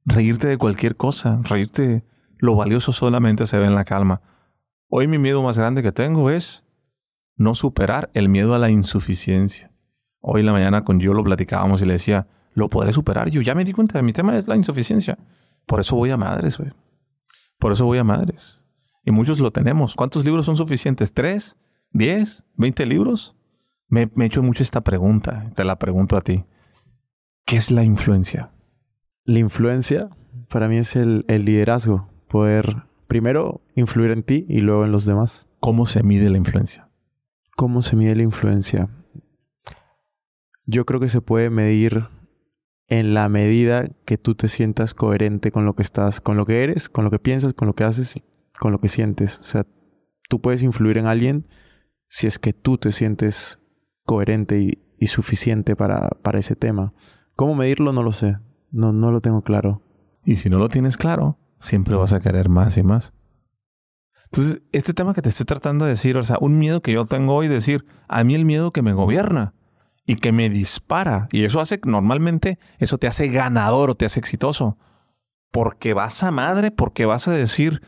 Reírte 0.04 0.46
de 0.46 0.58
cualquier 0.58 0.96
cosa. 0.96 1.40
Reírte. 1.44 2.04
Lo 2.38 2.56
valioso 2.56 2.92
solamente 2.92 3.46
se 3.46 3.58
ve 3.58 3.66
en 3.66 3.74
la 3.74 3.84
calma. 3.84 4.20
Hoy 4.88 5.06
mi 5.06 5.18
miedo 5.18 5.42
más 5.42 5.56
grande 5.56 5.82
que 5.82 5.92
tengo 5.92 6.30
es 6.30 6.66
no 7.36 7.54
superar 7.54 8.10
el 8.14 8.28
miedo 8.28 8.54
a 8.54 8.58
la 8.58 8.68
insuficiencia. 8.68 9.71
Hoy 10.22 10.40
en 10.40 10.46
la 10.46 10.52
mañana 10.52 10.84
con 10.84 11.00
yo 11.00 11.12
lo 11.12 11.24
platicábamos 11.24 11.82
y 11.82 11.84
le 11.84 11.94
decía, 11.94 12.28
lo 12.54 12.68
podré 12.68 12.92
superar. 12.92 13.28
Yo 13.28 13.42
ya 13.42 13.54
me 13.54 13.64
di 13.64 13.72
cuenta, 13.72 14.00
mi 14.02 14.12
tema 14.12 14.38
es 14.38 14.46
la 14.48 14.56
insuficiencia. 14.56 15.18
Por 15.66 15.80
eso 15.80 15.96
voy 15.96 16.10
a 16.10 16.16
madres, 16.16 16.58
güey. 16.58 16.70
Por 17.58 17.72
eso 17.72 17.84
voy 17.84 17.98
a 17.98 18.04
madres. 18.04 18.62
Y 19.04 19.10
muchos 19.10 19.40
lo 19.40 19.50
tenemos. 19.50 19.94
¿Cuántos 19.94 20.24
libros 20.24 20.46
son 20.46 20.56
suficientes? 20.56 21.12
¿Tres? 21.12 21.58
¿Diez? 21.90 22.46
¿Veinte 22.56 22.86
libros? 22.86 23.36
Me, 23.88 24.02
he 24.02 24.24
hecho 24.24 24.42
mucho 24.42 24.62
esta 24.62 24.80
pregunta. 24.82 25.50
Te 25.56 25.64
la 25.64 25.78
pregunto 25.78 26.16
a 26.16 26.20
ti. 26.20 26.44
¿Qué 27.44 27.56
es 27.56 27.70
la 27.70 27.82
influencia? 27.82 28.52
La 29.24 29.40
influencia 29.40 30.08
para 30.48 30.68
mí 30.68 30.76
es 30.76 30.94
el, 30.94 31.24
el 31.26 31.44
liderazgo. 31.44 32.08
Poder 32.28 32.84
primero 33.08 33.60
influir 33.74 34.12
en 34.12 34.22
ti 34.22 34.46
y 34.48 34.60
luego 34.60 34.84
en 34.84 34.92
los 34.92 35.04
demás. 35.04 35.48
¿Cómo 35.58 35.86
se 35.86 36.02
mide 36.02 36.30
la 36.30 36.38
influencia? 36.38 36.88
¿Cómo 37.56 37.82
se 37.82 37.96
mide 37.96 38.14
la 38.14 38.22
influencia? 38.22 38.88
Yo 40.64 40.86
creo 40.86 41.00
que 41.00 41.08
se 41.08 41.20
puede 41.20 41.50
medir 41.50 42.08
en 42.88 43.14
la 43.14 43.28
medida 43.28 43.88
que 44.04 44.18
tú 44.18 44.34
te 44.34 44.48
sientas 44.48 44.94
coherente 44.94 45.50
con 45.50 45.64
lo 45.64 45.74
que 45.74 45.82
estás, 45.82 46.20
con 46.20 46.36
lo 46.36 46.46
que 46.46 46.62
eres, 46.62 46.88
con 46.88 47.04
lo 47.04 47.10
que 47.10 47.18
piensas, 47.18 47.54
con 47.54 47.66
lo 47.66 47.74
que 47.74 47.84
haces 47.84 48.16
y 48.16 48.22
con 48.58 48.70
lo 48.70 48.80
que 48.80 48.88
sientes. 48.88 49.38
O 49.38 49.44
sea, 49.44 49.66
tú 50.28 50.40
puedes 50.40 50.62
influir 50.62 50.98
en 50.98 51.06
alguien 51.06 51.48
si 52.06 52.26
es 52.26 52.38
que 52.38 52.52
tú 52.52 52.78
te 52.78 52.92
sientes 52.92 53.60
coherente 54.04 54.60
y, 54.60 55.06
suficiente 55.06 55.74
para, 55.74 56.10
para, 56.22 56.38
ese 56.38 56.54
tema. 56.54 56.92
¿Cómo 57.34 57.56
medirlo? 57.56 57.92
No 57.92 58.04
lo 58.04 58.12
sé. 58.12 58.38
No, 58.70 58.92
no 58.92 59.10
lo 59.10 59.20
tengo 59.20 59.42
claro. 59.42 59.82
Y 60.24 60.36
si 60.36 60.48
no 60.48 60.58
lo 60.58 60.68
tienes 60.68 60.96
claro, 60.96 61.38
siempre 61.58 61.96
vas 61.96 62.12
a 62.12 62.20
querer 62.20 62.48
más 62.48 62.76
y 62.76 62.84
más. 62.84 63.14
Entonces, 64.26 64.62
este 64.70 64.94
tema 64.94 65.12
que 65.12 65.22
te 65.22 65.30
estoy 65.30 65.44
tratando 65.44 65.86
de 65.86 65.90
decir, 65.90 66.16
o 66.16 66.22
sea, 66.22 66.36
un 66.40 66.58
miedo 66.58 66.82
que 66.82 66.92
yo 66.92 67.04
tengo 67.04 67.34
hoy, 67.34 67.48
decir, 67.48 67.84
a 68.06 68.22
mí 68.22 68.34
el 68.36 68.44
miedo 68.44 68.70
que 68.70 68.82
me 68.82 68.92
gobierna 68.92 69.54
y 70.06 70.16
que 70.16 70.32
me 70.32 70.50
dispara. 70.50 71.28
Y 71.30 71.44
eso 71.44 71.60
hace, 71.60 71.80
normalmente, 71.84 72.58
eso 72.78 72.98
te 72.98 73.06
hace 73.06 73.28
ganador 73.28 73.90
o 73.90 73.94
te 73.94 74.04
hace 74.04 74.20
exitoso. 74.20 74.76
Porque 75.50 75.94
vas 75.94 76.22
a 76.22 76.30
madre, 76.30 76.70
porque 76.70 77.06
vas 77.06 77.28
a 77.28 77.32
decir 77.32 77.82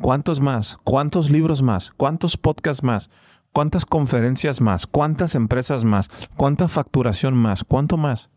cuántos 0.00 0.40
más, 0.40 0.78
cuántos 0.84 1.30
libros 1.30 1.62
más, 1.62 1.92
cuántos 1.96 2.36
podcasts 2.36 2.82
más, 2.82 3.10
cuántas 3.52 3.84
conferencias 3.84 4.60
más, 4.60 4.86
cuántas 4.86 5.34
empresas 5.34 5.84
más, 5.84 6.08
cuánta 6.36 6.68
facturación 6.68 7.34
más, 7.34 7.64
cuánto 7.64 7.96
más. 7.96 8.30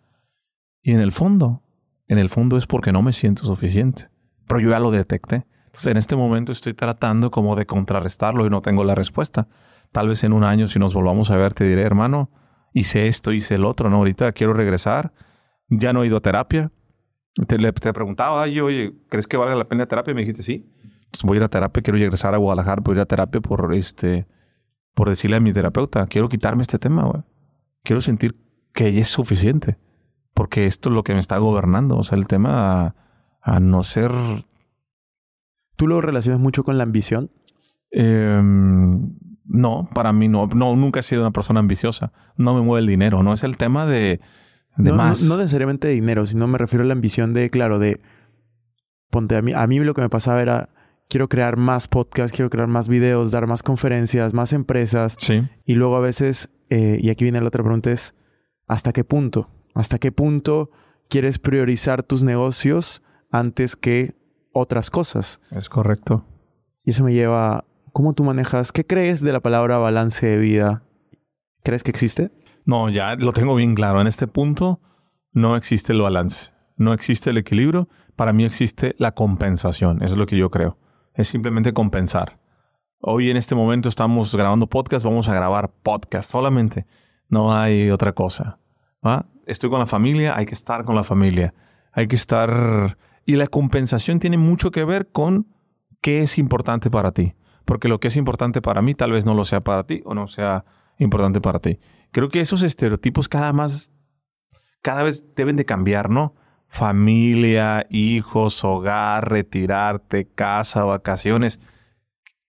Y 0.82 0.92
en 0.92 1.00
el 1.00 1.12
fondo, 1.12 1.64
en 2.08 2.20
el 2.20 2.30
fondo 2.30 2.58
es 2.58 2.68
porque 2.68 2.92
no 2.92 3.02
me 3.02 3.14
siento 3.14 3.46
suficiente. 3.46 4.10
Pero 4.48 4.60
yo 4.60 4.70
ya 4.72 4.80
lo 4.80 4.92
detecté. 4.92 5.46
Entonces, 5.68 5.88
en 5.88 5.98
este 5.98 6.16
momento 6.16 6.52
estoy 6.52 6.74
tratando 6.74 7.32
como 7.32 7.56
de 7.56 7.66
contrarrestarlo 7.66 8.46
y 8.46 8.50
no 8.50 8.62
tengo 8.62 8.84
la 8.84 8.94
respuesta. 8.94 9.48
Tal 9.92 10.10
vez 10.10 10.24
en 10.24 10.34
un 10.34 10.44
año, 10.44 10.68
si 10.68 10.78
nos 10.78 10.94
volvamos 10.94 11.32
a 11.32 11.38
ver, 11.38 11.54
te 11.54 11.64
diré, 11.64 11.84
hermano, 11.84 12.30
hice 12.74 13.08
esto, 13.08 13.32
hice 13.32 13.56
el 13.56 13.66
otro, 13.66 13.90
¿no? 13.90 13.98
Ahorita 13.98 14.32
quiero 14.32 14.54
regresar, 14.54 15.14
ya 15.70 15.94
no 15.94 16.04
he 16.04 16.08
ido 16.08 16.18
a 16.18 16.22
terapia. 16.22 16.72
Te, 17.48 17.58
le, 17.58 17.72
te 17.72 17.94
preguntaba, 17.94 18.44
oye, 18.44 18.94
¿crees 19.10 19.28
que 19.28 19.38
valga 19.38 19.56
la 19.56 19.66
pena 19.66 19.84
la 19.84 19.88
terapia? 19.88 20.12
Y 20.12 20.16
me 20.16 20.22
dijiste, 20.22 20.44
sí. 20.44 20.70
Entonces 21.06 21.24
voy 21.24 21.38
a 21.38 21.40
ir 21.40 21.44
a 21.44 21.50
terapia, 21.50 21.82
quiero 21.82 21.98
regresar 21.98 22.34
a 22.34 22.38
Guadalajara, 22.38 22.82
voy 22.84 22.94
a 22.94 22.98
ir 22.98 23.02
a 23.02 23.06
terapia 23.06 23.42
por, 23.42 23.74
este, 23.74 24.28
por 24.94 25.10
decirle 25.10 25.38
a 25.38 25.40
mi 25.40 25.54
terapeuta, 25.54 26.08
quiero 26.08 26.30
quitarme 26.30 26.64
este 26.64 26.80
tema, 26.80 27.04
güey. 27.06 27.24
Quiero 27.84 28.02
sentir 28.02 28.36
que 28.74 28.88
ella 28.88 29.02
es 29.02 29.10
suficiente, 29.10 29.78
porque 30.34 30.66
esto 30.66 30.90
es 30.90 30.96
lo 30.96 31.04
que 31.04 31.14
me 31.14 31.20
está 31.20 31.38
gobernando, 31.38 31.98
o 31.98 32.04
sea, 32.04 32.18
el 32.18 32.28
tema 32.28 32.96
a, 33.42 33.60
no 33.60 33.84
ser... 33.84 34.12
¿Tú 35.76 35.88
lo 35.88 36.02
relacionas 36.02 36.40
mucho 36.40 36.64
con 36.64 36.78
la 36.78 36.84
ambición? 36.84 37.32
Eh, 37.92 38.42
no, 39.46 39.90
para 39.94 40.14
mí 40.14 40.28
no. 40.28 40.48
No, 40.48 40.76
nunca 40.76 41.02
he 41.02 41.04
sido 41.04 41.22
una 41.22 41.32
persona 41.32 41.60
ambiciosa. 41.60 42.12
No 42.38 42.54
me 42.54 42.62
mueve 42.62 42.82
el 42.82 42.88
dinero, 42.88 43.24
¿no? 43.24 43.34
Es 43.34 43.44
el 43.44 43.58
tema 43.58 43.86
de, 43.86 44.22
de 44.78 44.94
más. 44.94 45.24
No, 45.24 45.38
necesariamente 45.38 45.88
de 45.88 45.94
dinero, 45.94 46.26
sino 46.26 46.48
me 46.48 46.58
refiero 46.58 46.84
a 46.84 46.88
la 46.88 46.94
ambición 46.94 47.34
de, 47.34 47.50
claro, 47.50 47.80
de... 47.80 48.02
Ponte, 49.10 49.36
a 49.36 49.42
mí, 49.42 49.54
a 49.54 49.68
mí 49.68 49.80
lo 49.80 49.94
que 49.94 50.02
me 50.02 50.10
pasaba 50.10 50.42
era, 50.42 50.70
quiero 51.08 51.30
crear 51.30 51.58
más 51.58 51.88
podcasts, 51.88 52.36
quiero 52.36 52.50
crear 52.50 52.68
más 52.68 52.88
videos, 52.88 53.32
dar 53.32 53.46
más 53.46 53.62
conferencias, 53.62 54.34
más 54.34 54.54
empresas. 54.54 55.16
Sí. 55.20 55.44
Y 55.66 55.76
luego 55.76 55.98
a 55.98 56.00
veces, 56.00 56.50
eh, 56.70 56.98
y 57.00 57.10
aquí 57.10 57.26
viene 57.26 57.40
la 57.40 57.48
otra 57.48 57.64
pregunta, 57.64 57.92
es, 57.92 58.16
¿hasta 58.68 58.92
qué 58.92 59.04
punto? 59.04 59.50
¿Hasta 59.76 60.00
qué 60.00 60.12
punto 60.12 60.72
quieres 61.10 61.38
priorizar 61.38 62.02
tus 62.02 62.24
negocios 62.24 63.04
antes 63.30 63.76
que 63.76 64.16
otras 64.52 64.90
cosas? 64.90 65.42
Es 65.52 65.70
correcto. 65.70 66.26
Y 66.84 66.92
eso 66.92 67.04
me 67.04 67.14
lleva 67.14 67.66
¿Cómo 67.94 68.14
tú 68.14 68.24
manejas? 68.24 68.72
¿Qué 68.72 68.88
crees 68.88 69.22
de 69.22 69.32
la 69.32 69.40
palabra 69.40 69.78
balance 69.78 70.26
de 70.26 70.38
vida? 70.38 70.82
¿Crees 71.62 71.84
que 71.84 71.92
existe? 71.92 72.32
No, 72.66 72.90
ya 72.90 73.14
lo 73.16 73.34
tengo 73.34 73.54
bien 73.54 73.76
claro. 73.76 74.02
En 74.02 74.08
este 74.08 74.26
punto 74.26 74.82
no 75.32 75.56
existe 75.56 75.94
el 75.94 76.02
balance, 76.02 76.52
no 76.76 76.92
existe 76.94 77.30
el 77.30 77.38
equilibrio. 77.38 77.88
Para 78.16 78.34
mí 78.34 78.46
existe 78.46 78.96
la 78.98 79.12
compensación. 79.12 80.02
Eso 80.02 80.14
es 80.14 80.18
lo 80.18 80.26
que 80.26 80.38
yo 80.38 80.50
creo. 80.50 80.80
Es 81.14 81.28
simplemente 81.28 81.72
compensar. 81.72 82.40
Hoy 82.98 83.30
en 83.30 83.38
este 83.38 83.54
momento 83.54 83.90
estamos 83.90 84.36
grabando 84.36 84.66
podcast, 84.66 85.06
vamos 85.06 85.30
a 85.30 85.36
grabar 85.36 85.72
podcast 85.84 86.32
solamente. 86.32 86.88
No 87.30 87.56
hay 87.56 87.92
otra 87.92 88.14
cosa. 88.14 88.58
Estoy 89.46 89.70
con 89.70 89.78
la 89.78 89.86
familia, 89.86 90.36
hay 90.36 90.48
que 90.48 90.56
estar 90.56 90.84
con 90.84 90.96
la 90.96 91.04
familia. 91.04 91.54
Hay 91.92 92.08
que 92.08 92.16
estar... 92.16 92.98
Y 93.24 93.36
la 93.36 93.46
compensación 93.46 94.20
tiene 94.20 94.40
mucho 94.40 94.72
que 94.72 94.84
ver 94.84 95.12
con 95.12 95.46
qué 96.02 96.24
es 96.24 96.40
importante 96.40 96.90
para 96.90 97.12
ti 97.12 97.36
porque 97.66 97.88
lo 97.88 98.00
que 98.00 98.10
es 98.10 98.18
importante 98.18 98.62
para 98.62 98.82
mí 98.82 98.94
tal 98.94 99.12
vez 99.12 99.26
no 99.26 99.34
lo 99.34 99.46
sea 99.46 99.62
para 99.62 99.86
ti 99.86 100.02
o 100.06 100.14
no 100.14 100.28
sea 100.28 100.66
importante 100.98 101.42
para 101.42 101.60
ti. 101.60 101.80
Creo 102.12 102.30
que 102.30 102.42
esos 102.42 102.64
estereotipos 102.64 103.28
cada 103.28 103.54
más, 103.54 103.92
cada 104.82 105.04
vez 105.04 105.24
deben 105.36 105.56
de 105.56 105.66
cambiar, 105.66 106.10
¿no? 106.10 106.36
Familia, 106.68 107.86
hijos, 107.90 108.64
hogar, 108.64 109.30
retirarte, 109.30 110.26
casa, 110.26 110.84
vacaciones. 110.84 111.60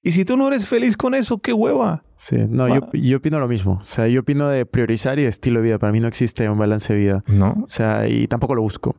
Y 0.03 0.13
si 0.13 0.25
tú 0.25 0.37
no 0.37 0.49
eres 0.49 0.69
feliz 0.69 0.97
con 0.97 1.15
eso, 1.15 1.39
qué 1.39 1.53
hueva. 1.53 2.05
Sí, 2.17 2.37
no, 2.49 2.69
yo, 2.69 2.91
yo, 2.93 3.17
opino 3.19 3.39
lo 3.41 3.49
mismo. 3.49 3.79
O 3.81 3.85
sea, 3.85 4.07
yo 4.07 4.21
opino 4.21 4.49
de 4.49 4.67
priorizar 4.67 5.19
y 5.19 5.23
de 5.23 5.29
estilo 5.29 5.61
de 5.61 5.65
vida. 5.65 5.79
Para 5.79 5.93
mí 5.93 6.01
no 6.01 6.09
existe 6.09 6.49
un 6.49 6.59
balance 6.59 6.93
de 6.93 6.99
vida. 6.99 7.25
No. 7.27 7.57
O 7.65 7.67
sea, 7.67 8.07
y 8.09 8.27
tampoco 8.29 8.55
lo 8.55 8.63
busco. 8.63 8.97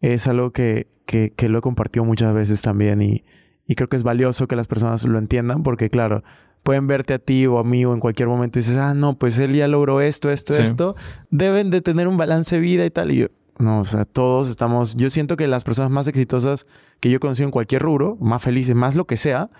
Es 0.00 0.26
algo 0.28 0.52
que, 0.52 0.88
que, 1.06 1.32
que 1.34 1.48
lo 1.48 1.58
he 1.58 1.62
compartido 1.62 2.04
muchas 2.04 2.32
veces 2.32 2.62
también 2.62 3.02
y, 3.02 3.24
y 3.66 3.74
creo 3.74 3.88
que 3.88 3.96
es 3.96 4.02
valioso 4.02 4.46
que 4.46 4.56
las 4.56 4.66
personas 4.66 5.04
lo 5.04 5.18
entiendan 5.18 5.62
porque, 5.62 5.90
claro, 5.90 6.22
pueden 6.62 6.86
verte 6.86 7.14
a 7.14 7.18
ti 7.18 7.46
o 7.46 7.58
a 7.58 7.64
mí 7.64 7.84
o 7.84 7.94
en 7.94 8.00
cualquier 8.00 8.28
momento 8.28 8.58
y 8.58 8.62
dices, 8.62 8.76
ah, 8.76 8.94
no, 8.94 9.18
pues 9.18 9.38
él 9.38 9.54
ya 9.54 9.68
logró 9.68 10.00
esto, 10.00 10.30
esto, 10.30 10.54
esto. 10.54 10.96
Deben 11.30 11.70
de 11.70 11.80
tener 11.80 12.08
un 12.08 12.16
balance 12.16 12.56
de 12.56 12.60
vida 12.60 12.84
y 12.84 12.90
tal. 12.90 13.12
Y 13.12 13.16
yo, 13.18 13.26
No, 13.58 13.80
o 13.80 13.84
sea, 13.84 14.04
todos 14.04 14.48
estamos. 14.48 14.96
Yo 14.96 15.08
siento 15.08 15.36
que 15.36 15.46
las 15.46 15.64
personas 15.64 15.90
más 15.90 16.08
exitosas 16.08 16.66
que 17.00 17.08
yo 17.08 17.16
he 17.16 17.20
conocido 17.20 17.46
en 17.46 17.52
cualquier 17.52 17.82
rubro, 17.82 18.16
más 18.20 18.42
felices, 18.42 18.74
más 18.74 18.96
lo 18.96 19.06
que 19.06 19.16
sea, 19.16 19.50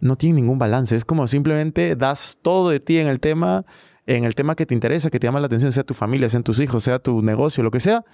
no 0.00 0.16
tienen 0.16 0.36
ningún 0.36 0.58
balance. 0.58 0.96
Es 0.96 1.04
como 1.04 1.26
simplemente 1.28 1.94
das 1.96 2.38
todo 2.42 2.70
de 2.70 2.80
ti 2.80 2.98
en 2.98 3.06
el 3.06 3.20
tema, 3.20 3.64
en 4.06 4.24
el 4.24 4.34
tema 4.34 4.54
que 4.56 4.66
te 4.66 4.74
interesa, 4.74 5.10
que 5.10 5.20
te 5.20 5.26
llama 5.26 5.40
la 5.40 5.46
atención, 5.46 5.70
sea 5.72 5.84
tu 5.84 5.94
familia, 5.94 6.28
sean 6.28 6.42
tus 6.42 6.60
hijos, 6.60 6.84
sea 6.84 6.98
tu 6.98 7.22
negocio, 7.22 7.62
lo 7.62 7.70
que 7.70 7.80
sea, 7.80 8.04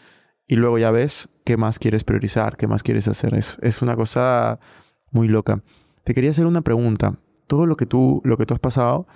y 0.46 0.56
luego 0.56 0.78
ya 0.78 0.90
ves 0.90 1.28
qué 1.44 1.56
más 1.56 1.78
quieres 1.78 2.04
priorizar, 2.04 2.56
qué 2.56 2.66
más 2.66 2.82
quieres 2.82 3.08
hacer. 3.08 3.34
Es, 3.34 3.58
es 3.62 3.80
una 3.80 3.96
cosa 3.96 4.58
muy 5.14 5.28
loca. 5.28 5.62
Te 6.04 6.14
quería 6.14 6.30
hacer 6.30 6.46
una 6.46 6.62
pregunta. 6.62 7.18
Todo 7.46 7.66
lo 7.66 7.76
que 7.76 7.86
tú, 7.86 8.20
lo 8.24 8.36
que 8.36 8.46
tú 8.46 8.54
has 8.54 8.60
pasado, 8.60 9.06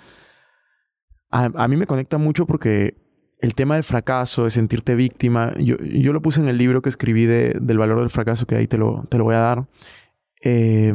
a 1.31 1.67
mí 1.67 1.77
me 1.77 1.85
conecta 1.85 2.17
mucho 2.17 2.47
porque 2.47 2.95
el 3.39 3.55
tema 3.55 3.75
del 3.75 3.83
fracaso, 3.83 4.43
de 4.43 4.51
sentirte 4.51 4.95
víctima, 4.95 5.53
yo, 5.57 5.77
yo 5.77 6.11
lo 6.11 6.21
puse 6.21 6.41
en 6.41 6.49
el 6.49 6.57
libro 6.57 6.81
que 6.81 6.89
escribí 6.89 7.25
de, 7.25 7.55
del 7.59 7.77
valor 7.77 7.99
del 7.99 8.09
fracaso, 8.09 8.45
que 8.45 8.55
ahí 8.55 8.67
te 8.67 8.77
lo, 8.77 9.05
te 9.09 9.17
lo 9.17 9.23
voy 9.23 9.35
a 9.35 9.39
dar. 9.39 9.67
Eh, 10.43 10.93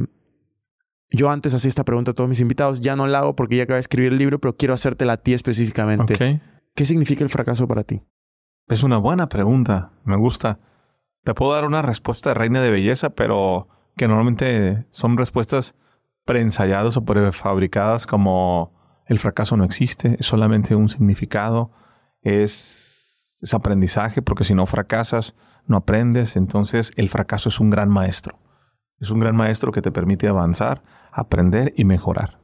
yo 1.11 1.30
antes 1.30 1.55
hacía 1.55 1.70
esta 1.70 1.84
pregunta 1.84 2.11
a 2.11 2.14
todos 2.14 2.28
mis 2.28 2.40
invitados, 2.40 2.80
ya 2.80 2.96
no 2.96 3.07
la 3.07 3.20
hago 3.20 3.34
porque 3.34 3.57
ya 3.57 3.62
acabo 3.62 3.76
de 3.76 3.80
escribir 3.80 4.12
el 4.12 4.18
libro, 4.18 4.40
pero 4.40 4.57
quiero 4.57 4.74
hacértela 4.74 5.14
a 5.14 5.16
ti 5.16 5.32
específicamente. 5.32 6.40
¿Qué 6.74 6.86
significa 6.86 7.24
el 7.24 7.30
fracaso 7.30 7.66
para 7.66 7.84
ti? 7.84 8.02
Es 8.68 8.82
una 8.82 8.98
buena 8.98 9.28
pregunta, 9.28 9.92
me 10.05 10.16
gusta. 10.16 10.59
Te 11.22 11.32
puedo 11.34 11.55
dar 11.55 11.64
una 11.64 11.82
respuesta 11.82 12.30
de 12.30 12.34
reina 12.34 12.61
de 12.61 12.70
belleza, 12.70 13.11
pero 13.11 13.68
que 13.97 14.09
normalmente 14.09 14.86
son 14.90 15.16
respuestas 15.16 15.76
preensayadas 16.24 16.97
o 16.97 17.05
prefabricadas 17.05 18.07
como 18.07 18.72
el 19.07 19.18
fracaso 19.18 19.57
no 19.57 19.64
existe, 19.64 20.16
es 20.18 20.26
solamente 20.26 20.74
un 20.74 20.88
significado 20.88 21.70
es, 22.24 23.38
aprendizaje, 23.53 24.22
porque 24.22 24.45
si 24.45 24.55
no 24.55 24.64
fracasas, 24.66 25.36
no 25.66 25.76
aprendes. 25.76 26.36
Entonces 26.36 26.92
el 26.97 27.11
fracaso 27.11 27.51
es 27.51 27.61
un 27.61 27.70
gran 27.70 27.90
maestro. 27.90 28.38
Es 28.99 29.11
un 29.11 29.20
gran 29.20 29.36
maestro 29.36 29.70
que 29.70 29.82
te 29.82 29.92
permite 29.92 30.26
avanzar, 30.28 30.82
aprender 31.12 31.74
y 31.76 31.84
mejorar. 31.84 32.40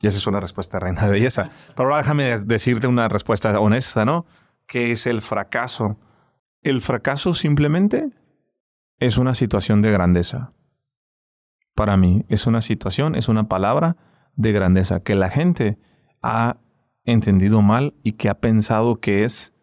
Y 0.00 0.08
esa 0.08 0.18
es 0.18 0.26
una 0.26 0.40
respuesta 0.40 0.80
reina 0.80 1.04
de 1.04 1.12
belleza. 1.12 1.50
Pero 1.76 1.88
ahora 1.88 1.98
déjame 1.98 2.38
decirte 2.40 2.88
una 2.88 3.08
respuesta 3.08 3.58
honesta, 3.60 4.04
¿no? 4.04 4.26
¿Qué 4.66 4.90
es 4.90 5.06
el 5.06 5.22
fracaso? 5.22 5.98
El 6.62 6.82
fracaso 6.82 7.32
simplemente 7.32 8.10
es 8.98 9.18
una 9.18 9.34
situación 9.34 9.82
de 9.82 9.92
grandeza. 9.92 10.52
Para 11.74 11.96
mí, 11.96 12.24
es 12.28 12.46
una 12.46 12.60
situación, 12.60 13.14
es 13.14 13.28
una 13.28 13.48
palabra 13.48 13.96
de 14.36 14.52
grandeza 14.52 15.00
que 15.00 15.14
la 15.14 15.28
gente 15.28 15.78
ha 16.22 16.56
entendido 17.04 17.62
mal 17.62 17.94
y 18.02 18.12
que 18.12 18.28
ha 18.28 18.34
pensado 18.34 19.00
que 19.00 19.24
es 19.24 19.54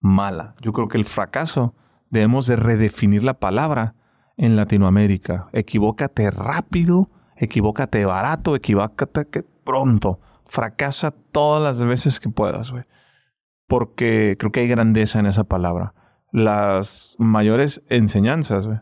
mala. 0.00 0.54
Yo 0.60 0.72
creo 0.72 0.88
que 0.88 0.98
el 0.98 1.04
fracaso 1.04 1.74
debemos 2.10 2.46
de 2.46 2.56
redefinir 2.56 3.24
la 3.24 3.34
palabra 3.34 3.94
en 4.36 4.56
Latinoamérica. 4.56 5.48
Equivócate 5.52 6.30
rápido, 6.30 7.10
equivócate 7.36 8.04
barato, 8.04 8.54
equivócate 8.54 9.44
pronto. 9.64 10.20
Fracasa 10.46 11.10
todas 11.10 11.62
las 11.62 11.86
veces 11.86 12.20
que 12.20 12.28
puedas, 12.28 12.70
güey. 12.70 12.84
Porque 13.66 14.36
creo 14.38 14.52
que 14.52 14.60
hay 14.60 14.68
grandeza 14.68 15.18
en 15.18 15.26
esa 15.26 15.44
palabra. 15.44 15.94
Las 16.30 17.16
mayores 17.18 17.82
enseñanzas, 17.88 18.66
güey. 18.66 18.78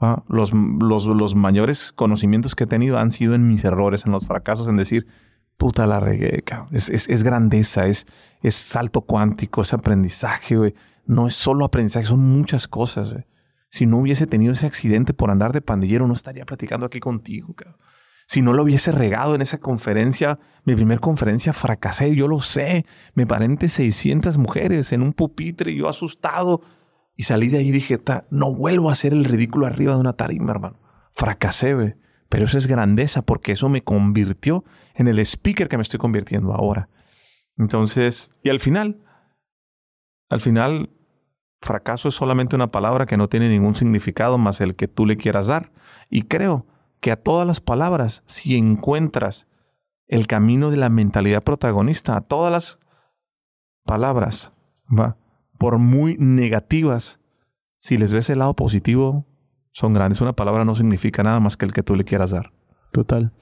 Ah, 0.00 0.22
los, 0.28 0.52
los, 0.52 1.06
los 1.06 1.34
mayores 1.34 1.92
conocimientos 1.92 2.54
que 2.54 2.64
he 2.64 2.66
tenido 2.68 2.98
han 2.98 3.10
sido 3.10 3.34
en 3.34 3.48
mis 3.48 3.64
errores, 3.64 4.06
en 4.06 4.12
los 4.12 4.26
fracasos, 4.26 4.68
en 4.68 4.76
decir, 4.76 5.08
puta 5.56 5.86
la 5.86 5.98
regué, 5.98 6.44
Es, 6.70 6.88
es, 6.88 7.22
grandeza, 7.24 7.86
es, 7.86 8.06
es 8.40 8.54
salto 8.54 9.02
cuántico, 9.02 9.60
es 9.60 9.74
aprendizaje. 9.74 10.74
No 11.04 11.26
es 11.26 11.34
solo 11.34 11.64
aprendizaje, 11.64 12.06
son 12.06 12.20
muchas 12.20 12.68
cosas. 12.68 13.14
Si 13.70 13.84
no 13.84 13.98
hubiese 13.98 14.26
tenido 14.26 14.52
ese 14.52 14.66
accidente 14.66 15.12
por 15.14 15.30
andar 15.30 15.52
de 15.52 15.60
pandillero, 15.60 16.06
no 16.06 16.14
estaría 16.14 16.46
platicando 16.46 16.86
aquí 16.86 17.00
contigo. 17.00 17.54
Si 18.26 18.40
no 18.40 18.52
lo 18.52 18.62
hubiese 18.62 18.92
regado 18.92 19.34
en 19.34 19.42
esa 19.42 19.58
conferencia, 19.58 20.38
mi 20.64 20.76
primera 20.76 21.00
conferencia 21.00 21.52
fracasé, 21.52 22.14
yo 22.14 22.28
lo 22.28 22.40
sé. 22.40 22.86
Me 23.14 23.26
paré 23.26 23.48
600 23.68 24.38
mujeres 24.38 24.92
en 24.92 25.02
un 25.02 25.12
pupitre, 25.12 25.74
yo 25.74 25.88
asustado. 25.88 26.60
Y 27.18 27.24
salí 27.24 27.48
de 27.48 27.58
ahí 27.58 27.68
y 27.68 27.72
dije, 27.72 28.00
no 28.30 28.54
vuelvo 28.54 28.90
a 28.90 28.92
hacer 28.92 29.12
el 29.12 29.24
ridículo 29.24 29.66
arriba 29.66 29.94
de 29.94 29.98
una 29.98 30.12
tarima, 30.12 30.52
hermano. 30.52 30.78
Fracasé. 31.10 31.96
Pero 32.28 32.44
eso 32.44 32.56
es 32.56 32.68
grandeza 32.68 33.22
porque 33.22 33.50
eso 33.50 33.68
me 33.68 33.82
convirtió 33.82 34.64
en 34.94 35.08
el 35.08 35.18
speaker 35.18 35.66
que 35.66 35.76
me 35.76 35.82
estoy 35.82 35.98
convirtiendo 35.98 36.52
ahora. 36.52 36.88
Entonces, 37.56 38.30
y 38.44 38.50
al 38.50 38.60
final, 38.60 39.02
al 40.28 40.40
final, 40.40 40.90
fracaso 41.60 42.06
es 42.06 42.14
solamente 42.14 42.54
una 42.54 42.70
palabra 42.70 43.04
que 43.04 43.16
no 43.16 43.28
tiene 43.28 43.48
ningún 43.48 43.74
significado 43.74 44.38
más 44.38 44.60
el 44.60 44.76
que 44.76 44.86
tú 44.86 45.04
le 45.04 45.16
quieras 45.16 45.48
dar. 45.48 45.72
Y 46.08 46.22
creo 46.22 46.66
que 47.00 47.10
a 47.10 47.16
todas 47.16 47.48
las 47.48 47.60
palabras, 47.60 48.22
si 48.26 48.56
encuentras 48.56 49.48
el 50.06 50.28
camino 50.28 50.70
de 50.70 50.76
la 50.76 50.88
mentalidad 50.88 51.42
protagonista, 51.42 52.16
a 52.16 52.20
todas 52.20 52.52
las 52.52 52.78
palabras, 53.84 54.52
va, 54.88 55.16
por 55.58 55.78
muy 55.78 56.16
negativas, 56.18 57.20
si 57.78 57.98
les 57.98 58.12
ves 58.12 58.30
el 58.30 58.38
lado 58.38 58.54
positivo, 58.54 59.26
son 59.72 59.92
grandes. 59.92 60.20
Una 60.20 60.32
palabra 60.34 60.64
no 60.64 60.74
significa 60.74 61.22
nada 61.22 61.40
más 61.40 61.56
que 61.56 61.66
el 61.66 61.72
que 61.72 61.82
tú 61.82 61.94
le 61.94 62.04
quieras 62.04 62.30
dar. 62.30 62.52
Total. 62.92 63.32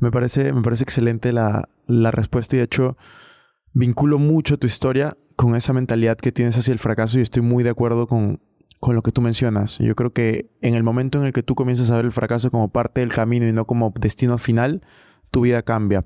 Me 0.00 0.10
parece, 0.10 0.52
me 0.52 0.62
parece 0.62 0.84
excelente 0.84 1.32
la, 1.32 1.68
la 1.86 2.10
respuesta 2.10 2.56
y 2.56 2.58
de 2.58 2.64
hecho 2.64 2.96
vinculo 3.72 4.18
mucho 4.18 4.58
tu 4.58 4.66
historia 4.66 5.16
con 5.36 5.54
esa 5.54 5.72
mentalidad 5.72 6.16
que 6.16 6.32
tienes 6.32 6.56
hacia 6.58 6.72
el 6.72 6.78
fracaso 6.78 7.18
y 7.18 7.22
estoy 7.22 7.42
muy 7.42 7.64
de 7.64 7.70
acuerdo 7.70 8.06
con, 8.06 8.40
con 8.80 8.94
lo 8.94 9.02
que 9.02 9.12
tú 9.12 9.20
mencionas. 9.20 9.78
Yo 9.78 9.94
creo 9.94 10.12
que 10.12 10.50
en 10.60 10.74
el 10.74 10.82
momento 10.82 11.18
en 11.18 11.26
el 11.26 11.32
que 11.32 11.42
tú 11.42 11.54
comienzas 11.54 11.90
a 11.90 11.96
ver 11.96 12.06
el 12.06 12.12
fracaso 12.12 12.50
como 12.50 12.70
parte 12.70 13.00
del 13.00 13.10
camino 13.10 13.46
y 13.46 13.52
no 13.52 13.66
como 13.66 13.92
destino 13.98 14.38
final, 14.38 14.82
tu 15.30 15.42
vida 15.42 15.62
cambia. 15.62 16.04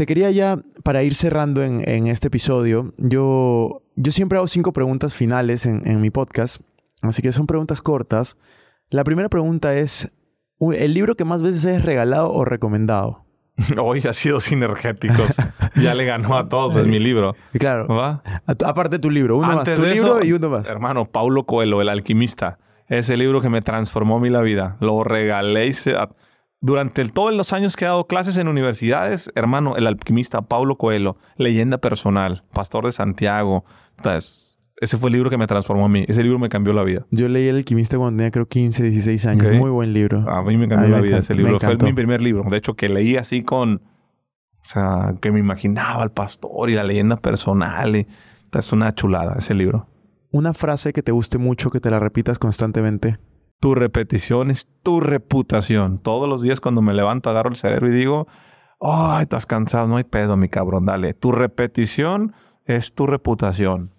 Te 0.00 0.06
quería 0.06 0.30
ya, 0.30 0.58
para 0.82 1.02
ir 1.02 1.14
cerrando 1.14 1.62
en, 1.62 1.86
en 1.86 2.06
este 2.06 2.28
episodio, 2.28 2.94
yo, 2.96 3.82
yo 3.96 4.12
siempre 4.12 4.38
hago 4.38 4.46
cinco 4.46 4.72
preguntas 4.72 5.12
finales 5.12 5.66
en, 5.66 5.86
en 5.86 6.00
mi 6.00 6.08
podcast 6.08 6.62
Así 7.02 7.20
que 7.20 7.34
son 7.34 7.46
preguntas 7.46 7.82
cortas. 7.82 8.38
La 8.88 9.04
primera 9.04 9.28
pregunta 9.28 9.76
es, 9.76 10.10
¿el 10.58 10.94
libro 10.94 11.16
que 11.16 11.26
más 11.26 11.42
veces 11.42 11.66
has 11.66 11.84
regalado 11.84 12.32
o 12.32 12.46
recomendado? 12.46 13.26
Hoy 13.78 14.00
ha 14.08 14.14
sido 14.14 14.40
sinergéticos. 14.40 15.36
ya 15.76 15.94
le 15.94 16.06
ganó 16.06 16.38
a 16.38 16.48
todos, 16.48 16.78
es 16.78 16.86
mi 16.86 16.98
libro. 16.98 17.36
Claro. 17.58 18.22
Aparte 18.64 19.00
tu 19.00 19.10
libro, 19.10 19.36
uno 19.36 19.48
más. 19.48 19.64
Tu 19.64 19.84
libro 19.84 20.24
y 20.24 20.32
uno 20.32 20.48
más. 20.48 20.66
Hermano, 20.66 21.04
Paulo 21.04 21.44
Coelho, 21.44 21.82
El 21.82 21.90
Alquimista. 21.90 22.58
Ese 22.88 23.18
libro 23.18 23.42
que 23.42 23.50
me 23.50 23.60
transformó 23.60 24.18
mi 24.18 24.30
la 24.30 24.40
vida. 24.40 24.78
Lo 24.80 25.04
regalé 25.04 25.70
durante 26.60 27.06
todos 27.08 27.34
los 27.34 27.52
años 27.52 27.76
que 27.76 27.84
he 27.84 27.88
dado 27.88 28.06
clases 28.06 28.36
en 28.36 28.48
universidades. 28.48 29.32
Hermano, 29.34 29.76
El 29.76 29.86
Alquimista, 29.86 30.42
Paulo 30.42 30.76
Coelho, 30.76 31.16
leyenda 31.36 31.78
personal, 31.78 32.44
pastor 32.52 32.86
de 32.86 32.92
Santiago. 32.92 33.64
Entonces, 33.96 34.58
ese 34.80 34.96
fue 34.96 35.08
el 35.10 35.14
libro 35.14 35.30
que 35.30 35.38
me 35.38 35.46
transformó 35.46 35.86
a 35.86 35.88
mí. 35.88 36.04
Ese 36.08 36.22
libro 36.22 36.38
me 36.38 36.48
cambió 36.48 36.72
la 36.72 36.82
vida. 36.82 37.06
Yo 37.10 37.28
leí 37.28 37.48
El 37.48 37.56
Alquimista 37.56 37.98
cuando 37.98 38.18
tenía 38.18 38.30
creo 38.30 38.46
15, 38.46 38.82
16 38.84 39.26
años. 39.26 39.56
Muy 39.56 39.70
buen 39.70 39.92
libro. 39.92 40.28
A 40.30 40.42
mí 40.42 40.56
me 40.56 40.68
cambió 40.68 40.88
la 40.88 41.00
vida 41.00 41.18
ese 41.18 41.34
libro. 41.34 41.58
Fue 41.58 41.76
mi 41.76 41.92
primer 41.92 42.22
libro. 42.22 42.44
De 42.50 42.56
hecho, 42.56 42.74
que 42.74 42.88
leí 42.88 43.16
así 43.16 43.42
con... 43.42 43.82
O 44.62 44.62
sea, 44.62 45.14
que 45.22 45.30
me 45.32 45.38
imaginaba 45.38 46.02
al 46.02 46.12
pastor 46.12 46.68
y 46.68 46.74
la 46.74 46.84
leyenda 46.84 47.16
personal. 47.16 47.96
Y... 47.96 48.06
Es 48.52 48.72
una 48.72 48.94
chulada 48.94 49.36
ese 49.38 49.54
libro. 49.54 49.86
Una 50.32 50.54
frase 50.54 50.92
que 50.92 51.02
te 51.02 51.12
guste 51.12 51.38
mucho, 51.38 51.70
que 51.70 51.80
te 51.80 51.90
la 51.90 51.98
repitas 51.98 52.38
constantemente. 52.38 53.18
Tu 53.60 53.74
repetición 53.74 54.50
es 54.50 54.68
tu 54.82 55.00
reputación. 55.00 55.98
Todos 55.98 56.28
los 56.28 56.42
días 56.42 56.60
cuando 56.60 56.82
me 56.82 56.94
levanto 56.94 57.30
agarro 57.30 57.50
el 57.50 57.56
cerebro 57.56 57.88
y 57.88 57.92
digo... 57.92 58.26
Ay, 58.80 59.24
estás 59.24 59.44
cansado. 59.44 59.86
No 59.86 59.96
hay 59.96 60.04
pedo, 60.04 60.36
mi 60.36 60.48
cabrón. 60.48 60.86
Dale. 60.86 61.12
Tu 61.12 61.32
repetición 61.32 62.32
es 62.64 62.94
tu 62.94 63.06
reputación. 63.06 63.92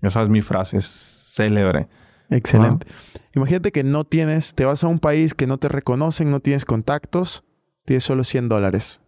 Esa 0.00 0.22
es 0.22 0.28
mi 0.28 0.40
frase, 0.40 0.78
es 0.78 0.86
célebre. 1.34 1.88
Excelente. 2.30 2.86
Imagínate 3.34 3.72
que 3.72 3.84
no 3.84 4.04
tienes, 4.04 4.54
te 4.54 4.64
vas 4.64 4.82
a 4.84 4.88
un 4.88 4.98
país 4.98 5.34
que 5.34 5.46
no 5.46 5.58
te 5.58 5.68
reconocen, 5.68 6.30
no 6.30 6.40
tienes 6.40 6.64
contactos, 6.64 7.44
tienes 7.84 8.04
solo 8.04 8.24
100 8.24 8.48
dólares. 8.48 9.02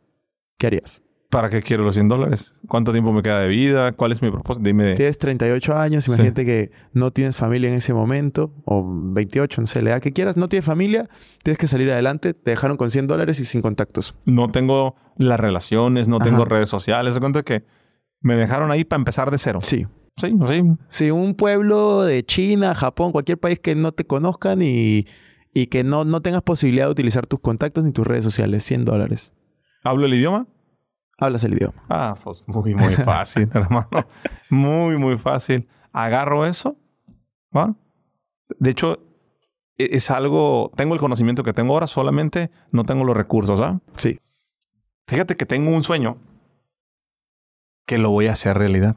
¿Qué 0.58 0.66
harías? 0.66 1.02
¿Para 1.30 1.50
qué 1.50 1.62
quiero 1.62 1.84
los 1.84 1.94
100 1.94 2.08
dólares? 2.08 2.58
¿Cuánto 2.68 2.90
tiempo 2.92 3.12
me 3.12 3.20
queda 3.20 3.40
de 3.40 3.48
vida? 3.48 3.92
¿Cuál 3.92 4.12
es 4.12 4.22
mi 4.22 4.30
propósito? 4.30 4.64
Dime. 4.64 4.94
Tienes 4.94 5.18
38 5.18 5.76
años, 5.76 6.08
imagínate 6.08 6.46
que 6.46 6.70
no 6.94 7.10
tienes 7.10 7.36
familia 7.36 7.68
en 7.68 7.74
ese 7.74 7.92
momento, 7.92 8.54
o 8.64 8.82
28, 8.86 9.60
no 9.60 9.66
sé, 9.66 9.82
la 9.82 9.90
edad 9.90 10.00
que 10.00 10.12
quieras, 10.12 10.38
no 10.38 10.48
tienes 10.48 10.64
familia, 10.64 11.08
tienes 11.42 11.58
que 11.58 11.66
salir 11.66 11.90
adelante, 11.92 12.32
te 12.32 12.52
dejaron 12.52 12.78
con 12.78 12.90
100 12.90 13.08
dólares 13.08 13.40
y 13.40 13.44
sin 13.44 13.60
contactos. 13.60 14.14
No 14.24 14.50
tengo 14.50 14.96
las 15.16 15.38
relaciones, 15.38 16.08
no 16.08 16.18
tengo 16.18 16.46
redes 16.46 16.70
sociales, 16.70 17.12
se 17.12 17.20
cuenta 17.20 17.42
que 17.42 17.64
me 18.20 18.34
dejaron 18.34 18.70
ahí 18.70 18.84
para 18.84 19.00
empezar 19.00 19.30
de 19.30 19.36
cero. 19.36 19.58
Sí. 19.62 19.86
Sí, 20.16 20.34
sí. 20.48 20.62
Sí, 20.88 21.10
un 21.10 21.34
pueblo 21.34 22.04
de 22.04 22.24
China, 22.24 22.74
Japón, 22.74 23.12
cualquier 23.12 23.38
país 23.38 23.60
que 23.60 23.76
no 23.76 23.92
te 23.92 24.04
conozcan 24.04 24.62
y, 24.62 25.06
y 25.54 25.66
que 25.66 25.84
no, 25.84 26.04
no 26.04 26.22
tengas 26.22 26.42
posibilidad 26.42 26.86
de 26.86 26.92
utilizar 26.92 27.26
tus 27.26 27.38
contactos 27.38 27.84
ni 27.84 27.92
tus 27.92 28.04
redes 28.04 28.24
sociales. 28.24 28.64
100 28.64 28.84
dólares. 28.84 29.34
¿Hablo 29.84 30.06
el 30.06 30.14
idioma? 30.14 30.48
Hablas 31.18 31.44
el 31.44 31.54
idioma. 31.54 31.82
Ah, 31.88 32.14
pues 32.22 32.44
muy, 32.46 32.74
muy 32.74 32.94
fácil, 32.94 33.50
hermano. 33.54 34.06
Muy, 34.50 34.96
muy 34.96 35.18
fácil. 35.18 35.68
Agarro 35.92 36.46
eso 36.46 36.76
¿va? 37.56 37.74
De 38.58 38.70
hecho, 38.70 39.00
e, 39.76 39.88
es 39.92 40.10
algo, 40.10 40.70
tengo 40.76 40.94
el 40.94 41.00
conocimiento 41.00 41.42
que 41.42 41.52
tengo 41.52 41.74
ahora, 41.74 41.86
solamente 41.86 42.50
no 42.70 42.84
tengo 42.84 43.04
los 43.04 43.16
recursos, 43.16 43.60
¿ah? 43.60 43.80
Sí. 43.96 44.20
Fíjate 45.06 45.36
que 45.36 45.46
tengo 45.46 45.70
un 45.70 45.82
sueño 45.82 46.18
que 47.86 47.98
lo 47.98 48.10
voy 48.10 48.26
a 48.26 48.32
hacer 48.32 48.58
realidad. 48.58 48.96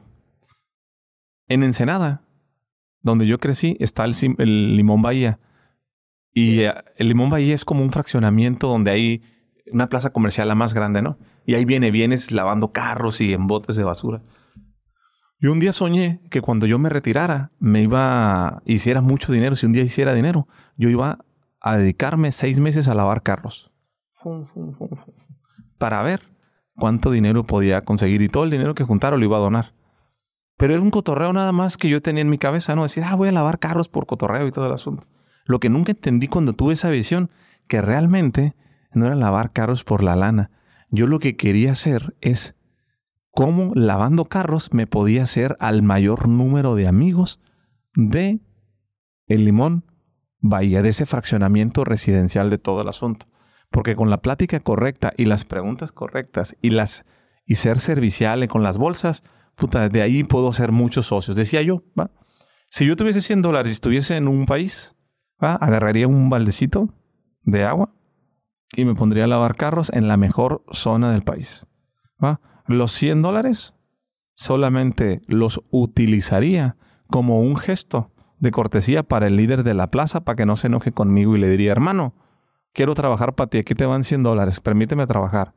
En 1.48 1.62
Ensenada, 1.62 2.22
donde 3.00 3.26
yo 3.26 3.38
crecí, 3.38 3.76
está 3.80 4.04
el, 4.04 4.76
Limón 4.76 5.02
Bahía. 5.02 5.40
Y 6.34 6.60
eh, 6.60 6.74
el 6.96 7.08
Limón 7.08 7.30
Bahía 7.30 7.54
es 7.54 7.64
como 7.64 7.82
un 7.82 7.92
fraccionamiento 7.92 8.68
donde 8.68 8.90
hay 8.90 9.22
una 9.70 9.86
plaza 9.86 10.10
comercial 10.10 10.48
la 10.48 10.54
más 10.54 10.74
grande, 10.74 11.00
¿no? 11.02 11.18
Y 11.46 11.54
ahí 11.54 11.64
viene, 11.64 11.90
vienes 11.90 12.32
lavando 12.32 12.72
carros 12.72 13.20
y 13.20 13.32
en 13.32 13.46
botes 13.46 13.76
de 13.76 13.84
basura. 13.84 14.22
Y 15.40 15.48
un 15.48 15.58
día 15.58 15.72
soñé 15.72 16.20
que 16.30 16.40
cuando 16.40 16.66
yo 16.66 16.78
me 16.78 16.88
retirara, 16.88 17.50
me 17.58 17.82
iba, 17.82 18.62
hiciera 18.64 19.00
mucho 19.00 19.32
dinero, 19.32 19.56
si 19.56 19.66
un 19.66 19.72
día 19.72 19.82
hiciera 19.82 20.14
dinero, 20.14 20.46
yo 20.76 20.88
iba 20.88 21.18
a 21.60 21.76
dedicarme 21.76 22.30
seis 22.30 22.60
meses 22.60 22.86
a 22.86 22.94
lavar 22.94 23.22
carros. 23.22 23.72
Fum, 24.10 24.44
fum, 24.44 24.72
fum, 24.72 24.88
fum, 24.90 25.14
fum. 25.14 25.36
Para 25.78 26.00
ver 26.02 26.22
cuánto 26.76 27.10
dinero 27.10 27.44
podía 27.44 27.80
conseguir 27.82 28.22
y 28.22 28.28
todo 28.28 28.44
el 28.44 28.50
dinero 28.50 28.74
que 28.74 28.84
juntara 28.84 29.16
lo 29.16 29.24
iba 29.24 29.36
a 29.36 29.40
donar. 29.40 29.74
Pero 30.56 30.74
era 30.74 30.82
un 30.82 30.90
cotorreo 30.92 31.32
nada 31.32 31.50
más 31.50 31.76
que 31.76 31.88
yo 31.88 32.00
tenía 32.00 32.22
en 32.22 32.30
mi 32.30 32.38
cabeza, 32.38 32.76
¿no? 32.76 32.84
Decir, 32.84 33.02
ah, 33.04 33.16
voy 33.16 33.28
a 33.28 33.32
lavar 33.32 33.58
carros 33.58 33.88
por 33.88 34.06
cotorreo 34.06 34.46
y 34.46 34.52
todo 34.52 34.66
el 34.66 34.72
asunto. 34.72 35.08
Lo 35.44 35.58
que 35.58 35.70
nunca 35.70 35.90
entendí 35.90 36.28
cuando 36.28 36.52
tuve 36.52 36.74
esa 36.74 36.90
visión, 36.90 37.30
que 37.66 37.82
realmente 37.82 38.54
no 38.94 39.06
era 39.06 39.16
lavar 39.16 39.50
carros 39.50 39.82
por 39.82 40.04
la 40.04 40.14
lana. 40.14 40.50
Yo 40.92 41.06
lo 41.06 41.18
que 41.18 41.36
quería 41.36 41.72
hacer 41.72 42.14
es 42.20 42.54
cómo 43.30 43.72
lavando 43.74 44.26
carros 44.26 44.74
me 44.74 44.86
podía 44.86 45.22
hacer 45.22 45.56
al 45.58 45.82
mayor 45.82 46.28
número 46.28 46.74
de 46.74 46.86
amigos 46.86 47.40
de 47.94 48.40
el 49.26 49.46
Limón 49.46 49.86
Bahía, 50.38 50.82
de 50.82 50.90
ese 50.90 51.06
fraccionamiento 51.06 51.84
residencial 51.84 52.50
de 52.50 52.58
todo 52.58 52.82
el 52.82 52.88
asunto. 52.88 53.26
Porque 53.70 53.96
con 53.96 54.10
la 54.10 54.20
plática 54.20 54.60
correcta 54.60 55.14
y 55.16 55.24
las 55.24 55.46
preguntas 55.46 55.92
correctas 55.92 56.56
y 56.60 56.70
las 56.70 57.06
y 57.46 57.54
ser 57.54 57.80
servicial 57.80 58.46
con 58.46 58.62
las 58.62 58.76
bolsas, 58.76 59.24
puta, 59.56 59.88
de 59.88 60.02
ahí 60.02 60.24
puedo 60.24 60.50
hacer 60.50 60.72
muchos 60.72 61.06
socios. 61.06 61.36
Decía 61.36 61.62
yo. 61.62 61.84
Si 62.68 62.86
yo 62.86 62.96
tuviese 62.96 63.22
100 63.22 63.40
dólares 63.40 63.70
y 63.70 63.72
estuviese 63.72 64.16
en 64.16 64.28
un 64.28 64.44
país, 64.44 64.94
agarraría 65.38 66.06
un 66.06 66.28
baldecito 66.28 66.94
de 67.44 67.64
agua 67.64 67.94
y 68.74 68.84
me 68.84 68.94
pondría 68.94 69.24
a 69.24 69.28
lavar 69.28 69.56
carros 69.56 69.90
en 69.92 70.08
la 70.08 70.16
mejor 70.16 70.64
zona 70.70 71.12
del 71.12 71.22
país. 71.22 71.66
¿va? 72.22 72.40
Los 72.66 72.92
100 72.92 73.22
dólares 73.22 73.74
solamente 74.34 75.20
los 75.26 75.62
utilizaría 75.70 76.76
como 77.08 77.40
un 77.40 77.56
gesto 77.56 78.10
de 78.38 78.50
cortesía 78.50 79.02
para 79.02 79.26
el 79.26 79.36
líder 79.36 79.62
de 79.62 79.74
la 79.74 79.90
plaza 79.90 80.24
para 80.24 80.36
que 80.36 80.46
no 80.46 80.56
se 80.56 80.66
enoje 80.66 80.92
conmigo 80.92 81.36
y 81.36 81.40
le 81.40 81.48
diría, 81.48 81.72
hermano, 81.72 82.14
quiero 82.72 82.94
trabajar 82.94 83.34
para 83.34 83.50
ti, 83.50 83.58
aquí 83.58 83.74
te 83.74 83.86
van 83.86 84.02
100 84.04 84.22
dólares, 84.22 84.60
permíteme 84.60 85.06
trabajar. 85.06 85.54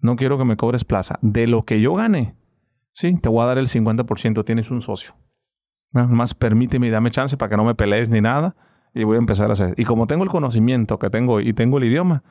No 0.00 0.16
quiero 0.16 0.36
que 0.38 0.44
me 0.44 0.56
cobres 0.56 0.84
plaza. 0.84 1.18
De 1.22 1.46
lo 1.46 1.64
que 1.64 1.80
yo 1.80 1.94
gane, 1.94 2.36
sí, 2.92 3.14
te 3.20 3.28
voy 3.28 3.42
a 3.42 3.46
dar 3.46 3.58
el 3.58 3.68
50%, 3.68 4.44
tienes 4.44 4.70
un 4.70 4.82
socio. 4.82 5.14
Más 5.92 6.34
permíteme 6.34 6.88
y 6.88 6.90
dame 6.90 7.10
chance 7.10 7.36
para 7.36 7.48
que 7.48 7.56
no 7.56 7.64
me 7.64 7.74
pelees 7.74 8.10
ni 8.10 8.20
nada 8.20 8.56
y 8.92 9.04
voy 9.04 9.16
a 9.16 9.18
empezar 9.18 9.50
a 9.50 9.52
hacer. 9.52 9.74
Y 9.76 9.84
como 9.84 10.06
tengo 10.06 10.24
el 10.24 10.30
conocimiento 10.30 10.98
que 10.98 11.10
tengo 11.10 11.40
y 11.40 11.52
tengo 11.52 11.78
el 11.78 11.84
idioma, 11.84 12.22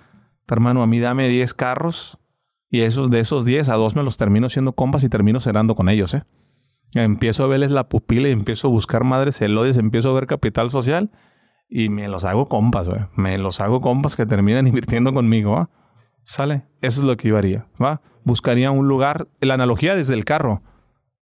hermano, 0.47 0.83
a 0.83 0.87
mí 0.87 0.99
dame 0.99 1.27
10 1.27 1.53
carros 1.53 2.19
y 2.69 2.81
esos 2.81 3.09
de 3.09 3.19
esos 3.19 3.45
10 3.45 3.69
a 3.69 3.75
dos 3.75 3.95
me 3.95 4.03
los 4.03 4.17
termino 4.17 4.49
siendo 4.49 4.73
compas 4.73 5.03
y 5.03 5.09
termino 5.09 5.39
cenando 5.39 5.75
con 5.75 5.89
ellos, 5.89 6.13
¿eh? 6.13 6.23
Empiezo 6.93 7.43
a 7.43 7.47
verles 7.47 7.71
la 7.71 7.89
pupila 7.89 8.29
y 8.29 8.31
empiezo 8.31 8.67
a 8.67 8.71
buscar 8.71 9.03
madres 9.03 9.37
celodias, 9.37 9.77
empiezo 9.77 10.09
a 10.09 10.13
ver 10.13 10.27
capital 10.27 10.71
social 10.71 11.11
y 11.67 11.89
me 11.89 12.07
los 12.07 12.23
hago 12.23 12.47
compas, 12.47 12.87
güey. 12.87 13.01
Me 13.15 13.37
los 13.37 13.59
hago 13.59 13.81
compas 13.81 14.15
que 14.15 14.25
terminan 14.25 14.67
invirtiendo 14.67 15.13
conmigo, 15.13 15.51
¿va? 15.51 15.69
¿Sale? 16.23 16.63
Eso 16.81 17.01
es 17.01 17.05
lo 17.05 17.17
que 17.17 17.29
yo 17.29 17.37
haría, 17.37 17.67
¿va? 17.81 18.01
Buscaría 18.23 18.71
un 18.71 18.87
lugar, 18.87 19.27
la 19.41 19.53
analogía 19.53 19.95
desde 19.95 20.13
el 20.13 20.25
carro. 20.25 20.61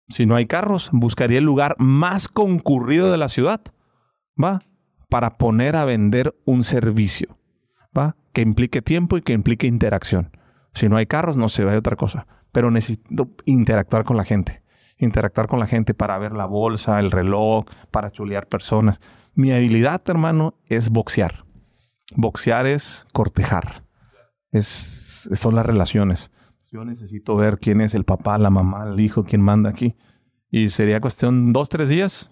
Si 0.09 0.25
no 0.25 0.35
hay 0.35 0.45
carros, 0.45 0.89
buscaría 0.91 1.39
el 1.39 1.45
lugar 1.45 1.75
más 1.79 2.27
concurrido 2.27 3.11
de 3.11 3.17
la 3.17 3.29
ciudad, 3.29 3.61
¿va? 4.41 4.61
Para 5.09 5.37
poner 5.37 5.75
a 5.75 5.85
vender 5.85 6.35
un 6.45 6.63
servicio, 6.63 7.37
¿va? 7.97 8.15
Que 8.31 8.41
implique 8.41 8.81
tiempo 8.81 9.17
y 9.17 9.21
que 9.21 9.33
implique 9.33 9.67
interacción. 9.67 10.31
Si 10.73 10.89
no 10.89 10.97
hay 10.97 11.05
carros, 11.05 11.37
no 11.37 11.49
se 11.49 11.63
ve 11.63 11.77
otra 11.77 11.95
cosa. 11.95 12.27
Pero 12.51 12.71
necesito 12.71 13.29
interactuar 13.45 14.03
con 14.03 14.17
la 14.17 14.23
gente. 14.23 14.63
Interactuar 14.97 15.47
con 15.47 15.59
la 15.59 15.67
gente 15.67 15.93
para 15.93 16.17
ver 16.17 16.33
la 16.33 16.45
bolsa, 16.45 16.99
el 16.99 17.11
reloj, 17.11 17.65
para 17.91 18.11
chulear 18.11 18.47
personas. 18.47 19.01
Mi 19.33 19.51
habilidad, 19.51 20.01
hermano, 20.07 20.55
es 20.67 20.89
boxear. 20.89 21.45
Boxear 22.15 22.67
es 22.67 23.05
cortejar. 23.11 23.83
Es, 24.51 25.29
son 25.33 25.55
las 25.55 25.65
relaciones. 25.65 26.31
Yo 26.71 26.85
necesito 26.85 27.35
ver 27.35 27.59
quién 27.59 27.81
es 27.81 27.93
el 27.93 28.03
papá, 28.03 28.37
la 28.37 28.49
mamá, 28.49 28.87
el 28.87 28.99
hijo, 28.99 29.23
quién 29.23 29.41
manda 29.41 29.69
aquí. 29.69 29.95
Y 30.49 30.69
sería 30.69 30.99
cuestión 30.99 31.53
dos, 31.53 31.69
tres 31.69 31.89
días. 31.89 32.31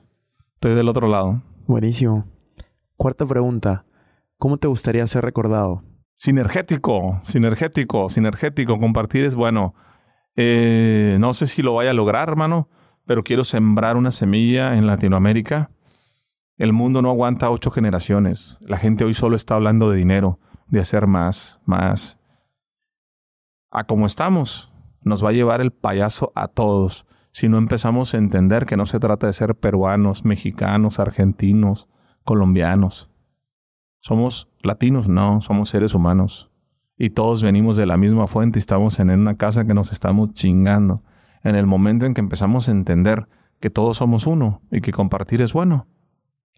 Estoy 0.55 0.75
del 0.75 0.89
otro 0.89 1.07
lado. 1.07 1.41
Buenísimo. 1.67 2.25
Cuarta 2.95 3.25
pregunta. 3.25 3.85
¿Cómo 4.41 4.57
te 4.57 4.67
gustaría 4.67 5.05
ser 5.05 5.23
recordado? 5.23 5.83
Sinergético, 6.17 7.19
sinergético, 7.21 8.09
sinergético. 8.09 8.79
Compartir 8.79 9.23
es 9.23 9.35
bueno. 9.35 9.75
Eh, 10.35 11.17
no 11.19 11.35
sé 11.35 11.45
si 11.45 11.61
lo 11.61 11.75
vaya 11.75 11.91
a 11.91 11.93
lograr, 11.93 12.27
hermano, 12.27 12.67
pero 13.05 13.23
quiero 13.23 13.43
sembrar 13.43 13.97
una 13.97 14.11
semilla 14.11 14.75
en 14.75 14.87
Latinoamérica. 14.87 15.69
El 16.57 16.73
mundo 16.73 17.03
no 17.03 17.11
aguanta 17.11 17.51
ocho 17.51 17.69
generaciones. 17.69 18.57
La 18.61 18.79
gente 18.79 19.05
hoy 19.05 19.13
solo 19.13 19.35
está 19.35 19.53
hablando 19.53 19.91
de 19.91 19.97
dinero, 19.97 20.39
de 20.69 20.79
hacer 20.79 21.05
más, 21.05 21.61
más. 21.67 22.17
A 23.69 23.83
como 23.83 24.07
estamos, 24.07 24.73
nos 25.03 25.23
va 25.23 25.29
a 25.29 25.33
llevar 25.33 25.61
el 25.61 25.69
payaso 25.69 26.31
a 26.33 26.47
todos 26.47 27.05
si 27.29 27.47
no 27.47 27.59
empezamos 27.59 28.15
a 28.15 28.17
entender 28.17 28.65
que 28.65 28.75
no 28.75 28.87
se 28.87 28.99
trata 28.99 29.27
de 29.27 29.33
ser 29.33 29.53
peruanos, 29.53 30.25
mexicanos, 30.25 30.99
argentinos, 30.99 31.89
colombianos. 32.23 33.10
¿Somos 34.01 34.49
latinos? 34.63 35.07
No, 35.07 35.41
somos 35.41 35.69
seres 35.69 35.93
humanos. 35.93 36.49
Y 36.97 37.11
todos 37.11 37.43
venimos 37.43 37.77
de 37.77 37.85
la 37.85 37.97
misma 37.97 38.25
fuente 38.25 38.57
y 38.57 38.61
estamos 38.61 38.99
en 38.99 39.11
una 39.11 39.37
casa 39.37 39.65
que 39.65 39.75
nos 39.75 39.91
estamos 39.91 40.33
chingando. 40.33 41.03
En 41.43 41.55
el 41.55 41.67
momento 41.67 42.07
en 42.07 42.15
que 42.15 42.21
empezamos 42.21 42.67
a 42.67 42.71
entender 42.71 43.27
que 43.59 43.69
todos 43.69 43.97
somos 43.97 44.25
uno 44.25 44.61
y 44.71 44.81
que 44.81 44.91
compartir 44.91 45.41
es 45.43 45.53
bueno, 45.53 45.85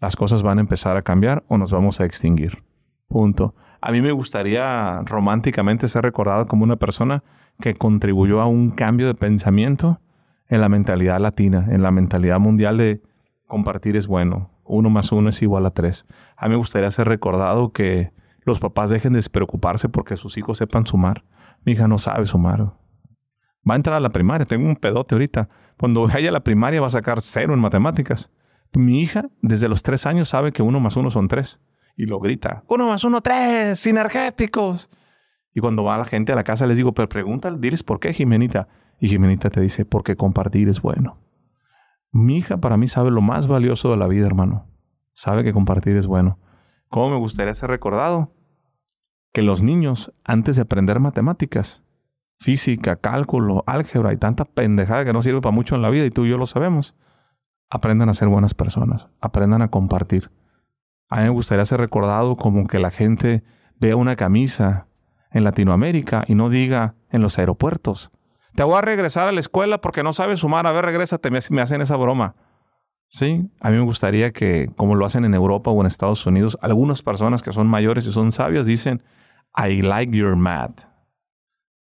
las 0.00 0.16
cosas 0.16 0.42
van 0.42 0.56
a 0.56 0.62
empezar 0.62 0.96
a 0.96 1.02
cambiar 1.02 1.44
o 1.48 1.58
nos 1.58 1.70
vamos 1.70 2.00
a 2.00 2.06
extinguir. 2.06 2.64
Punto. 3.08 3.54
A 3.82 3.92
mí 3.92 4.00
me 4.00 4.12
gustaría 4.12 5.02
románticamente 5.02 5.86
ser 5.88 6.02
recordado 6.02 6.46
como 6.46 6.64
una 6.64 6.76
persona 6.76 7.22
que 7.60 7.74
contribuyó 7.74 8.40
a 8.40 8.46
un 8.46 8.70
cambio 8.70 9.06
de 9.06 9.14
pensamiento 9.14 10.00
en 10.48 10.62
la 10.62 10.70
mentalidad 10.70 11.20
latina, 11.20 11.66
en 11.70 11.82
la 11.82 11.90
mentalidad 11.90 12.40
mundial 12.40 12.78
de 12.78 13.02
compartir 13.46 13.98
es 13.98 14.06
bueno, 14.06 14.50
uno 14.64 14.90
más 14.90 15.12
uno 15.12 15.28
es 15.28 15.42
igual 15.42 15.66
a 15.66 15.70
tres. 15.70 16.06
A 16.36 16.46
mí 16.46 16.52
me 16.52 16.56
gustaría 16.56 16.90
ser 16.90 17.08
recordado 17.08 17.72
que 17.72 18.12
los 18.44 18.60
papás 18.60 18.90
dejen 18.90 19.12
de 19.12 19.18
despreocuparse 19.18 19.88
porque 19.88 20.16
sus 20.16 20.36
hijos 20.36 20.58
sepan 20.58 20.86
sumar. 20.86 21.24
Mi 21.64 21.72
hija 21.72 21.88
no 21.88 21.98
sabe 21.98 22.26
sumar. 22.26 22.74
Va 23.68 23.74
a 23.74 23.76
entrar 23.76 23.96
a 23.96 24.00
la 24.00 24.10
primaria, 24.10 24.46
tengo 24.46 24.68
un 24.68 24.76
pedote 24.76 25.14
ahorita. 25.14 25.48
Cuando 25.78 26.06
vaya 26.06 26.28
a 26.28 26.32
la 26.32 26.44
primaria 26.44 26.80
va 26.80 26.88
a 26.88 26.90
sacar 26.90 27.20
cero 27.20 27.54
en 27.54 27.60
matemáticas. 27.60 28.30
Mi 28.74 29.00
hija 29.00 29.30
desde 29.40 29.68
los 29.68 29.82
tres 29.82 30.04
años 30.04 30.28
sabe 30.28 30.52
que 30.52 30.62
uno 30.62 30.80
más 30.80 30.96
uno 30.96 31.10
son 31.10 31.28
tres. 31.28 31.60
Y 31.96 32.06
lo 32.06 32.18
grita, 32.18 32.64
uno 32.66 32.88
más 32.88 33.04
uno, 33.04 33.20
tres, 33.20 33.78
sinergéticos. 33.78 34.90
Y 35.54 35.60
cuando 35.60 35.84
va 35.84 35.96
la 35.96 36.04
gente 36.04 36.32
a 36.32 36.34
la 36.34 36.42
casa 36.42 36.66
les 36.66 36.76
digo, 36.76 36.92
pero 36.92 37.08
pregúntale, 37.08 37.58
diles 37.60 37.84
por 37.84 38.00
qué, 38.00 38.12
Jimenita. 38.12 38.66
Y 38.98 39.08
Jimenita 39.08 39.48
te 39.48 39.60
dice, 39.60 39.84
porque 39.84 40.16
compartir 40.16 40.68
es 40.68 40.82
bueno. 40.82 41.18
Mi 42.14 42.36
hija 42.36 42.58
para 42.58 42.76
mí 42.76 42.86
sabe 42.86 43.10
lo 43.10 43.20
más 43.22 43.48
valioso 43.48 43.90
de 43.90 43.96
la 43.96 44.06
vida, 44.06 44.24
hermano. 44.24 44.68
Sabe 45.14 45.42
que 45.42 45.52
compartir 45.52 45.96
es 45.96 46.06
bueno. 46.06 46.38
¿Cómo 46.88 47.10
me 47.10 47.16
gustaría 47.16 47.52
ser 47.56 47.70
recordado? 47.70 48.32
Que 49.32 49.42
los 49.42 49.62
niños, 49.62 50.14
antes 50.22 50.54
de 50.54 50.62
aprender 50.62 51.00
matemáticas, 51.00 51.82
física, 52.38 52.94
cálculo, 52.94 53.64
álgebra 53.66 54.12
y 54.12 54.16
tanta 54.16 54.44
pendejada 54.44 55.04
que 55.04 55.12
no 55.12 55.22
sirve 55.22 55.40
para 55.40 55.52
mucho 55.52 55.74
en 55.74 55.82
la 55.82 55.90
vida 55.90 56.06
y 56.06 56.10
tú 56.10 56.24
y 56.24 56.30
yo 56.30 56.38
lo 56.38 56.46
sabemos, 56.46 56.94
aprendan 57.68 58.08
a 58.08 58.14
ser 58.14 58.28
buenas 58.28 58.54
personas, 58.54 59.10
aprendan 59.20 59.62
a 59.62 59.72
compartir. 59.72 60.30
A 61.08 61.16
mí 61.16 61.22
me 61.24 61.30
gustaría 61.30 61.66
ser 61.66 61.80
recordado 61.80 62.36
como 62.36 62.68
que 62.68 62.78
la 62.78 62.92
gente 62.92 63.42
vea 63.80 63.96
una 63.96 64.14
camisa 64.14 64.86
en 65.32 65.42
Latinoamérica 65.42 66.24
y 66.28 66.36
no 66.36 66.48
diga 66.48 66.94
en 67.10 67.22
los 67.22 67.40
aeropuertos, 67.40 68.12
te 68.54 68.62
voy 68.62 68.76
a 68.76 68.82
regresar 68.82 69.28
a 69.28 69.32
la 69.32 69.40
escuela 69.40 69.80
porque 69.80 70.02
no 70.02 70.12
sabes 70.12 70.40
sumar. 70.40 70.66
A 70.66 70.72
ver, 70.72 70.84
regrésate. 70.84 71.30
Me, 71.30 71.38
me 71.50 71.60
hacen 71.60 71.80
esa 71.80 71.96
broma. 71.96 72.34
Sí, 73.08 73.48
a 73.60 73.70
mí 73.70 73.76
me 73.76 73.84
gustaría 73.84 74.32
que, 74.32 74.70
como 74.76 74.94
lo 74.94 75.06
hacen 75.06 75.24
en 75.24 75.34
Europa 75.34 75.70
o 75.70 75.80
en 75.80 75.86
Estados 75.86 76.26
Unidos, 76.26 76.58
algunas 76.62 77.02
personas 77.02 77.42
que 77.42 77.52
son 77.52 77.66
mayores 77.66 78.06
y 78.06 78.12
son 78.12 78.32
sabias 78.32 78.66
dicen, 78.66 79.02
I 79.56 79.82
like 79.82 80.16
your 80.16 80.36
math. 80.36 80.88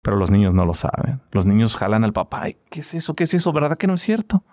Pero 0.02 0.16
los 0.16 0.30
niños 0.30 0.54
no 0.54 0.64
lo 0.64 0.74
saben. 0.74 1.20
Los 1.32 1.46
niños 1.46 1.76
jalan 1.76 2.04
al 2.04 2.12
papá. 2.12 2.44
¿Qué 2.70 2.80
es 2.80 2.94
eso? 2.94 3.14
¿Qué 3.14 3.24
es 3.24 3.34
eso? 3.34 3.52
¿Verdad 3.52 3.76
que 3.76 3.88
no 3.88 3.94
es 3.94 4.02
cierto? 4.02 4.44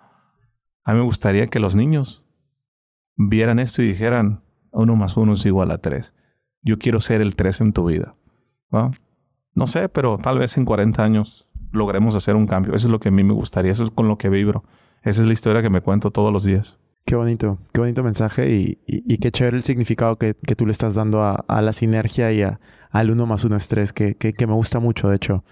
A 0.82 0.92
mí 0.92 0.98
me 0.98 1.04
gustaría 1.04 1.46
que 1.46 1.60
los 1.60 1.76
niños 1.76 2.26
vieran 3.16 3.60
esto 3.60 3.80
y 3.82 3.86
dijeran, 3.86 4.42
uno 4.72 4.96
más 4.96 5.16
uno 5.16 5.34
es 5.34 5.46
igual 5.46 5.70
a 5.70 5.78
tres. 5.78 6.14
Yo 6.60 6.78
quiero 6.78 6.98
ser 7.00 7.20
el 7.20 7.36
tres 7.36 7.60
en 7.60 7.72
tu 7.72 7.86
vida. 7.86 8.16
No 9.54 9.66
sé, 9.68 9.88
pero 9.88 10.18
tal 10.18 10.38
vez 10.38 10.56
en 10.56 10.64
40 10.64 11.04
años 11.04 11.46
logremos 11.74 12.14
hacer 12.14 12.36
un 12.36 12.46
cambio. 12.46 12.74
Eso 12.74 12.86
es 12.86 12.90
lo 12.90 13.00
que 13.00 13.08
a 13.08 13.12
mí 13.12 13.22
me 13.24 13.34
gustaría, 13.34 13.72
eso 13.72 13.84
es 13.84 13.90
con 13.90 14.08
lo 14.08 14.16
que 14.16 14.28
vibro. 14.28 14.64
Esa 15.02 15.20
es 15.20 15.26
la 15.26 15.32
historia 15.32 15.60
que 15.60 15.70
me 15.70 15.82
cuento 15.82 16.10
todos 16.10 16.32
los 16.32 16.44
días. 16.44 16.80
Qué 17.04 17.16
bonito, 17.16 17.58
qué 17.72 17.80
bonito 17.80 18.02
mensaje 18.02 18.50
y, 18.54 18.78
y, 18.86 19.18
qué 19.18 19.30
chévere 19.30 19.58
el 19.58 19.62
significado 19.62 20.16
que, 20.16 20.34
que, 20.34 20.56
tú 20.56 20.64
le 20.64 20.72
estás 20.72 20.94
dando 20.94 21.22
a, 21.22 21.32
a 21.32 21.60
la 21.60 21.74
sinergia 21.74 22.32
y 22.32 22.40
a, 22.40 22.60
al 22.90 23.10
uno 23.10 23.26
más 23.26 23.44
uno 23.44 23.56
es 23.56 23.68
tres, 23.68 23.92
que, 23.92 24.14
que, 24.14 24.32
que 24.32 24.46
me 24.46 24.54
gusta 24.54 24.80
mucho, 24.80 25.10
de 25.10 25.16
hecho. 25.16 25.44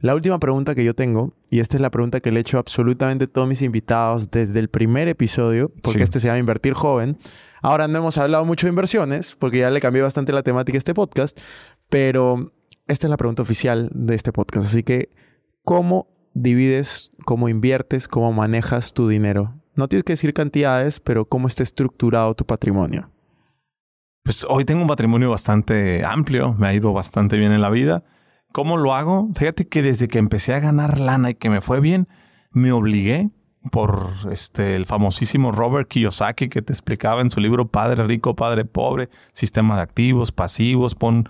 La 0.00 0.14
última 0.14 0.38
pregunta 0.38 0.74
que 0.74 0.84
yo 0.84 0.94
tengo, 0.94 1.32
y 1.50 1.60
esta 1.60 1.76
es 1.76 1.80
la 1.80 1.90
pregunta 1.90 2.20
que 2.20 2.30
le 2.30 2.38
he 2.38 2.40
hecho 2.42 2.58
a 2.58 2.60
absolutamente 2.60 3.26
todos 3.26 3.48
mis 3.48 3.62
invitados 3.62 4.30
desde 4.30 4.60
el 4.60 4.68
primer 4.68 5.08
episodio, 5.08 5.72
porque 5.82 6.02
este 6.02 6.20
se 6.20 6.28
llama 6.28 6.38
Invertir 6.38 6.74
Joven. 6.74 7.18
Ahora 7.62 7.88
no 7.88 7.98
hemos 7.98 8.18
hablado 8.18 8.44
mucho 8.44 8.66
de 8.66 8.70
inversiones, 8.70 9.34
porque 9.34 9.58
ya 9.58 9.70
le 9.70 9.80
cambié 9.80 10.02
bastante 10.02 10.32
la 10.32 10.42
temática 10.42 10.76
a 10.76 10.78
este 10.78 10.94
podcast, 10.94 11.38
pero 11.88 12.52
esta 12.86 13.06
es 13.06 13.10
la 13.10 13.16
pregunta 13.16 13.42
oficial 13.42 13.90
de 13.92 14.14
este 14.14 14.30
podcast. 14.30 14.66
Así 14.66 14.82
que, 14.84 15.10
¿cómo 15.68 16.06
divides, 16.34 17.12
cómo 17.24 17.48
inviertes, 17.48 18.08
cómo 18.08 18.32
manejas 18.32 18.94
tu 18.94 19.06
dinero? 19.06 19.54
No 19.74 19.88
tienes 19.88 20.04
que 20.04 20.14
decir 20.14 20.32
cantidades, 20.32 20.98
pero 20.98 21.26
cómo 21.26 21.46
está 21.46 21.62
estructurado 21.62 22.34
tu 22.34 22.44
patrimonio. 22.46 23.10
Pues 24.24 24.44
hoy 24.48 24.64
tengo 24.64 24.82
un 24.82 24.88
patrimonio 24.88 25.30
bastante 25.30 26.04
amplio, 26.04 26.54
me 26.54 26.68
ha 26.68 26.74
ido 26.74 26.92
bastante 26.92 27.36
bien 27.36 27.52
en 27.52 27.60
la 27.60 27.70
vida 27.70 28.02
¿Cómo 28.52 28.78
lo 28.78 28.94
hago? 28.94 29.28
Fíjate 29.34 29.68
que 29.68 29.82
desde 29.82 30.08
que 30.08 30.18
empecé 30.18 30.54
a 30.54 30.60
ganar 30.60 30.98
lana 30.98 31.30
y 31.30 31.34
que 31.34 31.50
me 31.50 31.60
fue 31.60 31.80
bien, 31.80 32.08
me 32.50 32.72
obligué 32.72 33.30
por 33.70 34.12
este, 34.30 34.74
el 34.74 34.86
famosísimo 34.86 35.52
Robert 35.52 35.88
Kiyosaki 35.88 36.48
que 36.48 36.62
te 36.62 36.72
explicaba 36.72 37.20
en 37.20 37.30
su 37.30 37.40
libro 37.40 37.68
Padre 37.68 38.06
Rico, 38.06 38.34
Padre 38.34 38.64
Pobre, 38.64 39.10
sistema 39.32 39.76
de 39.76 39.82
activos, 39.82 40.32
pasivos, 40.32 40.94
pon 40.94 41.28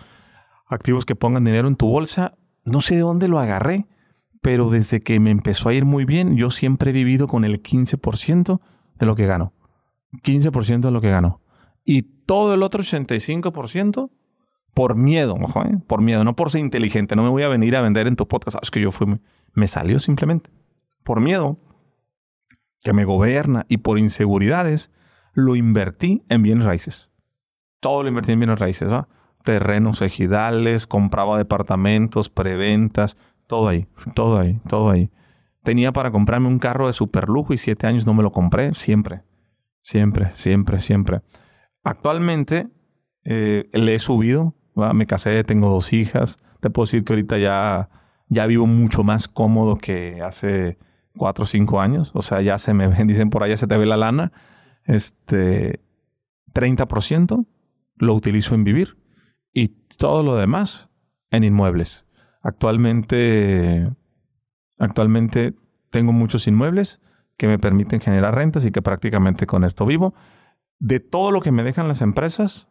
activos 0.66 1.04
que 1.04 1.16
pongan 1.16 1.44
dinero 1.44 1.66
en 1.66 1.74
tu 1.74 1.88
bolsa. 1.88 2.34
No 2.64 2.80
sé 2.80 2.94
de 2.94 3.00
dónde 3.00 3.26
lo 3.26 3.40
agarré, 3.40 3.86
pero 4.40 4.70
desde 4.70 5.00
que 5.00 5.20
me 5.20 5.30
empezó 5.30 5.68
a 5.68 5.74
ir 5.74 5.84
muy 5.84 6.04
bien, 6.04 6.36
yo 6.36 6.50
siempre 6.50 6.90
he 6.90 6.92
vivido 6.94 7.26
con 7.26 7.44
el 7.44 7.62
15% 7.62 8.60
de 8.98 9.06
lo 9.06 9.16
que 9.16 9.26
gano. 9.26 9.52
15% 10.22 10.80
de 10.80 10.90
lo 10.90 11.00
que 11.00 11.10
gano. 11.10 11.40
Y 11.84 12.02
todo 12.02 12.54
el 12.54 12.62
otro 12.62 12.82
85% 12.82 14.10
por 14.74 14.94
miedo, 14.94 15.36
¿eh? 15.36 15.78
por 15.86 16.00
miedo, 16.02 16.24
no 16.24 16.36
por 16.36 16.50
ser 16.50 16.60
inteligente. 16.60 17.16
No 17.16 17.22
me 17.22 17.30
voy 17.30 17.42
a 17.42 17.48
venir 17.48 17.76
a 17.76 17.80
vender 17.80 18.06
en 18.06 18.16
tu 18.16 18.28
podcast. 18.28 18.58
Es 18.62 18.70
que 18.70 18.80
yo 18.80 18.92
fui, 18.92 19.20
me 19.54 19.66
salió 19.66 19.98
simplemente 19.98 20.50
por 21.02 21.20
miedo 21.20 21.58
que 22.82 22.92
me 22.92 23.06
gobierna 23.06 23.64
y 23.68 23.78
por 23.78 23.98
inseguridades 23.98 24.92
lo 25.32 25.56
invertí 25.56 26.22
en 26.28 26.42
bienes 26.42 26.66
raíces. 26.66 27.10
Todo 27.80 28.02
lo 28.02 28.08
invertí 28.08 28.32
en 28.32 28.40
bienes 28.40 28.58
raíces, 28.58 28.92
¿va? 28.92 29.08
Terrenos 29.42 30.02
ejidales, 30.02 30.86
compraba 30.86 31.38
departamentos, 31.38 32.28
preventas, 32.28 33.16
todo 33.48 33.66
ahí, 33.66 33.88
todo 34.14 34.38
ahí, 34.38 34.60
todo 34.68 34.90
ahí. 34.90 35.10
Tenía 35.64 35.92
para 35.92 36.12
comprarme 36.12 36.46
un 36.46 36.60
carro 36.60 36.86
de 36.86 36.92
super 36.92 37.28
lujo 37.28 37.52
y 37.52 37.58
siete 37.58 37.88
años 37.88 38.06
no 38.06 38.14
me 38.14 38.22
lo 38.22 38.30
compré, 38.30 38.72
siempre, 38.74 39.22
siempre, 39.82 40.30
siempre, 40.34 40.78
siempre. 40.78 41.22
Actualmente 41.82 42.68
eh, 43.24 43.68
le 43.72 43.96
he 43.96 43.98
subido 43.98 44.54
me 44.94 45.06
casé, 45.06 45.42
tengo 45.44 45.70
dos 45.70 45.92
hijas. 45.92 46.38
Te 46.60 46.70
puedo 46.70 46.86
decir 46.86 47.04
que 47.04 47.12
ahorita 47.12 47.38
ya, 47.38 47.90
ya 48.28 48.46
vivo 48.46 48.66
mucho 48.66 49.02
más 49.02 49.28
cómodo 49.28 49.76
que 49.76 50.20
hace 50.22 50.78
cuatro 51.16 51.44
o 51.44 51.46
cinco 51.46 51.80
años. 51.80 52.10
O 52.14 52.22
sea, 52.22 52.40
ya 52.40 52.58
se 52.58 52.74
me 52.74 52.88
ven, 52.88 53.06
dicen 53.08 53.30
por 53.30 53.42
allá 53.42 53.56
se 53.56 53.66
te 53.66 53.76
ve 53.76 53.86
la 53.86 53.96
lana. 53.96 54.32
Este 54.84 55.80
30% 56.54 57.46
lo 57.96 58.14
utilizo 58.14 58.54
en 58.54 58.64
vivir 58.64 58.96
y 59.52 59.68
todo 59.68 60.22
lo 60.22 60.36
demás 60.36 60.88
en 61.30 61.44
inmuebles. 61.44 62.06
Actualmente, 62.40 63.90
actualmente 64.78 65.54
tengo 65.90 66.12
muchos 66.12 66.46
inmuebles 66.46 67.00
que 67.36 67.48
me 67.48 67.58
permiten 67.58 68.00
generar 68.00 68.34
rentas 68.34 68.64
y 68.64 68.70
que 68.70 68.82
prácticamente 68.82 69.46
con 69.46 69.64
esto 69.64 69.86
vivo. 69.86 70.14
De 70.78 71.00
todo 71.00 71.30
lo 71.30 71.40
que 71.40 71.52
me 71.52 71.62
dejan 71.62 71.88
las 71.88 72.02
empresas, 72.02 72.70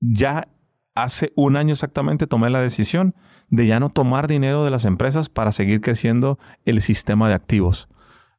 ya 0.00 0.48
hace 0.94 1.32
un 1.36 1.56
año 1.56 1.72
exactamente 1.72 2.26
tomé 2.26 2.50
la 2.50 2.60
decisión 2.60 3.14
de 3.48 3.66
ya 3.66 3.80
no 3.80 3.90
tomar 3.90 4.26
dinero 4.26 4.64
de 4.64 4.70
las 4.70 4.84
empresas 4.84 5.28
para 5.28 5.52
seguir 5.52 5.80
creciendo 5.80 6.38
el 6.64 6.80
sistema 6.80 7.28
de 7.28 7.34
activos. 7.34 7.88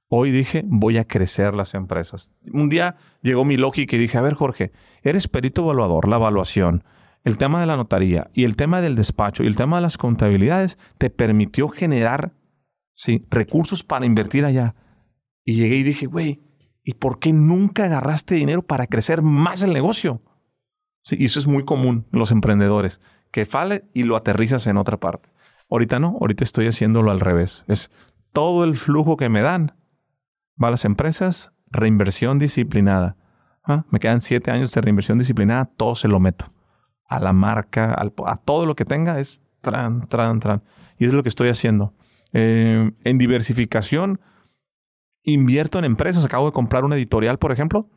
Hoy 0.07 0.31
dije, 0.31 0.63
voy 0.67 0.97
a 0.97 1.05
crecer 1.05 1.55
las 1.55 1.73
empresas. 1.73 2.33
Un 2.51 2.69
día 2.69 2.95
llegó 3.21 3.43
mi 3.43 3.57
lógica 3.57 3.95
y 3.95 3.99
dije, 3.99 4.17
a 4.17 4.21
ver 4.21 4.33
Jorge, 4.33 4.71
eres 5.01 5.27
perito 5.27 5.63
evaluador, 5.63 6.07
la 6.07 6.17
evaluación, 6.17 6.83
el 7.25 7.37
tema 7.37 7.59
de 7.59 7.65
la 7.65 7.75
notaría 7.75 8.29
y 8.33 8.45
el 8.45 8.55
tema 8.55 8.79
del 8.81 8.95
despacho 8.95 9.43
y 9.43 9.47
el 9.47 9.55
tema 9.55 9.77
de 9.77 9.81
las 9.81 9.97
contabilidades 9.97 10.77
te 10.97 11.09
permitió 11.09 11.67
generar 11.67 12.33
recursos 13.29 13.83
para 13.83 14.05
invertir 14.05 14.45
allá. 14.45 14.75
Y 15.43 15.55
llegué 15.55 15.75
y 15.75 15.83
dije, 15.83 16.05
güey, 16.05 16.41
¿y 16.83 16.93
por 16.93 17.19
qué 17.19 17.33
nunca 17.33 17.85
agarraste 17.85 18.35
dinero 18.35 18.61
para 18.61 18.87
crecer 18.87 19.21
más 19.23 19.63
el 19.63 19.73
negocio? 19.73 20.21
Y 21.11 21.25
eso 21.25 21.39
es 21.39 21.47
muy 21.47 21.65
común 21.65 22.05
en 22.13 22.19
los 22.19 22.31
emprendedores, 22.31 23.01
que 23.31 23.45
fale 23.45 23.85
y 23.93 24.03
lo 24.03 24.15
aterrizas 24.15 24.65
en 24.67 24.77
otra 24.77 24.97
parte. 24.97 25.29
Ahorita 25.69 25.99
no, 25.99 26.17
ahorita 26.21 26.43
estoy 26.43 26.67
haciéndolo 26.67 27.11
al 27.11 27.19
revés. 27.19 27.65
Es 27.67 27.91
todo 28.33 28.63
el 28.63 28.75
flujo 28.75 29.17
que 29.17 29.29
me 29.29 29.41
dan 29.41 29.73
va 30.61 30.69
a 30.69 30.71
las 30.71 30.85
empresas, 30.85 31.53
reinversión 31.71 32.37
disciplinada. 32.37 33.17
¿Ah? 33.63 33.83
Me 33.89 33.99
quedan 33.99 34.21
siete 34.21 34.51
años 34.51 34.71
de 34.71 34.81
reinversión 34.81 35.17
disciplinada, 35.17 35.65
todo 35.65 35.95
se 35.95 36.07
lo 36.07 36.19
meto. 36.19 36.54
A 37.07 37.19
la 37.19 37.33
marca, 37.33 37.95
a 37.99 38.35
todo 38.37 38.65
lo 38.65 38.75
que 38.75 38.85
tenga 38.85 39.19
es 39.19 39.43
tran, 39.61 40.01
tran, 40.07 40.39
tran. 40.39 40.63
Y 40.97 41.05
es 41.05 41.13
lo 41.13 41.23
que 41.23 41.29
estoy 41.29 41.49
haciendo. 41.49 41.93
Eh, 42.33 42.91
en 43.03 43.17
diversificación, 43.17 44.19
invierto 45.23 45.79
en 45.79 45.85
empresas. 45.85 46.25
Acabo 46.25 46.47
de 46.47 46.51
comprar 46.51 46.83
una 46.83 46.95
editorial, 46.95 47.37
por 47.37 47.51
ejemplo. 47.51 47.89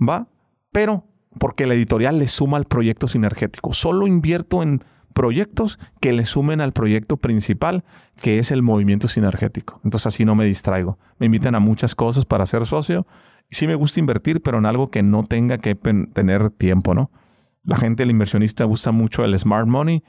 Va, 0.00 0.28
pero 0.72 1.04
porque 1.38 1.66
la 1.66 1.74
editorial 1.74 2.18
le 2.18 2.26
suma 2.26 2.56
al 2.56 2.64
proyecto 2.64 3.08
sinergético. 3.08 3.72
Solo 3.72 4.06
invierto 4.06 4.62
en 4.62 4.84
proyectos 5.14 5.78
que 6.00 6.12
le 6.12 6.24
sumen 6.24 6.60
al 6.60 6.72
proyecto 6.72 7.16
principal, 7.16 7.84
que 8.20 8.38
es 8.38 8.50
el 8.50 8.62
movimiento 8.62 9.08
sinergético. 9.08 9.80
Entonces 9.84 10.06
así 10.06 10.24
no 10.24 10.34
me 10.34 10.44
distraigo. 10.44 10.98
Me 11.18 11.26
invitan 11.26 11.54
a 11.54 11.60
muchas 11.60 11.94
cosas 11.94 12.24
para 12.24 12.46
ser 12.46 12.66
socio. 12.66 13.06
Sí 13.50 13.66
me 13.66 13.74
gusta 13.74 14.00
invertir, 14.00 14.42
pero 14.42 14.58
en 14.58 14.66
algo 14.66 14.88
que 14.88 15.02
no 15.02 15.24
tenga 15.24 15.58
que 15.58 15.74
tener 15.74 16.50
tiempo, 16.50 16.94
¿no? 16.94 17.10
La 17.68 17.76
gente, 17.76 18.02
el 18.02 18.10
inversionista, 18.10 18.66
usa 18.66 18.92
mucho 18.92 19.24
el 19.24 19.38
smart 19.38 19.66
money. 19.66 20.02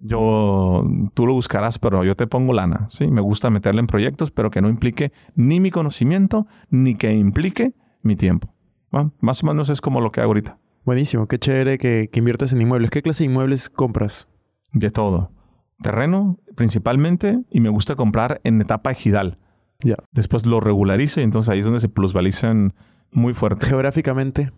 Yo, 0.00 0.84
tú 1.14 1.26
lo 1.26 1.34
buscarás, 1.34 1.78
pero 1.78 2.04
yo 2.04 2.16
te 2.16 2.26
pongo 2.26 2.52
lana. 2.52 2.86
Sí, 2.90 3.06
me 3.06 3.20
gusta 3.20 3.50
meterle 3.50 3.80
en 3.80 3.86
proyectos, 3.86 4.30
pero 4.30 4.50
que 4.50 4.60
no 4.60 4.68
implique 4.68 5.12
ni 5.34 5.60
mi 5.60 5.70
conocimiento, 5.70 6.46
ni 6.70 6.94
que 6.94 7.12
implique 7.12 7.74
mi 8.02 8.16
tiempo 8.16 8.56
más 9.20 9.42
o 9.42 9.46
menos 9.46 9.68
es 9.68 9.80
como 9.80 10.00
lo 10.00 10.10
que 10.10 10.20
hago 10.20 10.30
ahorita. 10.30 10.58
Buenísimo, 10.84 11.26
qué 11.26 11.38
chévere 11.38 11.78
que, 11.78 12.08
que 12.12 12.18
inviertas 12.18 12.52
en 12.52 12.60
inmuebles. 12.60 12.90
¿Qué 12.90 13.02
clase 13.02 13.24
de 13.24 13.30
inmuebles 13.30 13.68
compras? 13.68 14.28
De 14.72 14.90
todo. 14.90 15.32
Terreno, 15.82 16.38
principalmente, 16.54 17.38
y 17.50 17.60
me 17.60 17.68
gusta 17.68 17.96
comprar 17.96 18.40
en 18.44 18.60
etapa 18.60 18.90
ejidal. 18.92 19.38
Ya. 19.80 19.96
Después 20.12 20.46
lo 20.46 20.60
regularizo 20.60 21.20
y 21.20 21.24
entonces 21.24 21.50
ahí 21.50 21.58
es 21.58 21.64
donde 21.64 21.80
se 21.80 21.88
plusvalizan 21.88 22.74
muy 23.10 23.34
fuerte. 23.34 23.66
Geográficamente. 23.66 24.52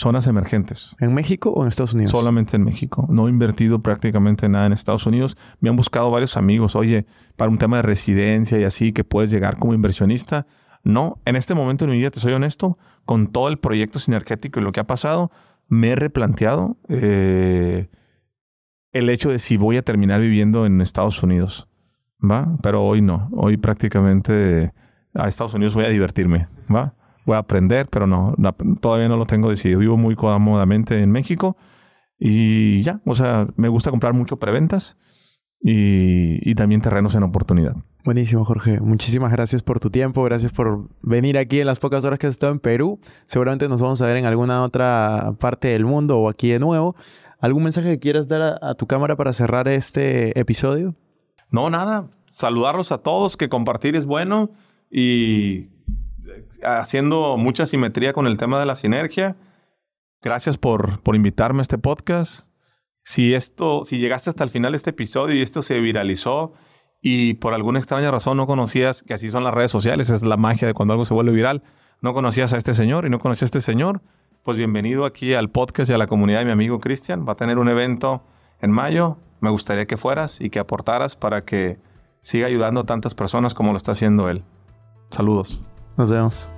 Zonas 0.00 0.28
emergentes. 0.28 0.94
¿En 1.00 1.12
México 1.12 1.50
o 1.50 1.62
en 1.62 1.68
Estados 1.68 1.92
Unidos? 1.92 2.12
Solamente 2.12 2.54
en 2.54 2.62
México. 2.62 3.08
No 3.10 3.26
he 3.26 3.30
invertido 3.30 3.82
prácticamente 3.82 4.48
nada 4.48 4.66
en 4.66 4.72
Estados 4.72 5.06
Unidos. 5.06 5.36
Me 5.58 5.70
han 5.70 5.74
buscado 5.74 6.08
varios 6.08 6.36
amigos, 6.36 6.76
oye, 6.76 7.04
para 7.34 7.50
un 7.50 7.58
tema 7.58 7.78
de 7.78 7.82
residencia 7.82 8.60
y 8.60 8.62
así, 8.62 8.92
que 8.92 9.02
puedes 9.02 9.28
llegar 9.28 9.58
como 9.58 9.74
inversionista. 9.74 10.46
No, 10.84 11.20
en 11.24 11.34
este 11.34 11.52
momento 11.54 11.84
en 11.84 11.90
mi 11.90 11.96
vida, 11.96 12.10
te 12.10 12.20
soy 12.20 12.32
honesto, 12.32 12.78
con 13.04 13.26
todo 13.26 13.48
el 13.48 13.58
proyecto 13.58 13.98
sinergético 13.98 14.60
y 14.60 14.62
lo 14.62 14.70
que 14.70 14.78
ha 14.78 14.86
pasado, 14.86 15.32
me 15.66 15.88
he 15.88 15.96
replanteado 15.96 16.76
eh, 16.88 17.88
el 18.92 19.10
hecho 19.10 19.30
de 19.30 19.40
si 19.40 19.56
voy 19.56 19.78
a 19.78 19.82
terminar 19.82 20.20
viviendo 20.20 20.64
en 20.64 20.80
Estados 20.80 21.24
Unidos. 21.24 21.68
¿Va? 22.22 22.56
Pero 22.62 22.84
hoy 22.84 23.02
no. 23.02 23.30
Hoy 23.32 23.56
prácticamente 23.56 24.72
a 25.12 25.26
Estados 25.26 25.54
Unidos 25.54 25.74
voy 25.74 25.86
a 25.86 25.88
divertirme. 25.88 26.46
¿Va? 26.72 26.94
Voy 27.28 27.36
a 27.36 27.40
aprender, 27.40 27.88
pero 27.90 28.06
no, 28.06 28.34
todavía 28.80 29.06
no 29.06 29.18
lo 29.18 29.26
tengo 29.26 29.50
decidido. 29.50 29.80
Vivo 29.80 29.98
muy 29.98 30.16
cómodamente 30.16 31.02
en 31.02 31.10
México 31.10 31.58
y 32.18 32.80
ya. 32.80 33.02
O 33.04 33.14
sea, 33.14 33.46
me 33.56 33.68
gusta 33.68 33.90
comprar 33.90 34.14
mucho 34.14 34.38
preventas 34.38 34.96
y, 35.60 36.38
y 36.50 36.54
también 36.54 36.80
terrenos 36.80 37.14
en 37.14 37.24
oportunidad. 37.24 37.76
Buenísimo, 38.02 38.46
Jorge. 38.46 38.80
Muchísimas 38.80 39.30
gracias 39.30 39.62
por 39.62 39.78
tu 39.78 39.90
tiempo. 39.90 40.22
Gracias 40.22 40.52
por 40.52 40.88
venir 41.02 41.36
aquí 41.36 41.60
en 41.60 41.66
las 41.66 41.78
pocas 41.78 42.02
horas 42.06 42.18
que 42.18 42.28
has 42.28 42.32
estado 42.32 42.50
en 42.52 42.60
Perú. 42.60 42.98
Seguramente 43.26 43.68
nos 43.68 43.82
vamos 43.82 44.00
a 44.00 44.06
ver 44.06 44.16
en 44.16 44.24
alguna 44.24 44.62
otra 44.62 45.34
parte 45.38 45.68
del 45.68 45.84
mundo 45.84 46.18
o 46.18 46.30
aquí 46.30 46.48
de 46.48 46.58
nuevo. 46.58 46.96
¿Algún 47.40 47.64
mensaje 47.64 47.90
que 47.90 47.98
quieras 47.98 48.26
dar 48.26 48.58
a, 48.62 48.74
tu 48.74 48.86
cámara 48.86 49.16
para 49.16 49.34
cerrar 49.34 49.68
este 49.68 50.40
episodio? 50.40 50.94
No, 51.50 51.68
nada. 51.68 52.08
Saludarlos 52.28 52.90
a 52.90 53.02
todos, 53.02 53.36
que 53.36 53.50
compartir 53.50 53.96
es 53.96 54.06
bueno 54.06 54.48
y 54.90 55.68
haciendo 56.62 57.36
mucha 57.36 57.66
simetría 57.66 58.12
con 58.12 58.26
el 58.26 58.36
tema 58.36 58.58
de 58.60 58.66
la 58.66 58.76
sinergia. 58.76 59.36
Gracias 60.22 60.56
por, 60.58 61.00
por 61.02 61.16
invitarme 61.16 61.60
a 61.60 61.62
este 61.62 61.78
podcast. 61.78 62.48
Si 63.02 63.34
esto, 63.34 63.84
si 63.84 63.98
llegaste 63.98 64.30
hasta 64.30 64.44
el 64.44 64.50
final 64.50 64.72
de 64.72 64.76
este 64.76 64.90
episodio 64.90 65.36
y 65.36 65.42
esto 65.42 65.62
se 65.62 65.80
viralizó 65.80 66.52
y 67.00 67.34
por 67.34 67.54
alguna 67.54 67.78
extraña 67.78 68.10
razón 68.10 68.36
no 68.36 68.46
conocías, 68.46 69.02
que 69.02 69.14
así 69.14 69.30
son 69.30 69.44
las 69.44 69.54
redes 69.54 69.70
sociales, 69.70 70.10
es 70.10 70.22
la 70.22 70.36
magia 70.36 70.66
de 70.66 70.74
cuando 70.74 70.92
algo 70.92 71.04
se 71.04 71.14
vuelve 71.14 71.32
viral, 71.32 71.62
no 72.02 72.12
conocías 72.12 72.52
a 72.52 72.58
este 72.58 72.74
señor 72.74 73.06
y 73.06 73.10
no 73.10 73.18
conocías 73.18 73.42
a 73.42 73.58
este 73.58 73.60
señor, 73.60 74.02
pues 74.42 74.56
bienvenido 74.56 75.04
aquí 75.04 75.34
al 75.34 75.50
podcast 75.50 75.90
y 75.90 75.94
a 75.94 75.98
la 75.98 76.06
comunidad 76.06 76.40
de 76.40 76.46
mi 76.46 76.52
amigo 76.52 76.80
Cristian. 76.80 77.26
Va 77.26 77.32
a 77.32 77.36
tener 77.36 77.58
un 77.58 77.68
evento 77.68 78.22
en 78.60 78.70
mayo. 78.70 79.18
Me 79.40 79.50
gustaría 79.50 79.86
que 79.86 79.96
fueras 79.96 80.40
y 80.40 80.50
que 80.50 80.58
aportaras 80.58 81.16
para 81.16 81.44
que 81.44 81.78
siga 82.22 82.46
ayudando 82.46 82.80
a 82.80 82.84
tantas 82.84 83.14
personas 83.14 83.54
como 83.54 83.72
lo 83.72 83.76
está 83.76 83.92
haciendo 83.92 84.28
él. 84.28 84.44
Saludos. 85.10 85.60
Nos 85.98 86.10
vemos. 86.10 86.57